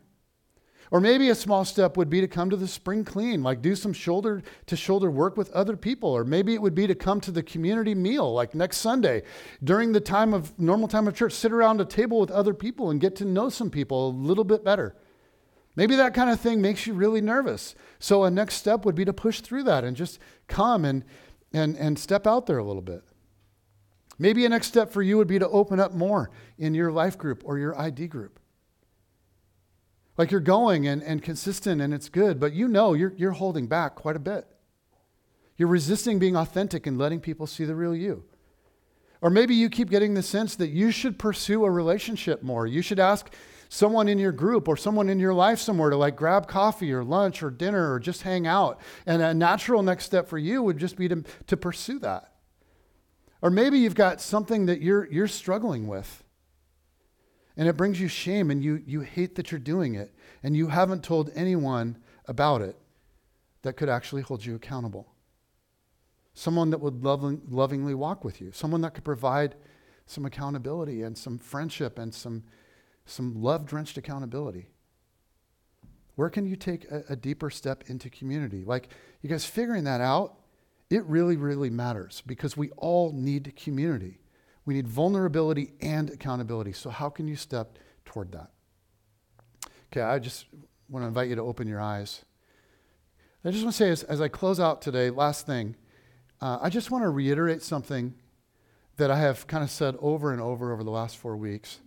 Or 0.92 1.02
maybe 1.02 1.30
a 1.30 1.36
small 1.36 1.66
step 1.66 1.98
would 1.98 2.10
be 2.10 2.22
to 2.22 2.28
come 2.28 2.50
to 2.50 2.56
the 2.56 2.68
spring 2.68 3.04
clean, 3.04 3.42
like 3.42 3.62
do 3.62 3.76
some 3.76 3.94
shoulder 3.94 4.44
to 4.68 4.76
shoulder 4.76 5.10
work 5.10 5.36
with 5.36 5.52
other 5.52 5.76
people. 5.76 6.10
Or 6.10 6.24
maybe 6.24 6.54
it 6.54 6.62
would 6.62 6.76
be 6.76 6.88
to 6.88 6.96
come 6.96 7.20
to 7.22 7.32
the 7.32 7.44
community 7.44 7.96
meal, 7.96 8.32
like 8.32 8.54
next 8.54 8.78
Sunday, 8.78 9.24
during 9.64 9.92
the 9.92 10.00
time 10.00 10.34
of 10.34 10.58
normal 10.60 10.88
time 10.88 11.08
of 11.08 11.16
church, 11.16 11.34
sit 11.34 11.52
around 11.52 11.82
a 11.82 11.86
table 11.86 12.20
with 12.20 12.32
other 12.32 12.54
people 12.54 12.92
and 12.92 13.02
get 13.02 13.16
to 13.18 13.26
know 13.26 13.50
some 13.50 13.70
people 13.70 14.10
a 14.10 14.12
little 14.12 14.44
bit 14.44 14.64
better. 14.64 14.96
Maybe 15.76 15.96
that 15.96 16.14
kind 16.14 16.30
of 16.30 16.40
thing 16.40 16.62
makes 16.62 16.88
you 16.88 16.94
really 16.94 17.20
nervous. 17.20 17.76
So 18.00 18.24
a 18.24 18.32
next 18.32 18.56
step 18.56 18.86
would 18.86 18.96
be 18.96 19.06
to 19.06 19.14
push 19.14 19.42
through 19.42 19.64
that 19.64 19.84
and 19.84 19.98
just 19.98 20.20
come 20.48 20.86
and, 20.86 21.04
and, 21.52 21.76
and 21.76 22.00
step 22.00 22.26
out 22.26 22.46
there 22.46 22.60
a 22.60 22.64
little 22.64 22.82
bit. 22.82 23.04
Maybe 24.18 24.46
a 24.46 24.50
next 24.50 24.68
step 24.68 24.92
for 24.92 25.02
you 25.02 25.18
would 25.18 25.28
be 25.28 25.40
to 25.40 25.50
open 25.50 25.80
up 25.80 25.94
more 25.94 26.32
in 26.58 26.74
your 26.74 26.92
life 26.92 27.18
group 27.18 27.42
or 27.46 27.58
your 27.58 27.78
ID 27.78 28.08
group. 28.08 28.40
Like 30.18 30.32
you're 30.32 30.40
going 30.40 30.88
and, 30.88 31.04
and 31.04 31.22
consistent 31.22 31.82
and 31.82 31.94
it's 31.94 32.10
good, 32.10 32.40
but 32.40 32.54
you 32.54 32.68
know 32.68 32.94
you're, 32.94 33.14
you're 33.18 33.32
holding 33.32 33.68
back 33.68 33.96
quite 33.96 34.16
a 34.16 34.20
bit. 34.20 34.48
You're 35.58 35.70
resisting 35.70 36.20
being 36.20 36.36
authentic 36.36 36.88
and 36.88 36.98
letting 36.98 37.20
people 37.20 37.48
see 37.48 37.66
the 37.66 37.76
real 37.76 37.96
you. 37.96 38.24
Or 39.22 39.30
maybe 39.30 39.56
you 39.56 39.70
keep 39.70 39.90
getting 39.90 40.14
the 40.14 40.22
sense 40.22 40.56
that 40.56 40.70
you 40.70 40.92
should 40.92 41.18
pursue 41.18 41.66
a 41.66 41.72
relationship 41.72 42.44
more. 42.44 42.68
You 42.68 42.82
should 42.82 43.00
ask 43.00 43.34
someone 43.70 44.08
in 44.08 44.20
your 44.20 44.32
group 44.32 44.68
or 44.68 44.78
someone 44.78 45.10
in 45.10 45.20
your 45.20 45.34
life 45.34 45.60
somewhere 45.60 45.90
to 45.90 45.98
like 45.98 46.16
grab 46.16 46.48
coffee 46.48 46.94
or 46.94 47.04
lunch 47.04 47.42
or 47.42 47.50
dinner 47.50 47.94
or 47.94 48.00
just 48.00 48.22
hang 48.22 48.46
out. 48.46 48.80
And 49.06 49.22
a 49.22 49.34
natural 49.34 49.82
next 49.82 50.06
step 50.06 50.28
for 50.28 50.38
you 50.38 50.62
would 50.62 50.78
just 50.78 50.98
be 50.98 51.08
to, 51.08 51.24
to 51.48 51.58
pursue 51.58 52.00
that. 52.00 52.34
Or 53.42 53.50
maybe 53.50 53.80
you've 53.80 53.96
got 53.96 54.22
something 54.22 54.66
that 54.68 54.82
you're, 54.82 55.12
you're 55.12 55.28
struggling 55.28 55.88
with 55.88 56.24
and 57.58 57.68
it 57.68 57.78
brings 57.78 58.00
you 58.00 58.08
shame 58.08 58.52
and 58.52 58.64
you, 58.64 58.84
you 58.86 59.02
hate 59.02 59.36
that 59.36 59.52
you're 59.52 59.60
doing 59.60 59.96
it 59.96 60.14
and 60.44 60.56
you 60.56 60.68
haven't 60.68 61.04
told 61.04 61.32
anyone 61.36 61.98
about 62.28 62.62
it 62.62 62.78
that 63.62 63.78
could 63.78 63.90
actually 63.90 64.22
hold 64.22 64.46
you 64.46 64.56
accountable. 64.56 65.14
Someone 66.34 66.70
that 66.72 66.80
would 66.80 67.04
loving, 67.04 67.42
lovingly 67.50 67.96
walk 67.96 68.24
with 68.24 68.42
you, 68.42 68.52
someone 68.52 68.82
that 68.82 68.94
could 68.94 69.06
provide 69.06 69.56
some 70.06 70.26
accountability 70.26 71.02
and 71.02 71.18
some 71.18 71.38
friendship 71.38 71.98
and 71.98 72.14
some, 72.14 72.44
some 73.06 73.42
love 73.42 73.66
drenched 73.66 73.98
accountability. 73.98 74.68
Where 76.16 76.30
can 76.30 76.46
you 76.46 76.56
take 76.56 76.90
a, 76.92 77.04
a 77.10 77.16
deeper 77.16 77.50
step 77.50 77.86
into 77.88 78.10
community? 78.10 78.64
Like, 78.64 78.90
you 79.22 79.30
guys 79.30 79.46
figuring 79.46 79.86
that 79.86 80.02
out, 80.02 80.36
it 80.90 81.04
really, 81.06 81.36
really 81.38 81.70
matters 81.70 82.22
because 82.26 82.56
we 82.56 82.70
all 82.72 83.12
need 83.12 83.54
community. 83.56 84.20
We 84.66 84.74
need 84.74 84.88
vulnerability 84.88 85.74
and 85.82 86.10
accountability. 86.10 86.74
So, 86.74 86.90
how 86.90 87.10
can 87.10 87.28
you 87.28 87.36
step 87.36 87.78
toward 88.04 88.32
that? 88.32 88.50
Okay, 89.92 90.02
I 90.02 90.20
just 90.20 90.46
want 90.90 91.04
to 91.04 91.08
invite 91.08 91.30
you 91.30 91.36
to 91.36 91.42
open 91.42 91.68
your 91.68 91.82
eyes. 91.82 92.26
I 93.44 93.52
just 93.52 93.64
want 93.64 93.76
to 93.76 93.78
say, 93.78 93.92
as, 93.92 94.02
as 94.04 94.22
I 94.22 94.28
close 94.28 94.60
out 94.60 94.82
today, 94.82 95.12
last 95.12 95.46
thing, 95.46 95.76
uh, 96.42 96.58
I 96.62 96.70
just 96.70 96.90
want 96.90 97.04
to 97.04 97.10
reiterate 97.10 97.62
something 97.62 98.16
that 98.98 99.12
I 99.12 99.20
have 99.20 99.46
kind 99.46 99.64
of 99.64 99.70
said 99.70 99.96
over 100.00 100.32
and 100.32 100.42
over 100.42 100.74
over 100.74 100.84
the 100.84 100.90
last 100.90 101.18
four 101.18 101.38
weeks. 101.38 101.80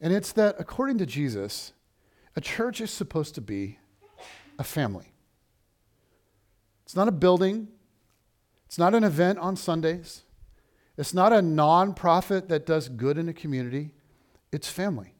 And 0.00 0.12
it's 0.12 0.32
that 0.32 0.56
according 0.58 0.98
to 0.98 1.06
Jesus, 1.06 1.72
a 2.34 2.40
church 2.40 2.80
is 2.80 2.90
supposed 2.90 3.36
to 3.36 3.40
be 3.40 3.78
a 4.58 4.64
family. 4.64 5.12
It's 6.84 6.96
not 6.96 7.06
a 7.06 7.12
building, 7.12 7.68
it's 8.66 8.78
not 8.78 8.94
an 8.94 9.04
event 9.04 9.38
on 9.38 9.54
Sundays, 9.54 10.22
it's 10.96 11.14
not 11.14 11.32
a 11.32 11.36
nonprofit 11.36 12.48
that 12.48 12.66
does 12.66 12.88
good 12.88 13.18
in 13.18 13.28
a 13.28 13.32
community. 13.32 13.92
It's 14.50 14.68
family. 14.68 15.14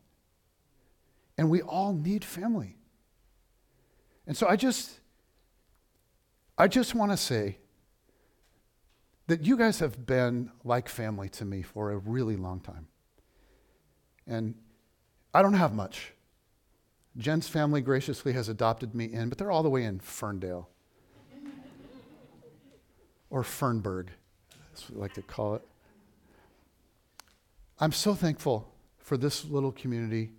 And 1.39 1.49
we 1.51 1.63
all 1.63 1.95
need 1.95 2.25
family. 2.25 2.77
And 4.27 4.37
so 4.37 4.47
I 4.47 4.57
just 4.57 5.01
I 6.59 6.69
just 6.69 6.95
want 6.95 7.11
to 7.11 7.17
say 7.17 7.59
that 9.27 9.45
you 9.45 9.57
guys 9.57 9.79
have 9.81 10.07
been 10.07 10.51
like 10.65 10.89
family 10.89 11.29
to 11.31 11.45
me 11.45 11.63
for 11.63 11.91
a 11.91 11.97
really 11.97 12.37
long 12.37 12.61
time. 12.61 12.87
And 14.27 14.55
I 15.33 15.43
don't 15.43 15.55
have 15.55 15.75
much. 15.75 16.13
Jen's 17.17 17.49
family 17.49 17.81
graciously 17.81 18.33
has 18.35 18.49
adopted 18.49 18.95
me 18.95 19.07
in, 19.07 19.29
but 19.29 19.39
they're 19.39 19.51
all 19.51 19.63
the 19.63 19.71
way 19.71 19.85
in 19.85 20.01
Ferndale 20.01 20.69
or 23.31 23.43
Fernburg, 23.43 24.09
as 24.75 24.91
we 24.91 24.97
like 24.97 25.15
to 25.15 25.23
call 25.23 25.55
it. 25.55 25.63
I'm 27.79 27.93
so 27.93 28.15
thankful 28.15 28.73
for 28.99 29.17
this 29.17 29.45
little 29.45 29.73
community 29.73 30.33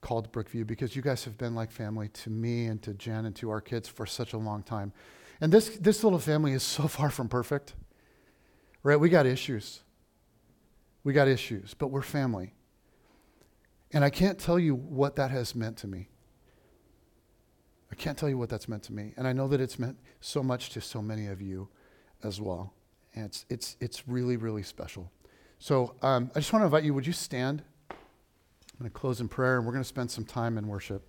called 0.00 0.30
Brookview 0.30 0.66
because 0.66 0.94
you 0.94 1.02
guys 1.02 1.24
have 1.24 1.36
been 1.36 1.54
like 1.54 1.72
family 1.72 2.08
to 2.08 2.30
me 2.30 2.66
and 2.66 2.80
to 2.82 2.94
Jen 2.94 3.26
and 3.26 3.34
to 3.36 3.50
our 3.50 3.60
kids 3.60 3.88
for 3.88 4.06
such 4.06 4.32
a 4.32 4.38
long 4.38 4.62
time. 4.62 4.92
And 5.40 5.52
this, 5.52 5.70
this 5.78 6.04
little 6.04 6.18
family 6.18 6.52
is 6.52 6.62
so 6.62 6.86
far 6.88 7.10
from 7.10 7.28
perfect, 7.28 7.74
right? 8.82 8.98
We 8.98 9.08
got 9.08 9.26
issues. 9.26 9.82
We 11.02 11.12
got 11.12 11.28
issues, 11.28 11.74
but 11.74 11.88
we're 11.88 12.02
family. 12.02 12.54
And 13.92 14.04
I 14.04 14.10
can't 14.10 14.38
tell 14.38 14.58
you 14.58 14.74
what 14.74 15.16
that 15.16 15.30
has 15.30 15.54
meant 15.54 15.76
to 15.78 15.86
me. 15.86 16.08
I 17.90 17.94
can't 17.94 18.18
tell 18.18 18.28
you 18.28 18.36
what 18.36 18.48
that's 18.48 18.68
meant 18.68 18.82
to 18.84 18.92
me. 18.92 19.14
And 19.16 19.26
I 19.26 19.32
know 19.32 19.48
that 19.48 19.60
it's 19.60 19.78
meant 19.78 19.96
so 20.20 20.42
much 20.42 20.70
to 20.70 20.80
so 20.80 21.00
many 21.00 21.28
of 21.28 21.40
you 21.40 21.68
as 22.22 22.40
well. 22.40 22.74
And 23.16 23.24
it's, 23.24 23.46
it's, 23.48 23.76
it's 23.80 24.06
really, 24.06 24.36
really 24.36 24.62
special. 24.62 25.10
So 25.58 25.94
um, 26.02 26.30
I 26.34 26.40
just 26.40 26.52
want 26.52 26.62
to 26.62 26.66
invite 26.66 26.84
you, 26.84 26.94
would 26.94 27.06
you 27.06 27.14
stand? 27.14 27.62
I'm 27.90 27.96
going 28.78 28.90
to 28.90 28.94
close 28.94 29.20
in 29.20 29.28
prayer 29.28 29.56
and 29.56 29.66
we're 29.66 29.72
going 29.72 29.82
to 29.82 29.88
spend 29.88 30.10
some 30.10 30.24
time 30.24 30.58
in 30.58 30.68
worship. 30.68 31.02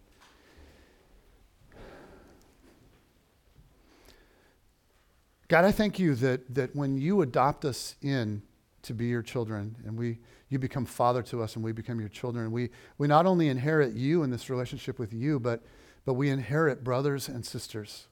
God, 5.49 5.65
I 5.65 5.71
thank 5.71 5.99
you 5.99 6.15
that, 6.15 6.55
that 6.55 6.75
when 6.75 6.97
you 6.97 7.21
adopt 7.21 7.65
us 7.65 7.95
in 8.01 8.41
to 8.83 8.93
be 8.93 9.05
your 9.05 9.21
children 9.21 9.75
and 9.85 9.97
we, 9.97 10.19
you 10.49 10.59
become 10.59 10.85
father 10.85 11.21
to 11.23 11.41
us 11.41 11.55
and 11.55 11.63
we 11.63 11.73
become 11.73 11.99
your 11.99 12.09
children, 12.09 12.51
we, 12.51 12.69
we 12.97 13.07
not 13.07 13.25
only 13.25 13.49
inherit 13.49 13.93
you 13.93 14.23
in 14.23 14.29
this 14.29 14.49
relationship 14.49 14.97
with 14.97 15.13
you, 15.13 15.39
but, 15.39 15.61
but 16.05 16.13
we 16.13 16.29
inherit 16.29 16.83
brothers 16.83 17.27
and 17.27 17.45
sisters. 17.45 18.07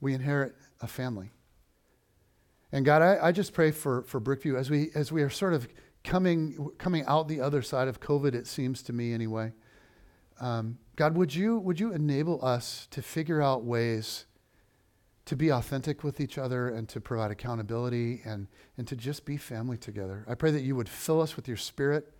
We 0.00 0.14
inherit 0.14 0.54
a 0.82 0.86
family. 0.86 1.32
And 2.70 2.84
God, 2.84 3.02
I, 3.02 3.28
I 3.28 3.32
just 3.32 3.52
pray 3.52 3.70
for, 3.70 4.02
for 4.02 4.20
Brookview 4.20 4.58
as 4.58 4.70
we, 4.70 4.90
as 4.94 5.12
we 5.12 5.22
are 5.22 5.30
sort 5.30 5.54
of 5.54 5.68
coming, 6.04 6.70
coming 6.78 7.04
out 7.06 7.28
the 7.28 7.40
other 7.40 7.62
side 7.62 7.88
of 7.88 8.00
COVID, 8.00 8.34
it 8.34 8.46
seems 8.46 8.82
to 8.84 8.92
me 8.92 9.12
anyway. 9.12 9.52
Um, 10.40 10.78
God, 10.96 11.16
would 11.16 11.34
you, 11.34 11.58
would 11.58 11.78
you 11.78 11.92
enable 11.92 12.44
us 12.44 12.88
to 12.90 13.02
figure 13.02 13.40
out 13.40 13.64
ways 13.64 14.26
to 15.24 15.36
be 15.36 15.50
authentic 15.50 16.02
with 16.02 16.20
each 16.20 16.36
other 16.36 16.68
and 16.68 16.88
to 16.88 17.00
provide 17.00 17.30
accountability 17.30 18.20
and, 18.24 18.48
and 18.76 18.88
to 18.88 18.96
just 18.96 19.24
be 19.24 19.36
family 19.36 19.76
together. 19.76 20.24
I 20.28 20.34
pray 20.34 20.50
that 20.50 20.62
you 20.62 20.74
would 20.74 20.88
fill 20.88 21.20
us 21.20 21.36
with 21.36 21.46
your 21.46 21.56
spirit. 21.56 22.12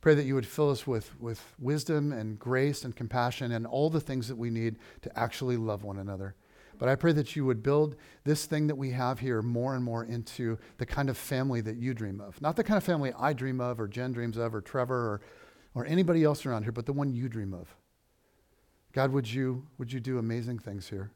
Pray 0.00 0.14
that 0.14 0.24
you 0.24 0.34
would 0.34 0.46
fill 0.46 0.70
us 0.70 0.86
with, 0.86 1.18
with 1.20 1.54
wisdom 1.58 2.12
and 2.12 2.38
grace 2.38 2.84
and 2.84 2.94
compassion 2.96 3.52
and 3.52 3.66
all 3.66 3.90
the 3.90 4.00
things 4.00 4.28
that 4.28 4.36
we 4.36 4.48
need 4.48 4.76
to 5.02 5.18
actually 5.18 5.56
love 5.56 5.82
one 5.82 5.98
another. 5.98 6.36
But 6.78 6.88
I 6.88 6.94
pray 6.94 7.12
that 7.12 7.34
you 7.34 7.44
would 7.44 7.62
build 7.62 7.96
this 8.24 8.46
thing 8.46 8.68
that 8.68 8.76
we 8.76 8.92
have 8.92 9.18
here 9.18 9.42
more 9.42 9.74
and 9.74 9.84
more 9.84 10.04
into 10.04 10.58
the 10.78 10.86
kind 10.86 11.10
of 11.10 11.18
family 11.18 11.60
that 11.62 11.76
you 11.76 11.92
dream 11.92 12.20
of. 12.20 12.40
Not 12.40 12.56
the 12.56 12.64
kind 12.64 12.76
of 12.76 12.84
family 12.84 13.12
I 13.18 13.32
dream 13.32 13.60
of, 13.60 13.80
or 13.80 13.88
Jen 13.88 14.12
dreams 14.12 14.36
of, 14.36 14.54
or 14.54 14.60
Trevor, 14.60 14.94
or, 14.94 15.20
or 15.74 15.86
anybody 15.86 16.22
else 16.22 16.46
around 16.46 16.62
here, 16.62 16.72
but 16.72 16.86
the 16.86 16.92
one 16.92 17.12
you 17.12 17.28
dream 17.28 17.52
of. 17.52 17.74
God, 18.92 19.12
would 19.12 19.30
you, 19.30 19.66
would 19.76 19.92
you 19.92 20.00
do 20.00 20.18
amazing 20.18 20.60
things 20.60 20.88
here? 20.88 21.10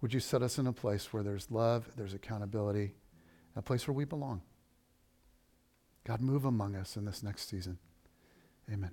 Would 0.00 0.14
you 0.14 0.20
set 0.20 0.42
us 0.42 0.58
in 0.58 0.66
a 0.66 0.72
place 0.72 1.12
where 1.12 1.22
there's 1.22 1.50
love, 1.50 1.88
there's 1.96 2.14
accountability, 2.14 2.94
a 3.56 3.62
place 3.62 3.86
where 3.88 3.94
we 3.94 4.04
belong? 4.04 4.42
God, 6.04 6.20
move 6.20 6.44
among 6.44 6.76
us 6.76 6.96
in 6.96 7.04
this 7.04 7.22
next 7.22 7.48
season. 7.48 7.78
Amen. 8.72 8.92